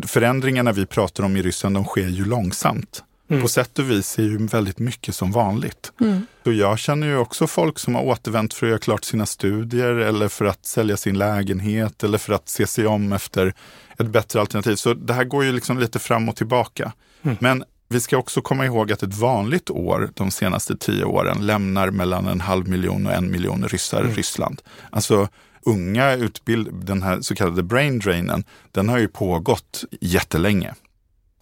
förändringarna 0.06 0.72
vi 0.72 0.86
pratar 0.86 1.24
om 1.24 1.36
i 1.36 1.42
Ryssland, 1.42 1.76
de 1.76 1.84
sker 1.84 2.08
ju 2.08 2.24
långsamt. 2.24 3.02
Mm. 3.30 3.42
På 3.42 3.48
sätt 3.48 3.78
och 3.78 3.90
vis 3.90 4.18
är 4.18 4.22
ju 4.22 4.46
väldigt 4.46 4.78
mycket 4.78 5.14
som 5.14 5.32
vanligt. 5.32 5.92
Mm. 6.00 6.26
Så 6.44 6.52
jag 6.52 6.78
känner 6.78 7.06
ju 7.06 7.16
också 7.16 7.46
folk 7.46 7.78
som 7.78 7.94
har 7.94 8.02
återvänt 8.02 8.54
för 8.54 8.66
att 8.66 8.70
göra 8.70 8.78
klart 8.78 9.04
sina 9.04 9.26
studier 9.26 9.94
eller 9.94 10.28
för 10.28 10.44
att 10.44 10.66
sälja 10.66 10.96
sin 10.96 11.18
lägenhet 11.18 12.04
eller 12.04 12.18
för 12.18 12.32
att 12.32 12.48
se 12.48 12.66
sig 12.66 12.86
om 12.86 13.12
efter 13.12 13.54
ett 13.98 14.06
bättre 14.06 14.40
alternativ. 14.40 14.76
Så 14.76 14.94
det 14.94 15.14
här 15.14 15.24
går 15.24 15.44
ju 15.44 15.52
liksom 15.52 15.78
lite 15.78 15.98
fram 15.98 16.28
och 16.28 16.36
tillbaka. 16.36 16.92
Mm. 17.22 17.36
Men 17.40 17.64
vi 17.88 18.00
ska 18.00 18.16
också 18.16 18.42
komma 18.42 18.66
ihåg 18.66 18.92
att 18.92 19.02
ett 19.02 19.14
vanligt 19.14 19.70
år 19.70 20.10
de 20.14 20.30
senaste 20.30 20.76
tio 20.76 21.04
åren 21.04 21.46
lämnar 21.46 21.90
mellan 21.90 22.26
en 22.26 22.40
halv 22.40 22.68
miljon 22.68 23.06
och 23.06 23.12
en 23.12 23.30
miljon 23.30 23.68
ryssar 23.68 24.00
mm. 24.00 24.14
Ryssland. 24.14 24.62
Alltså 24.90 25.28
unga 25.62 26.14
utbild, 26.14 26.84
den 26.84 27.02
här 27.02 27.20
så 27.20 27.34
kallade 27.34 27.62
brain 27.62 27.98
drainen, 27.98 28.44
den 28.72 28.88
har 28.88 28.98
ju 28.98 29.08
pågått 29.08 29.84
jättelänge. 30.00 30.74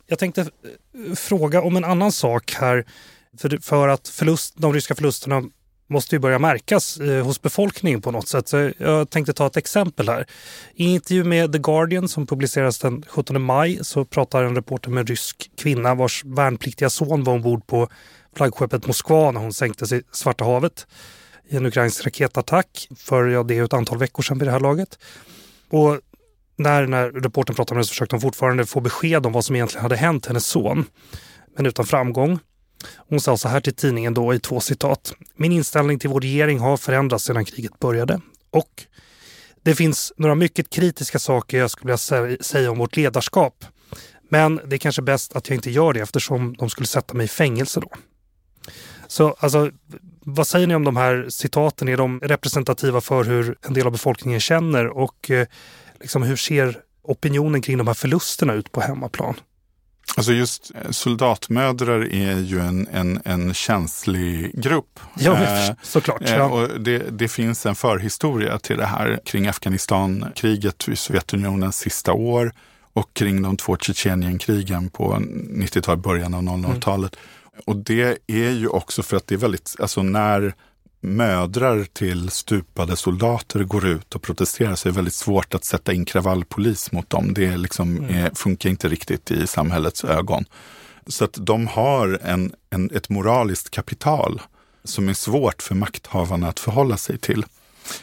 Jag 0.06 0.18
tänkte 0.18 0.40
eh, 0.40 1.14
fråga 1.14 1.62
om 1.62 1.76
en 1.76 1.84
annan 1.84 2.12
sak 2.12 2.52
här. 2.52 2.84
För, 3.38 3.58
för 3.62 3.88
att 3.88 4.08
förlust, 4.08 4.54
de 4.56 4.72
ryska 4.72 4.94
förlusterna 4.94 5.42
måste 5.92 6.14
ju 6.14 6.18
börja 6.18 6.38
märkas 6.38 7.00
eh, 7.00 7.24
hos 7.24 7.42
befolkningen 7.42 8.00
på 8.00 8.10
något 8.10 8.28
sätt. 8.28 8.48
Så 8.48 8.70
jag 8.78 9.10
tänkte 9.10 9.32
ta 9.32 9.46
ett 9.46 9.56
exempel 9.56 10.08
här. 10.08 10.26
I 10.74 10.84
en 10.84 10.90
intervju 10.90 11.24
med 11.24 11.52
The 11.52 11.58
Guardian 11.58 12.08
som 12.08 12.26
publiceras 12.26 12.78
den 12.78 13.04
17 13.08 13.42
maj 13.42 13.78
så 13.82 14.04
pratar 14.04 14.44
en 14.44 14.54
reporter 14.54 14.90
med 14.90 15.00
en 15.00 15.06
rysk 15.06 15.50
kvinna 15.56 15.94
vars 15.94 16.24
värnpliktiga 16.24 16.90
son 16.90 17.24
var 17.24 17.34
ombord 17.34 17.66
på 17.66 17.88
flaggskeppet 18.36 18.86
Moskva 18.86 19.30
när 19.30 19.40
hon 19.40 19.52
sänktes 19.52 19.92
i 19.92 20.02
Svarta 20.12 20.44
havet 20.44 20.86
i 21.48 21.56
en 21.56 21.66
ukrainsk 21.66 22.06
raketattack 22.06 22.88
för 22.96 23.26
ja, 23.26 23.42
det 23.42 23.58
är 23.58 23.64
ett 23.64 23.72
antal 23.72 23.98
veckor 23.98 24.22
sedan 24.22 24.38
vid 24.38 24.48
det 24.48 24.52
här 24.52 24.60
laget. 24.60 24.98
Och 25.70 26.00
när, 26.56 26.86
när 26.86 27.10
reporten 27.10 27.54
pratade 27.54 27.74
med 27.74 27.78
henne 27.78 27.84
så 27.84 27.90
försökte 27.90 28.14
hon 28.14 28.20
fortfarande 28.20 28.66
få 28.66 28.80
besked 28.80 29.26
om 29.26 29.32
vad 29.32 29.44
som 29.44 29.56
egentligen 29.56 29.82
hade 29.82 29.96
hänt 29.96 30.26
hennes 30.26 30.46
son. 30.46 30.84
Men 31.56 31.66
utan 31.66 31.86
framgång. 31.86 32.38
Hon 32.96 33.20
sa 33.20 33.36
så 33.36 33.48
här 33.48 33.60
till 33.60 33.74
tidningen 33.74 34.14
då 34.14 34.34
i 34.34 34.38
två 34.38 34.60
citat. 34.60 35.14
Min 35.36 35.52
inställning 35.52 35.98
till 35.98 36.10
vår 36.10 36.20
regering 36.20 36.58
har 36.58 36.76
förändrats 36.76 37.24
sedan 37.24 37.44
kriget 37.44 37.78
började 37.78 38.20
och 38.50 38.86
det 39.62 39.74
finns 39.74 40.12
några 40.16 40.34
mycket 40.34 40.70
kritiska 40.70 41.18
saker 41.18 41.58
jag 41.58 41.70
skulle 41.70 41.96
vilja 42.08 42.36
säga 42.42 42.70
om 42.70 42.78
vårt 42.78 42.96
ledarskap. 42.96 43.64
Men 44.28 44.60
det 44.66 44.76
är 44.76 44.78
kanske 44.78 45.02
bäst 45.02 45.36
att 45.36 45.48
jag 45.48 45.56
inte 45.56 45.70
gör 45.70 45.92
det 45.92 46.00
eftersom 46.00 46.56
de 46.58 46.70
skulle 46.70 46.86
sätta 46.86 47.14
mig 47.14 47.24
i 47.24 47.28
fängelse 47.28 47.80
då. 47.80 47.88
Så 49.06 49.36
alltså, 49.38 49.70
vad 50.20 50.46
säger 50.46 50.66
ni 50.66 50.74
om 50.74 50.84
de 50.84 50.96
här 50.96 51.26
citaten? 51.28 51.88
Är 51.88 51.96
de 51.96 52.20
representativa 52.20 53.00
för 53.00 53.24
hur 53.24 53.56
en 53.62 53.74
del 53.74 53.86
av 53.86 53.92
befolkningen 53.92 54.40
känner 54.40 54.86
och 54.86 55.30
eh, 55.30 55.46
liksom, 56.00 56.22
hur 56.22 56.36
ser 56.36 56.78
opinionen 57.02 57.62
kring 57.62 57.78
de 57.78 57.86
här 57.86 57.94
förlusterna 57.94 58.54
ut 58.54 58.72
på 58.72 58.80
hemmaplan? 58.80 59.34
Alltså 60.16 60.32
just 60.32 60.72
eh, 60.74 60.90
soldatmödrar 60.90 62.14
är 62.14 62.38
ju 62.38 62.60
en, 62.60 62.88
en, 62.92 63.20
en 63.24 63.54
känslig 63.54 64.62
grupp. 64.62 65.00
Ja, 65.18 65.42
eh, 65.42 65.74
såklart. 65.82 66.22
Ja. 66.26 66.44
Och 66.44 66.80
det, 66.80 66.98
det, 66.98 67.28
finns 67.28 67.66
en 67.66 67.74
förhistoria 67.74 68.58
till 68.58 68.76
det 68.76 68.86
här 68.86 69.20
kring 69.24 69.46
Afghanistankriget 69.46 70.88
i 70.88 70.96
Sovjetunionens 70.96 71.76
sista 71.76 72.12
år 72.12 72.52
och 72.92 73.14
kring 73.14 73.42
de 73.42 73.56
två 73.56 73.76
Tjetjenienkrigen 73.76 74.90
på 74.90 75.14
90-talet, 75.14 76.02
början 76.02 76.34
av 76.34 76.42
00-talet. 76.42 77.16
Mm. 77.16 77.62
Och 77.66 77.76
det 77.76 78.18
är 78.26 78.50
ju 78.50 78.68
också 78.68 79.02
för 79.02 79.16
att 79.16 79.26
det 79.26 79.34
är 79.34 79.38
väldigt, 79.38 79.76
alltså 79.78 80.02
när 80.02 80.54
mödrar 81.02 81.84
till 81.84 82.30
stupade 82.30 82.96
soldater 82.96 83.64
går 83.64 83.86
ut 83.86 84.14
och 84.14 84.22
protesterar 84.22 84.74
så 84.74 84.88
är 84.88 84.92
det 84.92 84.96
väldigt 84.96 85.14
svårt 85.14 85.54
att 85.54 85.64
sätta 85.64 85.92
in 85.92 86.04
kravallpolis 86.04 86.92
mot 86.92 87.10
dem. 87.10 87.34
Det 87.34 87.56
liksom 87.56 87.96
mm. 87.96 88.14
är, 88.14 88.30
funkar 88.34 88.70
inte 88.70 88.88
riktigt 88.88 89.30
i 89.30 89.46
samhällets 89.46 90.04
ögon. 90.04 90.44
Så 91.06 91.24
att 91.24 91.36
de 91.40 91.66
har 91.66 92.20
en, 92.22 92.52
en, 92.70 92.90
ett 92.90 93.08
moraliskt 93.08 93.70
kapital 93.70 94.40
som 94.84 95.08
är 95.08 95.14
svårt 95.14 95.62
för 95.62 95.74
makthavarna 95.74 96.48
att 96.48 96.60
förhålla 96.60 96.96
sig 96.96 97.18
till. 97.18 97.44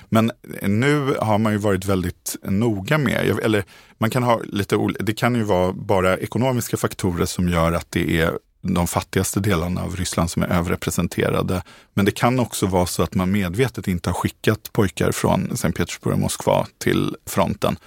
Men 0.10 0.32
nu 0.62 1.16
har 1.22 1.38
man 1.38 1.52
ju 1.52 1.58
varit 1.58 1.86
väldigt 1.86 2.36
noga 2.44 2.98
med, 2.98 3.40
eller 3.44 3.64
man 3.98 4.10
kan 4.10 4.24
ha 4.24 4.42
lite 4.44 4.78
det 5.00 5.14
kan 5.14 5.36
ju 5.36 5.44
vara 5.44 5.74
bara 5.74 6.18
ekonomiska 6.18 6.78
faktorer 6.78 7.26
som 7.26 7.50
gör 7.50 7.72
att 7.72 7.88
det 7.90 8.20
är 8.20 8.40
de 8.62 8.88
fattigaste 8.88 9.40
delarna 9.40 9.84
av 9.84 9.96
Ryssland 9.96 10.32
som 10.32 10.44
är 10.44 10.48
överrepresenterade. 10.48 11.64
Men 11.94 12.06
det 12.06 12.12
kan 12.12 12.40
också 12.40 12.66
vara 12.66 12.86
så 12.86 13.04
att 13.04 13.16
man 13.16 13.32
medvetet 13.32 13.88
inte 13.88 14.10
har 14.10 14.14
skickat 14.14 14.74
pojkar 14.74 15.12
från 15.12 15.58
Sankt 15.58 15.78
Petersburg 15.78 16.14
och 16.14 16.20
Moskva 16.20 16.68
till 16.78 17.16
fronten. 17.26 17.78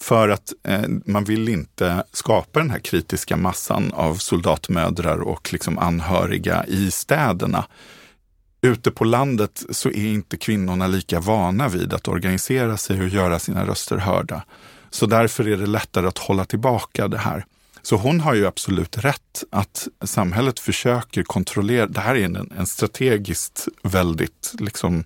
För 0.00 0.28
att 0.28 0.52
eh, 0.62 0.82
man 1.04 1.24
vill 1.24 1.48
inte 1.48 2.04
skapa 2.12 2.58
den 2.58 2.70
här 2.70 2.78
kritiska 2.78 3.36
massan 3.36 3.92
av 3.92 4.14
soldatmödrar 4.14 5.18
och 5.18 5.52
liksom 5.52 5.78
anhöriga 5.78 6.64
i 6.66 6.90
städerna. 6.90 7.66
Ute 8.60 8.90
på 8.90 9.04
landet 9.04 9.64
så 9.70 9.88
är 9.88 10.06
inte 10.06 10.36
kvinnorna 10.36 10.86
lika 10.86 11.20
vana 11.20 11.68
vid 11.68 11.92
att 11.92 12.08
organisera 12.08 12.76
sig 12.76 13.00
och 13.00 13.08
göra 13.08 13.38
sina 13.38 13.66
röster 13.66 13.96
hörda. 13.96 14.42
Så 14.90 15.06
därför 15.06 15.48
är 15.48 15.56
det 15.56 15.66
lättare 15.66 16.06
att 16.06 16.18
hålla 16.18 16.44
tillbaka 16.44 17.08
det 17.08 17.18
här. 17.18 17.44
Så 17.86 17.96
hon 17.96 18.20
har 18.20 18.34
ju 18.34 18.46
absolut 18.46 18.98
rätt 18.98 19.44
att 19.50 19.88
samhället 20.04 20.60
försöker 20.60 21.22
kontrollera. 21.22 21.86
Det 21.86 22.00
här 22.00 22.14
är 22.14 22.24
en, 22.24 22.52
en 22.58 22.66
strategiskt 22.66 23.68
väldigt 23.82 24.54
liksom, 24.58 25.04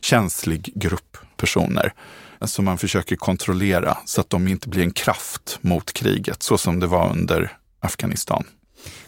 känslig 0.00 0.72
grupp 0.74 1.16
personer 1.36 1.92
som 2.40 2.64
man 2.64 2.78
försöker 2.78 3.16
kontrollera 3.16 3.98
så 4.04 4.20
att 4.20 4.30
de 4.30 4.48
inte 4.48 4.68
blir 4.68 4.82
en 4.82 4.90
kraft 4.90 5.58
mot 5.60 5.92
kriget 5.92 6.42
så 6.42 6.58
som 6.58 6.80
det 6.80 6.86
var 6.86 7.10
under 7.10 7.56
Afghanistan. 7.80 8.44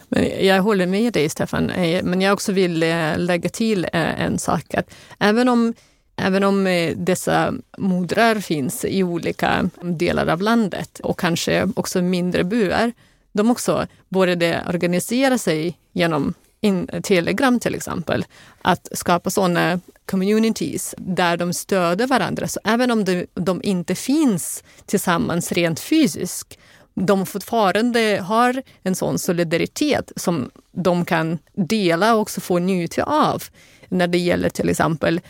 Men 0.09 0.47
jag 0.47 0.63
håller 0.63 0.87
med 0.87 1.13
dig 1.13 1.29
Stefan, 1.29 1.71
eh, 1.71 2.05
men 2.05 2.21
jag 2.21 2.33
också 2.33 2.53
vill 2.53 2.83
eh, 2.83 3.19
lägga 3.19 3.49
till 3.49 3.85
eh, 3.85 4.23
en 4.23 4.39
sak. 4.39 4.75
Att 4.75 4.95
även 5.19 5.49
om 5.49 5.75
Även 6.21 6.45
om 6.45 6.93
dessa 6.97 7.55
modrar 7.79 8.41
finns 8.41 8.85
i 8.85 9.03
olika 9.03 9.71
delar 9.83 10.27
av 10.27 10.43
landet 10.43 11.01
och 11.01 11.19
kanske 11.19 11.69
också 11.77 12.03
mindre 12.03 12.45
byar, 12.45 12.93
de 13.33 13.51
också 13.51 13.87
började 14.09 14.65
organisera 14.69 15.39
sig 15.39 15.79
genom 15.93 16.35
in, 16.61 16.89
Telegram 17.03 17.61
till 17.61 17.75
exempel, 17.75 18.25
att 18.63 18.89
skapa 18.93 19.31
sådana 19.31 19.81
communities 20.07 20.95
där 20.99 21.37
de 21.37 21.53
stöder 21.53 22.07
varandra. 22.07 22.49
Så 22.49 22.61
även 22.65 22.91
om 22.91 23.05
de, 23.05 23.27
de 23.35 23.61
inte 23.63 23.95
finns 23.95 24.65
tillsammans 24.87 25.53
rent 25.53 25.81
fysiskt, 25.81 26.59
de 26.95 27.27
fortfarande 27.27 28.25
har 28.27 28.63
en 28.83 28.95
sån 28.95 29.19
solidaritet 29.19 30.13
som 30.17 30.51
de 30.73 31.05
kan 31.05 31.39
dela 31.55 32.15
och 32.15 32.21
också 32.21 32.41
få 32.41 32.59
njuta 32.59 33.03
av 33.03 33.43
när 33.89 34.07
det 34.07 34.19
gäller 34.19 34.49
till 34.49 34.69
exempel 34.69 35.21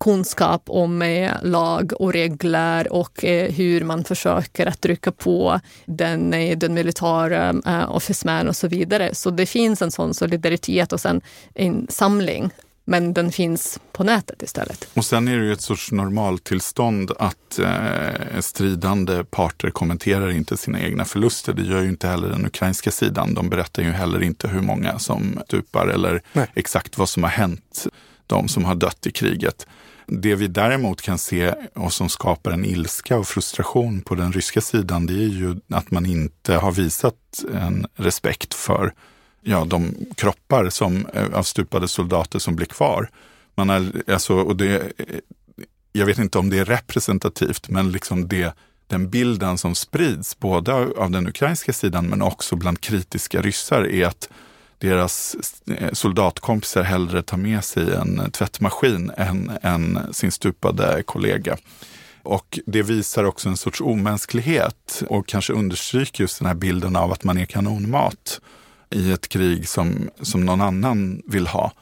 kunskap 0.00 0.62
om 0.66 1.02
eh, 1.02 1.32
lag 1.42 1.92
och 1.98 2.12
regler 2.12 2.92
och 2.92 3.24
eh, 3.24 3.52
hur 3.52 3.84
man 3.84 4.04
försöker 4.04 4.66
att 4.66 4.80
trycka 4.80 5.12
på 5.12 5.60
den, 5.86 6.34
eh, 6.34 6.58
den 6.58 6.74
militära 6.74 7.52
uh, 7.52 7.96
officeman 7.96 8.48
och 8.48 8.56
så 8.56 8.68
vidare. 8.68 9.14
Så 9.14 9.30
det 9.30 9.46
finns 9.46 9.82
en 9.82 9.90
sån 9.90 10.14
solidaritet 10.14 10.92
och 10.92 11.00
sen 11.00 11.20
en 11.54 11.86
samling 11.88 12.50
men 12.84 13.14
den 13.14 13.32
finns 13.32 13.80
på 13.92 14.04
nätet 14.04 14.42
istället. 14.42 14.88
Och 14.94 15.04
sen 15.04 15.28
är 15.28 15.38
det 15.38 15.44
ju 15.44 15.52
ett 15.52 15.60
sorts 15.60 15.92
normaltillstånd 15.92 17.12
att 17.18 17.58
eh, 17.58 18.40
stridande 18.40 19.24
parter 19.24 19.70
kommenterar 19.70 20.30
inte 20.30 20.56
sina 20.56 20.80
egna 20.80 21.04
förluster. 21.04 21.52
Det 21.52 21.62
gör 21.62 21.80
ju 21.80 21.88
inte 21.88 22.08
heller 22.08 22.28
den 22.28 22.46
ukrainska 22.46 22.90
sidan. 22.90 23.34
De 23.34 23.48
berättar 23.48 23.82
ju 23.82 23.90
heller 23.90 24.22
inte 24.22 24.48
hur 24.48 24.60
många 24.60 24.98
som 24.98 25.40
stupar 25.46 25.86
eller 25.86 26.22
Nej. 26.32 26.46
exakt 26.54 26.98
vad 26.98 27.08
som 27.08 27.22
har 27.22 27.30
hänt 27.30 27.86
de 28.26 28.48
som 28.48 28.64
har 28.64 28.74
dött 28.74 29.06
i 29.06 29.10
kriget. 29.10 29.66
Det 30.12 30.34
vi 30.34 30.46
däremot 30.46 31.02
kan 31.02 31.18
se 31.18 31.54
och 31.74 31.92
som 31.92 32.08
skapar 32.08 32.50
en 32.50 32.64
ilska 32.64 33.18
och 33.18 33.28
frustration 33.28 34.00
på 34.00 34.14
den 34.14 34.32
ryska 34.32 34.60
sidan, 34.60 35.06
det 35.06 35.12
är 35.12 35.28
ju 35.28 35.56
att 35.68 35.90
man 35.90 36.06
inte 36.06 36.54
har 36.54 36.72
visat 36.72 37.44
en 37.54 37.86
respekt 37.96 38.54
för 38.54 38.94
ja, 39.42 39.64
de 39.64 39.94
kroppar 40.16 40.68
som, 40.68 41.06
eh, 41.14 41.34
av 41.34 41.42
stupade 41.42 41.88
soldater 41.88 42.38
som 42.38 42.56
blir 42.56 42.66
kvar. 42.66 43.10
Man 43.54 43.70
är, 43.70 44.02
alltså, 44.12 44.34
och 44.34 44.56
det, 44.56 44.76
eh, 44.76 45.04
jag 45.92 46.06
vet 46.06 46.18
inte 46.18 46.38
om 46.38 46.50
det 46.50 46.58
är 46.58 46.64
representativt, 46.64 47.68
men 47.68 47.92
liksom 47.92 48.28
det, 48.28 48.54
den 48.86 49.10
bilden 49.10 49.58
som 49.58 49.74
sprids 49.74 50.38
både 50.38 50.72
av 50.72 51.10
den 51.10 51.28
ukrainska 51.28 51.72
sidan 51.72 52.06
men 52.06 52.22
också 52.22 52.56
bland 52.56 52.80
kritiska 52.80 53.42
ryssar 53.42 53.86
är 53.86 54.06
att 54.06 54.28
deras 54.80 55.36
eh, 55.66 55.92
soldatkompisar 55.92 56.82
hellre 56.82 57.22
tar 57.22 57.36
med 57.36 57.64
sig 57.64 57.94
en 57.94 58.30
tvättmaskin 58.30 59.12
än, 59.16 59.50
än 59.62 59.98
sin 60.12 60.32
stupade 60.32 61.02
kollega. 61.02 61.56
Och 62.22 62.58
det 62.66 62.82
visar 62.82 63.24
också 63.24 63.48
en 63.48 63.56
sorts 63.56 63.80
omänsklighet 63.80 65.02
och 65.08 65.26
kanske 65.26 65.52
understryker 65.52 66.24
just 66.24 66.38
den 66.38 66.46
här 66.46 66.54
bilden 66.54 66.96
av 66.96 67.12
att 67.12 67.24
man 67.24 67.38
är 67.38 67.44
kanonmat 67.44 68.40
i 68.90 69.12
ett 69.12 69.28
krig 69.28 69.68
som, 69.68 70.10
som 70.20 70.44
någon 70.44 70.60
annan 70.60 71.22
vill 71.26 71.46
ha. 71.46 71.72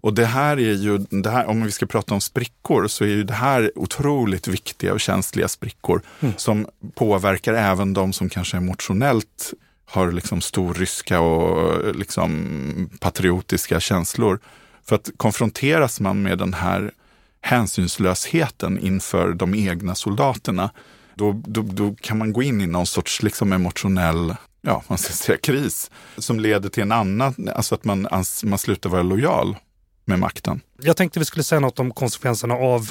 Och 0.00 0.14
det 0.14 0.26
här 0.26 0.56
är 0.56 0.72
ju, 0.72 0.98
det 0.98 1.30
här, 1.30 1.46
om 1.46 1.62
vi 1.62 1.70
ska 1.70 1.86
prata 1.86 2.14
om 2.14 2.20
sprickor, 2.20 2.88
så 2.88 3.04
är 3.04 3.08
ju 3.08 3.24
det 3.24 3.34
här 3.34 3.72
otroligt 3.74 4.48
viktiga 4.48 4.92
och 4.92 5.00
känsliga 5.00 5.48
sprickor 5.48 6.02
mm. 6.20 6.34
som 6.36 6.66
påverkar 6.94 7.54
även 7.54 7.94
de 7.94 8.12
som 8.12 8.28
kanske 8.28 8.56
emotionellt 8.56 9.52
har 9.88 10.12
liksom 10.12 10.40
storryska 10.40 11.20
och 11.20 11.94
liksom 11.94 12.90
patriotiska 13.00 13.80
känslor. 13.80 14.40
För 14.84 14.96
att 14.96 15.10
konfronteras 15.16 16.00
man 16.00 16.22
med 16.22 16.38
den 16.38 16.54
här 16.54 16.92
hänsynslösheten 17.40 18.78
inför 18.78 19.32
de 19.32 19.54
egna 19.54 19.94
soldaterna, 19.94 20.70
då, 21.14 21.42
då, 21.46 21.62
då 21.62 21.94
kan 22.00 22.18
man 22.18 22.32
gå 22.32 22.42
in 22.42 22.60
i 22.60 22.66
någon 22.66 22.86
sorts 22.86 23.22
liksom 23.22 23.52
emotionell 23.52 24.34
ja, 24.60 24.82
man 24.88 24.98
ska 24.98 25.12
säga 25.12 25.38
kris 25.38 25.90
som 26.18 26.40
leder 26.40 26.68
till 26.68 26.82
en 26.82 26.92
annan, 26.92 27.48
alltså 27.54 27.74
att 27.74 27.84
man, 27.84 28.08
man 28.44 28.58
slutar 28.58 28.90
vara 28.90 29.02
lojal 29.02 29.56
med 30.04 30.18
makten. 30.18 30.60
Jag 30.82 30.96
tänkte 30.96 31.18
vi 31.18 31.24
skulle 31.24 31.44
säga 31.44 31.60
något 31.60 31.78
om 31.78 31.90
konsekvenserna 31.90 32.54
av 32.54 32.90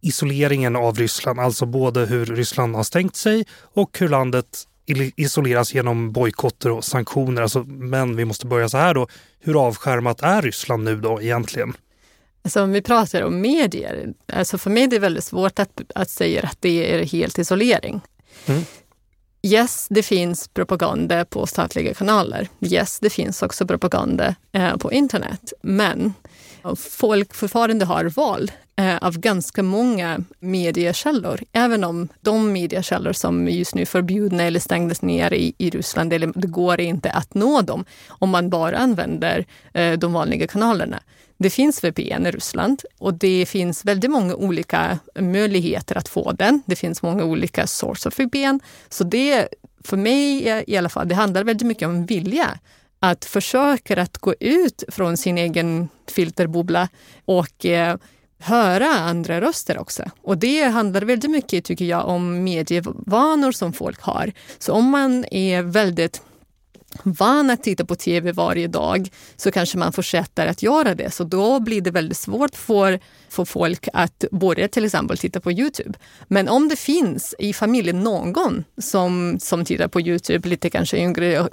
isoleringen 0.00 0.76
av 0.76 0.96
Ryssland, 0.98 1.40
alltså 1.40 1.66
både 1.66 2.06
hur 2.06 2.26
Ryssland 2.26 2.76
har 2.76 2.82
stängt 2.82 3.16
sig 3.16 3.46
och 3.74 3.98
hur 3.98 4.08
landet 4.08 4.66
isoleras 5.16 5.74
genom 5.74 6.12
bojkotter 6.12 6.70
och 6.70 6.84
sanktioner. 6.84 7.42
Alltså, 7.42 7.64
men 7.64 8.16
vi 8.16 8.24
måste 8.24 8.46
börja 8.46 8.68
så 8.68 8.78
här 8.78 8.94
då. 8.94 9.08
Hur 9.40 9.66
avskärmat 9.66 10.22
är 10.22 10.42
Ryssland 10.42 10.84
nu 10.84 10.96
då 10.96 11.22
egentligen? 11.22 11.76
Alltså 12.44 12.62
om 12.62 12.72
vi 12.72 12.82
pratar 12.82 13.22
om 13.22 13.40
medier, 13.40 14.14
alltså 14.32 14.58
för 14.58 14.70
mig 14.70 14.82
är 14.82 14.88
det 14.88 14.98
väldigt 14.98 15.24
svårt 15.24 15.58
att, 15.58 15.80
att 15.94 16.10
säga 16.10 16.42
att 16.42 16.56
det 16.60 16.94
är 16.94 17.04
helt 17.04 17.38
isolering. 17.38 18.00
Mm. 18.46 18.62
Yes, 19.42 19.86
det 19.90 20.02
finns 20.02 20.48
propaganda 20.48 21.24
på 21.24 21.46
statliga 21.46 21.94
kanaler. 21.94 22.48
Yes, 22.60 22.98
det 23.00 23.10
finns 23.10 23.42
också 23.42 23.66
propaganda 23.66 24.34
eh, 24.52 24.76
på 24.76 24.92
internet. 24.92 25.52
Men 25.62 26.12
folk 26.76 27.34
fortfarande 27.34 27.84
har 27.84 28.04
val 28.04 28.50
eh, 28.76 28.96
av 28.96 29.18
ganska 29.18 29.62
många 29.62 30.24
mediekällor, 30.40 31.40
även 31.52 31.84
om 31.84 32.08
de 32.20 32.52
mediekällor 32.52 33.12
som 33.12 33.48
just 33.48 33.74
nu 33.74 33.82
är 33.82 33.86
förbjudna 33.86 34.42
eller 34.42 34.60
stängdes 34.60 35.02
ner 35.02 35.32
i, 35.34 35.54
i 35.58 35.70
Ryssland, 35.70 36.12
eller 36.12 36.32
det 36.34 36.48
går 36.48 36.80
inte 36.80 37.10
att 37.10 37.34
nå 37.34 37.60
dem 37.60 37.84
om 38.08 38.30
man 38.30 38.50
bara 38.50 38.78
använder 38.78 39.46
eh, 39.74 39.92
de 39.92 40.12
vanliga 40.12 40.46
kanalerna. 40.46 41.00
Det 41.36 41.50
finns 41.50 41.84
VPN 41.84 42.26
i 42.26 42.30
Ryssland 42.30 42.82
och 42.98 43.14
det 43.14 43.46
finns 43.46 43.84
väldigt 43.84 44.10
många 44.10 44.34
olika 44.34 44.98
möjligheter 45.20 45.96
att 45.96 46.08
få 46.08 46.32
den. 46.32 46.62
Det 46.66 46.76
finns 46.76 47.02
många 47.02 47.24
olika 47.24 47.66
source 47.66 48.08
of 48.08 48.18
VPN. 48.18 48.60
Så 48.88 49.04
det, 49.04 49.48
för 49.84 49.96
mig 49.96 50.44
i 50.66 50.76
alla 50.76 50.88
fall, 50.88 51.08
det 51.08 51.14
handlar 51.14 51.44
väldigt 51.44 51.66
mycket 51.66 51.88
om 51.88 52.06
vilja 52.06 52.58
att 53.10 53.24
försöka 53.24 54.02
att 54.02 54.18
gå 54.18 54.34
ut 54.40 54.84
från 54.88 55.16
sin 55.16 55.38
egen 55.38 55.88
filterbubbla 56.08 56.88
och 57.24 57.66
eh, 57.66 57.96
höra 58.38 58.86
andra 58.86 59.40
röster 59.40 59.78
också. 59.78 60.02
Och 60.22 60.38
det 60.38 60.62
handlar 60.62 61.02
väldigt 61.02 61.30
mycket, 61.30 61.64
tycker 61.64 61.84
jag, 61.84 62.08
om 62.08 62.44
medievanor 62.44 63.52
som 63.52 63.72
folk 63.72 64.00
har. 64.00 64.32
Så 64.58 64.72
om 64.72 64.90
man 64.90 65.24
är 65.30 65.62
väldigt 65.62 66.22
van 67.02 67.50
att 67.50 67.62
titta 67.62 67.84
på 67.84 67.94
tv 67.94 68.32
varje 68.32 68.66
dag 68.66 69.08
så 69.36 69.50
kanske 69.50 69.78
man 69.78 69.92
fortsätter 69.92 70.46
att 70.46 70.62
göra 70.62 70.94
det. 70.94 71.10
Så 71.10 71.24
då 71.24 71.60
blir 71.60 71.80
det 71.80 71.90
väldigt 71.90 72.18
svårt 72.18 72.56
för, 72.56 73.00
för 73.28 73.44
folk 73.44 73.88
att 73.92 74.24
börja 74.30 74.68
till 74.68 74.84
exempel 74.84 75.18
titta 75.18 75.40
på 75.40 75.52
Youtube. 75.52 75.98
Men 76.28 76.48
om 76.48 76.68
det 76.68 76.76
finns 76.76 77.34
i 77.38 77.52
familjen 77.52 78.00
någon 78.00 78.64
som, 78.78 79.36
som 79.40 79.64
tittar 79.64 79.88
på 79.88 80.00
Youtube, 80.00 80.48
lite 80.48 80.70
kanske 80.70 80.96
yngre 80.96 81.48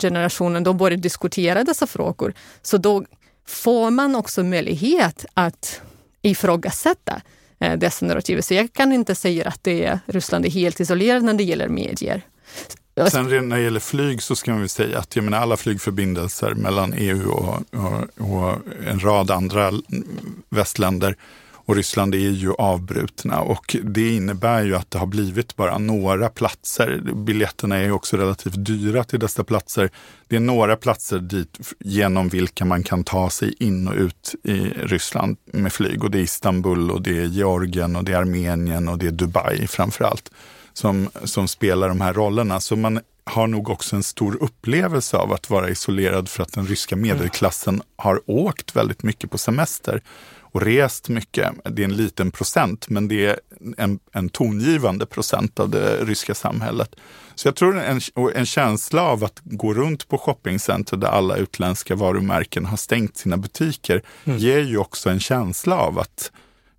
generationen, 0.00 0.64
de 0.64 0.76
börjar 0.76 0.98
diskutera 0.98 1.64
dessa 1.64 1.86
frågor. 1.86 2.34
Så 2.62 2.78
då 2.78 3.04
får 3.46 3.90
man 3.90 4.16
också 4.16 4.42
möjlighet 4.42 5.24
att 5.34 5.80
ifrågasätta 6.22 7.22
eh, 7.60 7.78
dessa 7.78 8.06
narrativ. 8.06 8.40
Så 8.40 8.54
jag 8.54 8.72
kan 8.72 8.92
inte 8.92 9.14
säga 9.14 9.48
att 9.48 9.64
det 9.64 9.84
är, 9.84 9.98
Ryssland 10.06 10.46
är 10.46 10.50
helt 10.50 10.80
isolerat 10.80 11.24
när 11.24 11.34
det 11.34 11.44
gäller 11.44 11.68
medier. 11.68 12.22
Sen 13.10 13.48
när 13.48 13.56
det 13.56 13.62
gäller 13.62 13.80
flyg 13.80 14.22
så 14.22 14.36
ska 14.36 14.50
man 14.50 14.60
väl 14.60 14.68
säga 14.68 14.98
att 14.98 15.16
jag 15.16 15.24
menar, 15.24 15.38
alla 15.38 15.56
flygförbindelser 15.56 16.54
mellan 16.54 16.92
EU 16.92 17.30
och, 17.30 17.62
och, 17.70 18.32
och, 18.32 18.58
en 18.86 19.00
rad 19.00 19.30
andra 19.30 19.72
västländer 20.48 21.16
och 21.66 21.76
Ryssland 21.76 22.14
är 22.14 22.18
ju 22.18 22.52
avbrutna 22.52 23.40
och 23.40 23.76
det 23.82 24.14
innebär 24.14 24.62
ju 24.62 24.76
att 24.76 24.90
det 24.90 24.98
har 24.98 25.06
blivit 25.06 25.56
bara 25.56 25.78
några 25.78 26.28
platser. 26.28 27.00
Biljetterna 27.14 27.76
är 27.76 27.90
också 27.90 28.16
relativt 28.16 28.64
dyra 28.64 29.04
till 29.04 29.20
dessa 29.20 29.44
platser. 29.44 29.90
Det 30.28 30.36
är 30.36 30.40
några 30.40 30.76
platser 30.76 31.18
dit 31.18 31.58
genom 31.78 32.28
vilka 32.28 32.64
man 32.64 32.82
kan 32.82 33.04
ta 33.04 33.30
sig 33.30 33.54
in 33.58 33.88
och 33.88 33.94
ut 33.94 34.34
i 34.42 34.58
Ryssland 34.76 35.36
med 35.44 35.72
flyg 35.72 36.04
och 36.04 36.10
det 36.10 36.18
är 36.18 36.22
Istanbul 36.22 36.90
och 36.90 37.02
det 37.02 37.18
är 37.18 37.26
Georgien 37.26 37.96
och 37.96 38.04
det 38.04 38.12
är 38.12 38.16
Armenien 38.16 38.88
och 38.88 38.98
det 38.98 39.06
är 39.06 39.12
Dubai 39.12 39.66
framför 39.66 40.04
allt 40.04 40.30
som, 40.74 41.08
som 41.24 41.48
spelar 41.48 41.88
de 41.88 42.00
här 42.00 42.12
rollerna. 42.12 42.60
Så 42.60 42.76
man 42.76 43.00
har 43.24 43.46
nog 43.46 43.70
också 43.70 43.96
en 43.96 44.02
stor 44.02 44.42
upplevelse 44.42 45.16
av 45.16 45.32
att 45.32 45.50
vara 45.50 45.68
isolerad 45.68 46.28
för 46.28 46.42
att 46.42 46.52
den 46.52 46.66
ryska 46.66 46.96
medelklassen 46.96 47.82
har 47.96 48.20
åkt 48.26 48.76
väldigt 48.76 49.02
mycket 49.02 49.30
på 49.30 49.38
semester 49.38 50.02
och 50.54 50.62
rest 50.62 51.08
mycket. 51.08 51.52
Det 51.64 51.82
är 51.82 51.84
en 51.84 51.96
liten 51.96 52.30
procent, 52.30 52.88
men 52.88 53.08
det 53.08 53.26
är 53.26 53.40
en, 53.76 53.98
en 54.12 54.28
tongivande 54.28 55.06
procent 55.06 55.60
av 55.60 55.70
det 55.70 56.04
ryska 56.04 56.34
samhället. 56.34 56.94
Så 57.34 57.48
jag 57.48 57.56
tror 57.56 57.80
en, 57.80 58.00
en 58.34 58.46
känsla 58.46 59.02
av 59.02 59.24
att 59.24 59.40
gå 59.44 59.74
runt 59.74 60.08
på 60.08 60.18
shoppingcenter 60.18 60.96
där 60.96 61.08
alla 61.08 61.36
utländska 61.36 61.94
varumärken 61.94 62.66
har 62.66 62.76
stängt 62.76 63.16
sina 63.16 63.36
butiker 63.36 64.02
mm. 64.24 64.38
ger 64.38 64.60
ju 64.60 64.78
också 64.78 65.10
en 65.10 65.20
känsla 65.20 65.76
av 65.76 65.98
att 65.98 66.30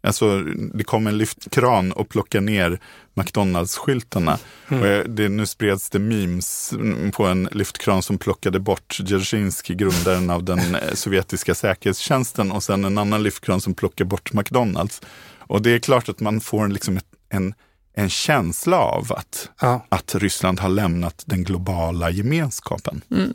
Alltså, 0.05 0.39
det 0.73 0.83
kom 0.83 1.07
en 1.07 1.17
lyftkran 1.17 1.91
och 1.91 2.09
plockade 2.09 2.45
ner 2.45 2.79
McDonalds-skyltarna. 3.16 4.38
Mm. 4.68 5.16
Det, 5.16 5.30
nu 5.30 5.45
spreds 5.45 5.89
det 5.89 5.99
memes 5.99 6.74
på 7.13 7.26
en 7.26 7.49
lyftkran 7.51 8.01
som 8.01 8.18
plockade 8.18 8.59
bort 8.59 8.97
Dzerzjinskij, 8.99 9.76
grundaren 9.76 10.30
av 10.30 10.43
den 10.43 10.76
eh, 10.76 10.93
sovjetiska 10.93 11.55
säkerhetstjänsten 11.55 12.51
och 12.51 12.63
sen 12.63 12.86
en 12.86 12.97
annan 12.97 13.24
lyftkran 13.24 13.61
som 13.61 13.74
plockade 13.74 14.07
bort 14.07 14.34
McDonalds. 14.34 15.01
Och 15.39 15.61
det 15.61 15.72
är 15.72 15.80
klart 15.80 16.09
att 16.09 16.20
man 16.20 16.41
får 16.41 16.68
liksom 16.68 16.97
ett, 16.97 17.05
en 17.30 17.53
en 17.97 18.09
känsla 18.09 18.79
av 18.79 19.13
att, 19.13 19.49
ja. 19.61 19.85
att 19.89 20.15
Ryssland 20.15 20.59
har 20.59 20.69
lämnat 20.69 21.23
den 21.25 21.43
globala 21.43 22.09
gemenskapen. 22.09 23.01
Mm. 23.11 23.33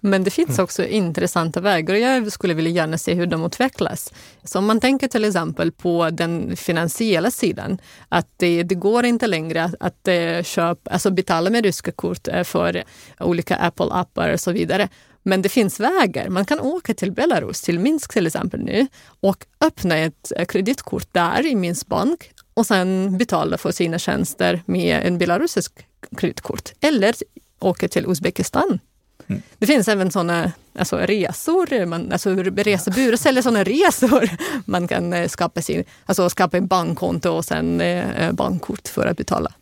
Men 0.00 0.24
det 0.24 0.30
finns 0.30 0.58
också 0.58 0.82
mm. 0.82 0.94
intressanta 0.94 1.60
vägar 1.60 1.94
och 1.94 2.00
jag 2.00 2.32
skulle 2.32 2.54
vilja 2.54 2.70
gärna 2.70 2.98
se 2.98 3.14
hur 3.14 3.26
de 3.26 3.44
utvecklas. 3.44 4.12
Så 4.44 4.58
om 4.58 4.66
man 4.66 4.80
tänker 4.80 5.08
till 5.08 5.24
exempel 5.24 5.72
på 5.72 6.10
den 6.10 6.56
finansiella 6.56 7.30
sidan, 7.30 7.78
att 8.08 8.28
det, 8.36 8.62
det 8.62 8.74
går 8.74 9.04
inte 9.04 9.26
längre 9.26 9.64
att, 9.64 9.74
att 9.80 10.08
eh, 10.08 10.42
köpa, 10.42 10.90
alltså 10.90 11.10
betala 11.10 11.50
med 11.50 11.64
ryska 11.64 11.92
kort 11.92 12.28
eh, 12.28 12.44
för 12.44 12.84
olika 13.20 13.56
Apple-appar 13.56 14.32
och 14.32 14.40
så 14.40 14.52
vidare. 14.52 14.88
Men 15.22 15.42
det 15.42 15.48
finns 15.48 15.80
vägar. 15.80 16.28
Man 16.28 16.44
kan 16.44 16.60
åka 16.60 16.94
till 16.94 17.12
Belarus, 17.12 17.62
till 17.62 17.78
Minsk 17.78 18.12
till 18.12 18.26
exempel 18.26 18.60
nu 18.60 18.86
och 19.20 19.46
öppna 19.60 19.96
ett 19.96 20.32
eh, 20.36 20.44
kreditkort 20.44 21.08
där 21.12 21.46
i 21.46 21.54
Minsk 21.54 21.86
bank 21.86 22.30
och 22.58 22.66
sen 22.66 23.18
betala 23.18 23.58
för 23.58 23.72
sina 23.72 23.98
tjänster 23.98 24.62
med 24.66 25.06
en 25.06 25.18
belarusisk 25.18 25.72
kreditkort. 26.16 26.72
Eller 26.80 27.14
åka 27.58 27.88
till 27.88 28.06
Uzbekistan. 28.06 28.78
Mm. 29.26 29.42
Det 29.58 29.66
finns 29.66 29.88
även 29.88 30.10
sådana 30.10 30.52
alltså 30.78 30.96
resor, 30.96 31.86
man, 31.86 32.12
alltså 32.12 32.34
resebyråer 32.34 33.16
säljer 33.16 33.42
sådana 33.42 33.64
resor. 33.64 34.30
Man 34.64 34.88
kan 34.88 35.12
eh, 35.12 35.28
skapa, 35.28 35.62
sin, 35.62 35.84
alltså 36.06 36.30
skapa 36.30 36.56
en 36.56 36.66
bankkonto 36.66 37.30
och 37.30 37.44
sen 37.44 37.80
eh, 37.80 38.32
bankkort 38.32 38.88
för 38.88 39.06
att 39.06 39.16
betala. 39.16 39.52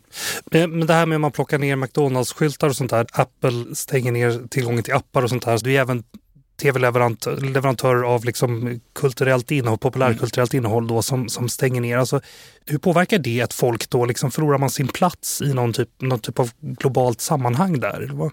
Men 0.51 0.87
det 0.87 0.93
här 0.93 1.05
med 1.05 1.15
att 1.15 1.21
man 1.21 1.31
plockar 1.31 1.57
ner 1.57 1.75
McDonalds-skyltar 1.75 2.69
och 2.69 2.75
sånt 2.75 2.91
där, 2.91 3.05
Apple 3.11 3.75
stänger 3.75 4.11
ner 4.11 4.47
tillgången 4.49 4.83
till 4.83 4.93
appar 4.93 5.23
och 5.23 5.29
sånt 5.29 5.45
där. 5.45 5.59
Det 5.63 5.77
är 5.77 5.81
även 5.81 6.03
tv-leverantörer 6.61 8.03
av 8.03 8.25
liksom 8.25 8.79
kulturellt 8.95 9.51
innehåll, 9.51 9.77
populärkulturellt 9.77 10.53
innehåll 10.53 10.87
då 10.87 11.01
som, 11.01 11.29
som 11.29 11.49
stänger 11.49 11.81
ner. 11.81 11.97
Alltså, 11.97 12.21
hur 12.65 12.77
påverkar 12.77 13.19
det 13.19 13.39
ett 13.39 13.53
folk 13.53 13.89
då? 13.89 14.05
Liksom 14.05 14.31
förlorar 14.31 14.57
man 14.57 14.69
sin 14.69 14.87
plats 14.87 15.41
i 15.41 15.53
någon 15.53 15.73
typ, 15.73 15.89
någon 16.01 16.19
typ 16.19 16.39
av 16.39 16.51
globalt 16.61 17.21
sammanhang 17.21 17.79
där? 17.79 18.09
Vad, 18.13 18.31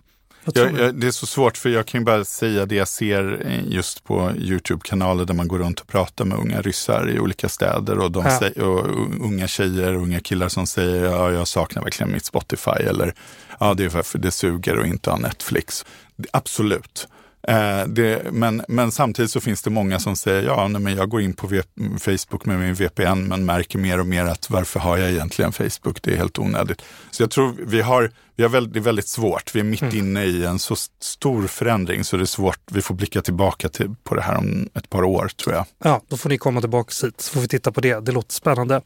jag, 0.53 0.79
jag, 0.79 0.95
det 0.95 1.07
är 1.07 1.11
så 1.11 1.27
svårt 1.27 1.57
för 1.57 1.69
jag 1.69 1.87
kan 1.87 2.01
ju 2.01 2.05
bara 2.05 2.25
säga 2.25 2.67
det 2.67 2.75
jag 2.75 2.89
ser 2.89 3.47
just 3.69 4.05
på 4.05 4.33
Youtube-kanaler 4.37 5.25
där 5.25 5.35
man 5.35 5.49
går 5.49 5.59
runt 5.59 5.81
och 5.81 5.87
pratar 5.87 6.25
med 6.25 6.39
unga 6.39 6.61
ryssar 6.61 7.11
i 7.11 7.21
olika 7.21 7.49
städer 7.49 7.99
och, 7.99 8.11
de 8.11 8.25
ja. 8.25 8.39
säger, 8.39 8.63
och 8.63 8.87
unga 9.21 9.47
tjejer 9.47 9.95
och 9.95 10.03
unga 10.03 10.21
killar 10.21 10.49
som 10.49 10.67
säger 10.67 11.05
ja, 11.05 11.33
jag 11.33 11.49
saknar 11.49 11.83
verkligen 11.83 12.13
mitt 12.13 12.25
Spotify 12.25 12.71
eller 12.71 13.15
ja, 13.61 13.75
det 13.75 13.85
är 13.85 13.89
varför 13.89 14.19
det 14.19 14.31
suger 14.31 14.77
att 14.77 14.87
inte 14.87 15.11
ha 15.11 15.17
Netflix. 15.17 15.85
Absolut. 16.31 17.09
Eh, 17.49 17.87
det, 17.87 18.33
men, 18.33 18.63
men 18.69 18.93
samtidigt 18.93 19.31
så 19.31 19.41
finns 19.41 19.63
det 19.63 19.71
många 19.71 20.01
som 20.01 20.17
säger, 20.17 20.43
ja, 20.43 20.69
nej, 20.69 20.83
men 20.83 20.97
jag 20.97 21.09
går 21.09 21.21
in 21.21 21.33
på 21.33 21.47
v 21.47 21.63
Facebook 21.99 22.45
med 22.45 22.59
min 22.59 22.75
VPN, 22.75 23.29
men 23.29 23.45
märker 23.45 23.79
mer 23.79 24.01
och 24.01 24.07
mer 24.07 24.25
att 24.25 24.51
varför 24.51 24.81
har 24.81 24.99
jag 24.99 25.11
egentligen 25.11 25.53
Facebook? 25.53 26.03
Det 26.03 26.13
är 26.13 26.17
helt 26.17 26.39
onödigt. 26.39 26.83
Så 27.11 27.23
jag 27.23 27.31
tror 27.31 27.57
vi 27.67 27.83
har, 27.83 28.11
vi 28.37 28.43
har 28.43 28.51
väldigt, 28.51 28.73
det 28.75 28.79
är 28.79 28.83
väldigt 28.83 29.09
svårt. 29.09 29.55
Vi 29.55 29.61
är 29.61 29.65
mitt 29.65 29.83
mm. 29.83 29.97
inne 29.97 30.25
i 30.25 30.45
en 30.45 30.59
så 30.59 30.77
stor 31.01 31.47
förändring 31.47 32.05
så 32.05 32.17
det 32.17 32.23
är 32.23 32.27
svårt. 32.27 32.61
Vi 32.71 32.83
får 32.83 32.95
blicka 32.95 33.23
tillbaka 33.23 33.69
till, 33.69 33.95
på 34.05 34.15
det 34.15 34.23
här 34.23 34.37
om 34.37 34.69
ett 34.75 34.91
par 34.91 35.05
år 35.05 35.29
tror 35.29 35.55
jag. 35.55 35.67
Ja, 35.85 36.01
då 36.09 36.17
får 36.17 36.29
ni 36.29 36.39
komma 36.39 36.61
tillbaka 36.61 37.07
hit 37.07 37.21
så 37.21 37.33
får 37.33 37.41
vi 37.41 37.49
titta 37.49 37.73
på 37.73 37.81
det. 37.81 38.01
Det 38.01 38.13
låter 38.13 38.35
spännande. 38.35 38.81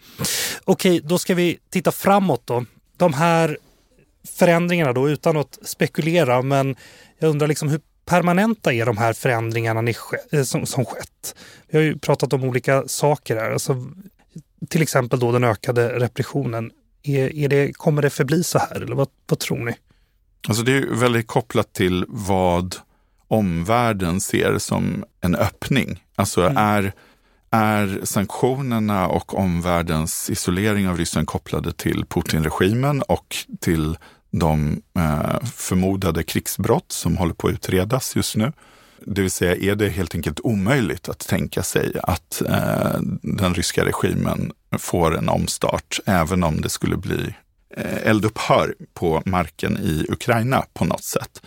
Okej, 0.65 1.01
då 1.05 1.19
ska 1.19 1.35
vi 1.35 1.59
titta 1.71 1.93
framåt 1.93 2.43
då. 2.45 2.65
De 2.97 3.13
här 3.13 3.59
förändringarna 4.39 4.93
då, 4.93 5.09
utan 5.09 5.37
att 5.37 5.59
spekulera, 5.63 6.43
men 6.43 6.77
jag 7.19 7.31
undrar 7.31 7.49
liksom 7.49 7.69
hur 7.69 7.81
permanenta 8.09 8.73
är 8.73 8.87
de 8.87 8.99
här 8.99 9.13
förändringarna 9.13 9.91
eh, 10.33 10.43
som, 10.43 10.67
som 10.67 10.85
skett? 10.85 11.35
Vi 11.69 11.79
har 11.79 11.85
ju 11.85 11.99
pratat 11.99 12.33
om 12.33 12.45
olika 12.45 12.89
saker 12.89 13.37
här. 13.37 13.51
Alltså, 13.51 13.87
till 14.69 14.83
exempel 14.83 15.21
då 15.21 15.33
den 15.33 15.45
ökade 15.45 15.99
repressionen. 15.99 16.71
Är, 17.03 17.37
är 17.37 17.49
det, 17.49 17.73
kommer 17.73 18.03
det 18.03 18.11
förbli 18.11 18.45
så 18.45 18.59
här 18.59 18.81
eller 18.81 18.97
vad, 18.97 19.09
vad 19.27 19.39
tror 19.39 19.65
ni? 19.65 19.75
Alltså 20.49 20.63
det 20.63 20.73
är 20.73 20.87
väldigt 20.95 21.27
kopplat 21.27 21.73
till 21.73 22.05
vad 22.09 22.77
omvärlden 23.29 24.21
ser 24.21 24.59
som 24.59 25.05
en 25.21 25.35
öppning. 25.35 26.05
Alltså 26.15 26.43
mm. 26.43 26.57
är, 26.57 26.93
är 27.51 28.01
sanktionerna 28.05 29.09
och 29.09 29.39
omvärldens 29.39 30.31
isolering 30.31 30.89
av 30.89 30.97
Ryssland 30.97 31.27
kopplade 31.27 31.73
till 31.73 32.05
Putin-regimen 32.09 33.03
och 33.03 33.37
till 33.61 33.97
de 34.31 34.83
eh, 34.99 35.41
förmodade 35.45 36.23
krigsbrott 36.23 36.93
som 36.93 37.17
håller 37.17 37.35
på 37.35 37.49
att 37.49 37.55
utredas 37.55 38.17
just 38.17 38.37
nu. 38.37 38.53
Det 39.01 39.23
vill 39.23 39.31
säga, 39.31 39.73
är 39.73 39.77
det 39.77 39.89
helt 39.89 40.15
enkelt 40.15 40.41
omöjligt 40.41 41.09
att 41.09 41.19
tänka 41.29 41.63
sig 41.63 41.93
att 42.03 42.43
eh, 42.49 43.01
den 43.23 43.55
ryska 43.55 43.85
regimen 43.85 44.53
får 44.79 45.19
en 45.19 45.29
omstart, 45.29 46.01
även 46.07 46.45
om 46.45 46.61
det 46.61 46.69
skulle 46.69 46.97
bli 46.97 47.35
eh, 47.77 48.07
eldupphör 48.07 48.75
på 48.95 49.23
marken 49.25 49.79
i 49.79 50.07
Ukraina 50.09 50.65
på 50.75 50.85
något 50.85 51.05
sätt? 51.05 51.43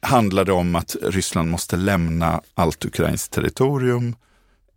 Handlar 0.00 0.44
det 0.44 0.52
om 0.52 0.74
att 0.74 0.96
Ryssland 1.02 1.50
måste 1.50 1.76
lämna 1.76 2.40
allt 2.54 2.84
ukrainskt 2.84 3.32
territorium? 3.32 4.16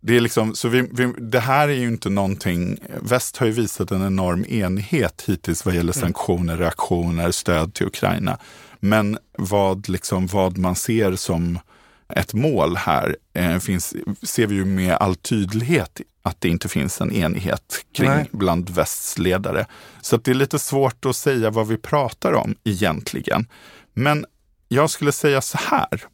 Det, 0.00 0.16
är 0.16 0.20
liksom, 0.20 0.54
så 0.54 0.68
vi, 0.68 0.88
vi, 0.92 1.12
det 1.18 1.40
här 1.40 1.68
är 1.68 1.74
ju 1.74 1.88
inte 1.88 2.10
någonting, 2.10 2.78
väst 3.02 3.36
har 3.36 3.46
ju 3.46 3.52
visat 3.52 3.90
en 3.90 4.06
enorm 4.06 4.44
enighet 4.44 5.24
hittills 5.26 5.64
vad 5.64 5.74
gäller 5.74 5.96
mm. 5.96 6.02
sanktioner, 6.02 6.56
reaktioner, 6.56 7.30
stöd 7.30 7.74
till 7.74 7.86
Ukraina. 7.86 8.38
Men 8.80 9.18
vad, 9.38 9.88
liksom, 9.88 10.26
vad 10.26 10.58
man 10.58 10.76
ser 10.76 11.16
som 11.16 11.58
ett 12.08 12.34
mål 12.34 12.76
här 12.76 13.16
eh, 13.34 13.58
finns, 13.58 13.94
ser 14.22 14.46
vi 14.46 14.54
ju 14.54 14.64
med 14.64 14.94
all 14.94 15.16
tydlighet 15.16 16.00
att 16.22 16.40
det 16.40 16.48
inte 16.48 16.68
finns 16.68 17.00
en 17.00 17.12
enighet 17.12 17.84
kring 17.94 18.08
Nej. 18.08 18.28
bland 18.32 18.70
västs 18.70 19.18
ledare. 19.18 19.66
Så 20.00 20.16
det 20.16 20.30
är 20.30 20.34
lite 20.34 20.58
svårt 20.58 21.04
att 21.04 21.16
säga 21.16 21.50
vad 21.50 21.68
vi 21.68 21.76
pratar 21.76 22.32
om 22.32 22.54
egentligen. 22.64 23.46
Men 23.94 24.26
jag 24.68 24.90
skulle 24.90 25.12
säga 25.12 25.40
så 25.40 25.58
här, 25.58 26.04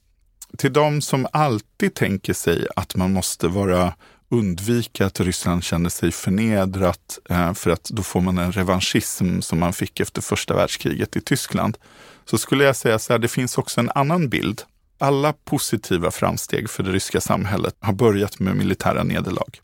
till 0.58 0.72
de 0.72 1.02
som 1.02 1.26
alltid 1.32 1.94
tänker 1.94 2.32
sig 2.32 2.66
att 2.76 2.96
man 2.96 3.12
måste 3.12 3.48
vara 3.48 3.94
undvika 4.30 5.06
att 5.06 5.20
Ryssland 5.20 5.64
känner 5.64 5.90
sig 5.90 6.12
förnedrat 6.12 7.18
eh, 7.30 7.54
för 7.54 7.70
att 7.70 7.84
då 7.84 8.02
får 8.02 8.20
man 8.20 8.38
en 8.38 8.52
revanschism 8.52 9.40
som 9.40 9.60
man 9.60 9.72
fick 9.72 10.00
efter 10.00 10.22
första 10.22 10.54
världskriget 10.54 11.16
i 11.16 11.20
Tyskland. 11.20 11.78
Så 12.24 12.38
skulle 12.38 12.64
jag 12.64 12.76
säga 12.76 12.98
så 12.98 13.12
här, 13.12 13.18
det 13.18 13.28
finns 13.28 13.58
också 13.58 13.80
en 13.80 13.90
annan 13.94 14.28
bild. 14.28 14.62
Alla 14.98 15.32
positiva 15.32 16.10
framsteg 16.10 16.70
för 16.70 16.82
det 16.82 16.92
ryska 16.92 17.20
samhället 17.20 17.76
har 17.80 17.92
börjat 17.92 18.40
med 18.40 18.56
militära 18.56 19.02
nederlag. 19.02 19.60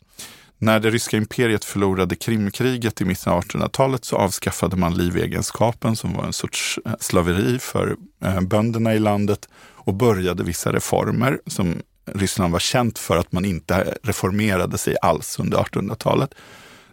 När 0.59 0.81
det 0.81 0.91
ryska 0.91 1.17
imperiet 1.17 1.65
förlorade 1.65 2.17
Krimkriget 2.17 3.01
i 3.01 3.05
mitten 3.05 3.33
av 3.33 3.45
1800-talet 3.45 4.05
så 4.05 4.17
avskaffade 4.17 4.77
man 4.77 4.95
livegenskapen 4.95 5.97
som 5.97 6.13
var 6.13 6.25
en 6.25 6.33
sorts 6.33 6.79
eh, 6.87 6.93
slaveri 7.01 7.59
för 7.59 7.97
eh, 8.25 8.41
bönderna 8.41 8.95
i 8.95 8.99
landet 8.99 9.49
och 9.91 9.97
började 9.97 10.43
vissa 10.43 10.73
reformer 10.73 11.41
som 11.47 11.83
Ryssland 12.15 12.53
var 12.53 12.61
känt 12.61 12.99
för 12.99 13.17
att 13.17 13.33
man 13.33 13.45
inte 13.45 13.95
reformerade 14.03 14.79
sig 14.79 14.97
alls 15.03 15.39
under 15.39 15.59
1800-talet. 15.59 16.35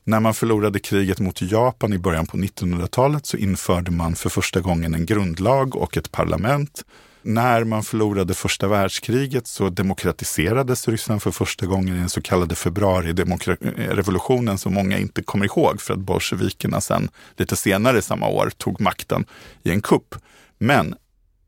När 0.04 0.20
man 0.20 0.34
förlorade 0.34 0.80
kriget 0.80 1.20
mot 1.20 1.42
Japan 1.42 1.94
i 1.94 1.98
början 1.98 2.26
på 2.26 2.38
1900-talet 2.38 3.26
så 3.26 3.38
införde 3.38 3.92
man 3.92 4.16
för 4.16 4.30
första 4.30 4.60
gången 4.60 4.94
en 4.94 5.06
grundlag 5.06 5.76
och 5.76 5.98
ett 5.98 6.12
parlament 6.12 6.84
när 7.22 7.64
man 7.64 7.84
förlorade 7.84 8.34
första 8.34 8.68
världskriget 8.68 9.48
så 9.48 9.70
demokratiserades 9.70 10.88
Ryssland 10.88 11.22
för 11.22 11.32
första 11.32 11.66
gången 11.66 11.96
i 11.96 12.00
den 12.00 12.10
så 12.10 12.22
kallade 12.22 12.56
februarirevolutionen 12.56 14.58
som 14.58 14.74
många 14.74 14.98
inte 14.98 15.24
kommer 15.24 15.46
ihåg 15.46 15.82
för 15.82 15.94
att 15.94 16.00
bolsjevikerna 16.00 16.82
sen 16.82 17.10
lite 17.38 17.56
senare 17.56 18.02
samma 18.02 18.28
år 18.28 18.52
tog 18.58 18.82
makten 18.82 19.26
i 19.64 19.70
en 19.70 19.82
kupp. 19.82 20.16
Men 20.58 20.96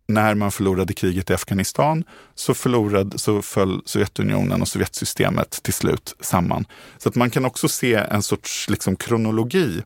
när 0.09 0.35
man 0.35 0.51
förlorade 0.51 0.93
kriget 0.93 1.29
i 1.29 1.33
Afghanistan 1.33 2.03
så, 2.35 2.53
förlorade, 2.53 3.17
så 3.17 3.41
föll 3.41 3.81
Sovjetunionen 3.85 4.61
och 4.61 4.67
Sovjetsystemet 4.67 5.63
till 5.63 5.73
slut 5.73 6.15
samman. 6.21 6.65
Så 6.97 7.09
att 7.09 7.15
man 7.15 7.29
kan 7.29 7.45
också 7.45 7.67
se 7.67 7.93
en 7.93 8.23
sorts 8.23 8.69
liksom, 8.69 8.95
kronologi 8.95 9.81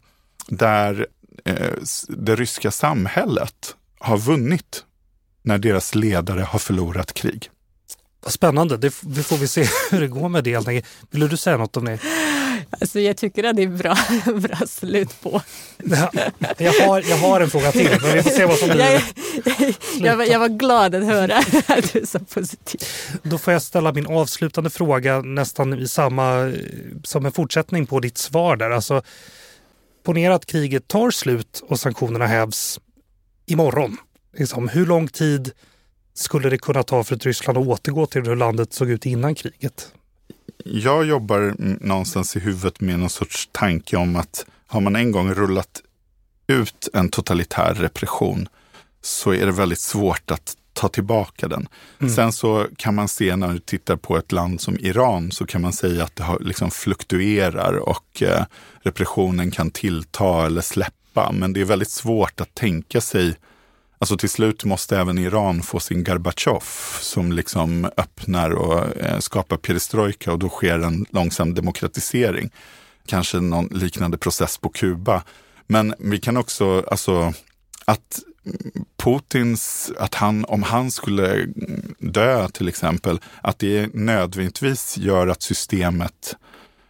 där 0.47 1.07
eh, 1.45 1.71
det 2.07 2.35
ryska 2.35 2.71
samhället 2.71 3.75
har 3.99 4.17
vunnit 4.17 4.85
när 5.41 5.57
deras 5.57 5.95
ledare 5.95 6.41
har 6.41 6.59
förlorat 6.59 7.13
krig. 7.13 7.49
Spännande, 8.27 8.77
det, 8.77 8.91
får 8.91 9.37
vi 9.37 9.47
se 9.47 9.65
hur 9.91 10.01
det 10.01 10.07
går 10.07 10.29
med 10.29 10.43
det. 10.43 10.85
Vill 11.11 11.29
du 11.29 11.37
säga 11.37 11.57
något 11.57 11.77
om 11.77 11.85
det? 11.85 11.99
Alltså 12.81 12.99
jag 12.99 13.17
tycker 13.17 13.43
att 13.43 13.55
det 13.55 13.63
är 13.63 13.67
bra, 13.67 13.97
bra 14.39 14.57
slut 14.67 15.21
på. 15.21 15.41
Ja, 15.77 16.11
jag, 16.57 16.73
har, 16.73 17.01
jag 17.09 17.17
har 17.17 17.41
en 17.41 17.49
fråga 17.49 17.71
till, 17.71 17.89
men 18.01 18.13
vi 18.13 18.23
får 18.23 18.29
se 18.29 18.45
vad 18.45 18.57
som 18.57 18.69
blir 18.69 18.79
jag, 18.79 19.01
jag, 19.99 20.17
var, 20.17 20.25
jag 20.25 20.39
var 20.39 20.49
glad 20.49 20.95
att 20.95 21.05
höra 21.05 21.37
att 21.67 21.93
du 21.93 21.99
är 21.99 22.05
så 22.05 22.19
positiv. 22.19 22.81
Då 23.23 23.37
får 23.37 23.53
jag 23.53 23.61
ställa 23.61 23.93
min 23.93 24.07
avslutande 24.07 24.69
fråga 24.69 25.21
nästan 25.21 25.79
i 25.79 25.87
samma, 25.87 26.53
som 27.03 27.25
en 27.25 27.31
fortsättning 27.31 27.85
på 27.85 27.99
ditt 27.99 28.17
svar 28.17 28.55
där. 28.55 28.69
Alltså, 28.69 29.01
ponera 30.03 30.35
att 30.35 30.45
kriget 30.45 30.87
tar 30.87 31.11
slut 31.11 31.63
och 31.67 31.79
sanktionerna 31.79 32.27
hävs 32.27 32.79
imorgon. 33.45 33.97
Liksom, 34.37 34.69
hur 34.69 34.85
lång 34.85 35.07
tid 35.07 35.51
skulle 36.13 36.49
det 36.49 36.57
kunna 36.57 36.83
ta 36.83 37.03
för 37.03 37.15
ett 37.15 37.25
Ryssland 37.25 37.57
att 37.57 37.67
återgå 37.67 38.05
till 38.05 38.23
hur 38.23 38.35
landet 38.35 38.73
såg 38.73 38.89
ut 38.89 39.05
innan 39.05 39.35
kriget? 39.35 39.91
Jag 40.75 41.05
jobbar 41.05 41.55
någonstans 41.85 42.35
i 42.35 42.39
huvudet 42.39 42.81
med 42.81 42.99
någon 42.99 43.09
sorts 43.09 43.49
tanke 43.51 43.97
om 43.97 44.15
att 44.15 44.45
har 44.67 44.81
man 44.81 44.95
en 44.95 45.11
gång 45.11 45.33
rullat 45.33 45.81
ut 46.47 46.89
en 46.93 47.09
totalitär 47.09 47.73
repression 47.73 48.47
så 49.01 49.33
är 49.33 49.45
det 49.45 49.51
väldigt 49.51 49.79
svårt 49.79 50.31
att 50.31 50.57
ta 50.73 50.89
tillbaka 50.89 51.47
den. 51.47 51.67
Mm. 51.99 52.13
Sen 52.13 52.33
så 52.33 52.67
kan 52.77 52.95
man 52.95 53.07
se 53.07 53.35
när 53.35 53.53
du 53.53 53.59
tittar 53.59 53.95
på 53.95 54.17
ett 54.17 54.31
land 54.31 54.61
som 54.61 54.77
Iran 54.79 55.31
så 55.31 55.45
kan 55.45 55.61
man 55.61 55.73
säga 55.73 56.03
att 56.03 56.15
det 56.15 56.23
har, 56.23 56.39
liksom 56.39 56.71
fluktuerar 56.71 57.73
och 57.73 58.23
eh, 58.23 58.43
repressionen 58.81 59.51
kan 59.51 59.71
tillta 59.71 60.45
eller 60.45 60.61
släppa. 60.61 61.31
Men 61.31 61.53
det 61.53 61.61
är 61.61 61.65
väldigt 61.65 61.91
svårt 61.91 62.41
att 62.41 62.55
tänka 62.55 63.01
sig 63.01 63.35
Alltså 64.03 64.17
till 64.17 64.29
slut 64.29 64.63
måste 64.63 64.97
även 64.97 65.17
Iran 65.17 65.61
få 65.61 65.79
sin 65.79 66.03
Gorbatjov 66.03 66.63
som 66.99 67.31
liksom 67.31 67.85
öppnar 67.97 68.51
och 68.51 68.97
eh, 68.97 69.19
skapar 69.19 69.57
perestrojka 69.57 70.31
och 70.31 70.39
då 70.39 70.49
sker 70.49 70.79
en 70.79 71.05
långsam 71.09 71.53
demokratisering. 71.53 72.49
Kanske 73.05 73.39
någon 73.39 73.65
liknande 73.65 74.17
process 74.17 74.57
på 74.57 74.69
Kuba. 74.69 75.23
Men 75.67 75.93
vi 75.99 76.19
kan 76.19 76.37
också, 76.37 76.85
alltså 76.91 77.33
att 77.85 78.19
Putins, 78.97 79.91
att 79.97 80.15
han, 80.15 80.45
om 80.45 80.63
han 80.63 80.91
skulle 80.91 81.47
dö 81.99 82.47
till 82.49 82.67
exempel, 82.67 83.19
att 83.41 83.59
det 83.59 83.93
nödvändigtvis 83.93 84.97
gör 84.97 85.27
att 85.27 85.41
systemet 85.41 86.35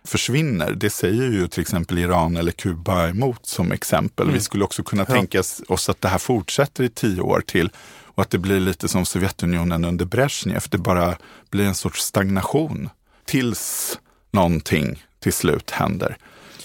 försvinner. 0.08 0.72
Det 0.72 0.90
säger 0.90 1.32
ju 1.32 1.48
till 1.48 1.62
exempel 1.62 1.98
Iran 1.98 2.38
eller 2.38 2.52
Kuba 2.52 3.08
emot 3.08 3.46
som 3.46 3.72
exempel. 3.72 4.24
Mm. 4.24 4.34
Vi 4.34 4.42
skulle 4.42 4.64
också 4.64 4.84
kunna 4.84 5.06
ja. 5.08 5.14
tänka 5.14 5.44
oss 5.68 5.90
att 5.90 6.02
det 6.02 6.08
här 6.08 6.18
fortsätter 6.18 6.84
i 6.84 6.90
tio 6.90 7.22
år 7.22 7.42
till 7.42 7.70
och 8.16 8.24
att 8.24 8.30
det 8.30 8.38
blir 8.38 8.60
lite 8.60 8.88
som 8.88 9.06
Sovjetunionen 9.06 9.86
under 9.86 10.06
Brezhnev. 10.06 10.64
Det 10.70 10.78
bara 10.78 11.18
blir 11.50 11.66
en 11.66 11.76
sorts 11.76 12.02
stagnation 12.02 12.90
tills 13.26 14.00
någonting 14.32 15.04
till 15.20 15.34
slut 15.34 15.72
händer. 15.72 16.18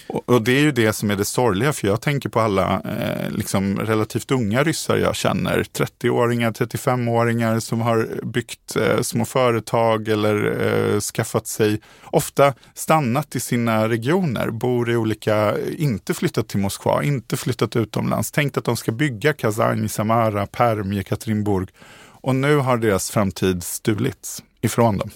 Och, 0.08 0.42
det 0.42 0.52
är 0.52 0.60
ju 0.60 0.72
det 0.72 0.92
som 0.92 1.10
är 1.10 1.16
det 1.16 1.24
sorgliga, 1.24 1.72
för 1.72 1.88
jag 1.88 2.00
tänker 2.00 2.28
på 2.28 2.40
alla 2.40 2.80
eh, 2.80 3.30
liksom 3.30 3.78
relativt 3.78 4.30
unga 4.30 4.62
ryssar 4.62 4.96
jag 4.96 5.16
känner. 5.16 5.62
30-åringar, 5.62 6.52
35-åringar 6.52 7.60
som 7.60 7.80
har 7.80 8.08
byggt 8.22 8.76
eh, 8.76 9.00
små 9.00 9.24
företag 9.24 10.08
eller 10.08 10.66
eh, 10.94 11.00
skaffat 11.00 11.46
sig, 11.46 11.80
ofta 12.04 12.54
stannat 12.74 13.36
i 13.36 13.40
sina 13.40 13.88
regioner, 13.88 14.50
bor 14.50 14.90
i 14.90 14.96
olika, 14.96 15.36
eh, 15.36 15.82
inte 15.82 16.14
flyttat 16.14 16.48
till 16.48 16.60
Moskva, 16.60 17.02
inte 17.02 17.36
flyttat 17.36 17.76
utomlands, 17.76 18.30
tänkt 18.30 18.56
att 18.56 18.64
de 18.64 18.76
ska 18.76 18.92
bygga 18.92 19.32
Kazan, 19.32 19.88
Samara, 19.88 20.46
Perm, 20.46 20.92
Jekaterinburg. 20.92 21.68
Och 22.20 22.34
nu 22.34 22.56
har 22.56 22.76
deras 22.76 23.10
framtid 23.10 23.62
stulits 23.62 24.42
ifrån 24.60 24.98
dem. 24.98 25.10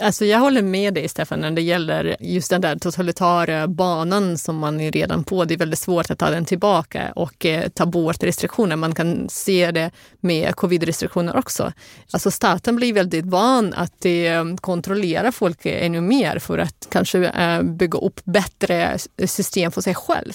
Alltså 0.00 0.24
jag 0.24 0.38
håller 0.38 0.62
med 0.62 0.94
dig 0.94 1.08
Stefan 1.08 1.40
när 1.40 1.50
det 1.50 1.62
gäller 1.62 2.16
just 2.20 2.50
den 2.50 2.60
där 2.60 2.76
totalitära 2.76 3.68
banan 3.68 4.38
som 4.38 4.56
man 4.56 4.80
är 4.80 4.92
redan 4.92 5.24
på. 5.24 5.44
Det 5.44 5.54
är 5.54 5.58
väldigt 5.58 5.78
svårt 5.78 6.10
att 6.10 6.18
ta 6.18 6.30
den 6.30 6.44
tillbaka 6.44 7.12
och 7.16 7.46
eh, 7.46 7.68
ta 7.68 7.86
bort 7.86 8.22
restriktioner. 8.22 8.76
Man 8.76 8.94
kan 8.94 9.28
se 9.28 9.70
det 9.70 9.90
med 10.20 10.54
covid-restriktioner 10.54 11.36
också. 11.36 11.72
Alltså 12.10 12.30
staten 12.30 12.76
blir 12.76 12.92
väldigt 12.92 13.26
van 13.26 13.74
att 13.74 14.04
eh, 14.04 14.44
kontrollera 14.60 15.32
folk 15.32 15.58
ännu 15.62 16.00
mer 16.00 16.38
för 16.38 16.58
att 16.58 16.88
kanske 16.90 17.26
eh, 17.26 17.62
bygga 17.62 17.98
upp 17.98 18.20
bättre 18.24 18.98
system 19.26 19.72
för 19.72 19.80
sig 19.80 19.94
själv. 19.94 20.32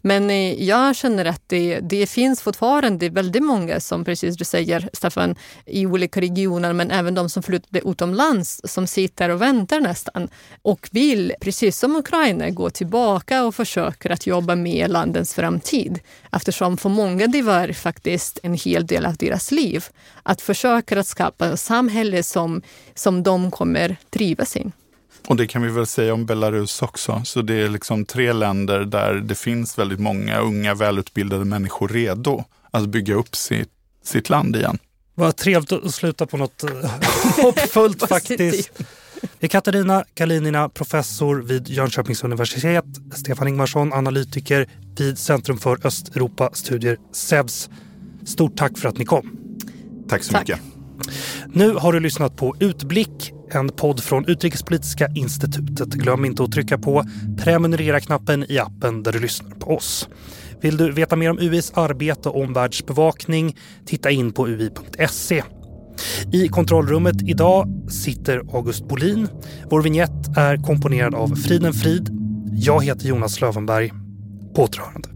Men 0.00 0.30
eh, 0.30 0.62
jag 0.62 0.96
känner 0.96 1.24
att 1.24 1.42
det, 1.46 1.80
det 1.80 2.06
finns 2.06 2.42
fortfarande 2.42 3.08
väldigt 3.08 3.42
många 3.42 3.80
som, 3.80 4.04
precis 4.04 4.36
du 4.36 4.44
säger 4.44 4.88
Stefan, 4.92 5.36
i 5.66 5.86
olika 5.86 6.20
regioner, 6.20 6.72
men 6.72 6.90
även 6.90 7.14
de 7.14 7.30
som 7.30 7.42
flyttade 7.42 7.90
utomlands 7.90 8.60
som 8.64 8.86
sitter 8.96 9.28
och 9.28 9.42
väntar 9.42 9.80
nästan 9.80 10.28
och 10.62 10.88
vill, 10.92 11.32
precis 11.40 11.78
som 11.78 11.96
Ukraina, 11.96 12.50
gå 12.50 12.70
tillbaka 12.70 13.44
och 13.44 13.54
försöker 13.54 14.10
att 14.10 14.26
jobba 14.26 14.56
med 14.56 14.90
landets 14.90 15.34
framtid. 15.34 16.00
Eftersom 16.32 16.76
för 16.76 16.88
många 16.88 17.26
det 17.26 17.42
var 17.42 17.72
faktiskt 17.72 18.38
en 18.42 18.54
hel 18.54 18.86
del 18.86 19.06
av 19.06 19.16
deras 19.16 19.52
liv. 19.52 19.84
Att 20.22 20.40
försöka 20.40 21.00
att 21.00 21.06
skapa 21.06 21.48
ett 21.48 21.60
samhälle 21.60 22.22
som, 22.22 22.62
som 22.94 23.22
de 23.22 23.50
kommer 23.50 23.96
trivas 24.10 24.56
i. 24.56 24.64
Och 25.26 25.36
det 25.36 25.46
kan 25.46 25.62
vi 25.62 25.68
väl 25.68 25.86
säga 25.86 26.14
om 26.14 26.26
Belarus 26.26 26.82
också. 26.82 27.22
Så 27.24 27.42
det 27.42 27.54
är 27.54 27.68
liksom 27.68 28.04
tre 28.04 28.32
länder 28.32 28.84
där 28.84 29.14
det 29.14 29.34
finns 29.34 29.78
väldigt 29.78 30.00
många 30.00 30.38
unga 30.38 30.74
välutbildade 30.74 31.44
människor 31.44 31.88
redo 31.88 32.44
att 32.70 32.86
bygga 32.88 33.14
upp 33.14 33.36
sitt, 33.36 33.72
sitt 34.02 34.30
land 34.30 34.56
igen. 34.56 34.78
Vad 35.18 35.36
trevligt 35.36 35.72
att 35.72 35.94
sluta 35.94 36.26
på 36.26 36.36
något 36.36 36.64
eh, 36.64 36.70
hoppfullt 37.42 38.08
faktiskt. 38.08 38.70
Det 39.38 39.46
är 39.46 39.48
Katarina 39.48 40.04
Kalinina, 40.14 40.68
professor 40.68 41.42
vid 41.42 41.68
Jönköpings 41.68 42.24
universitet, 42.24 42.84
Stefan 43.14 43.48
Ingvarsson, 43.48 43.92
analytiker 43.92 44.68
vid 44.98 45.18
Centrum 45.18 45.58
för 45.58 45.86
Östeuropastudier, 45.86 46.98
SEVS. 47.12 47.70
Stort 48.24 48.56
tack 48.56 48.78
för 48.78 48.88
att 48.88 48.98
ni 48.98 49.04
kom. 49.04 49.38
Tack 50.08 50.22
så 50.22 50.32
tack. 50.32 50.48
mycket. 50.48 50.60
Nu 51.46 51.74
har 51.74 51.92
du 51.92 52.00
lyssnat 52.00 52.36
på 52.36 52.54
Utblick 52.60 53.32
en 53.50 53.68
podd 53.68 54.02
från 54.02 54.24
Utrikespolitiska 54.28 55.08
institutet. 55.14 55.88
Glöm 55.88 56.24
inte 56.24 56.44
att 56.44 56.52
trycka 56.52 56.78
på 56.78 57.04
prenumerera-knappen 57.38 58.44
i 58.48 58.58
appen 58.58 59.02
där 59.02 59.12
du 59.12 59.20
lyssnar 59.20 59.50
på 59.50 59.76
oss. 59.76 60.08
Vill 60.60 60.76
du 60.76 60.92
veta 60.92 61.16
mer 61.16 61.30
om 61.30 61.38
UIs 61.38 61.72
arbete 61.74 62.28
och 62.28 62.40
omvärldsbevakning? 62.40 63.56
Titta 63.86 64.10
in 64.10 64.32
på 64.32 64.48
ui.se. 64.48 65.42
I 66.32 66.48
kontrollrummet 66.48 67.16
idag 67.22 67.90
sitter 67.90 68.38
August 68.38 68.88
Bolin. 68.88 69.28
Vår 69.70 69.82
vignett 69.82 70.36
är 70.36 70.56
komponerad 70.56 71.14
av 71.14 71.28
Friden 71.36 71.72
Frid. 71.72 72.10
Jag 72.52 72.84
heter 72.84 73.08
Jonas 73.08 73.40
Lövenberg. 73.40 73.92
På 74.54 74.62
återhörande. 74.62 75.15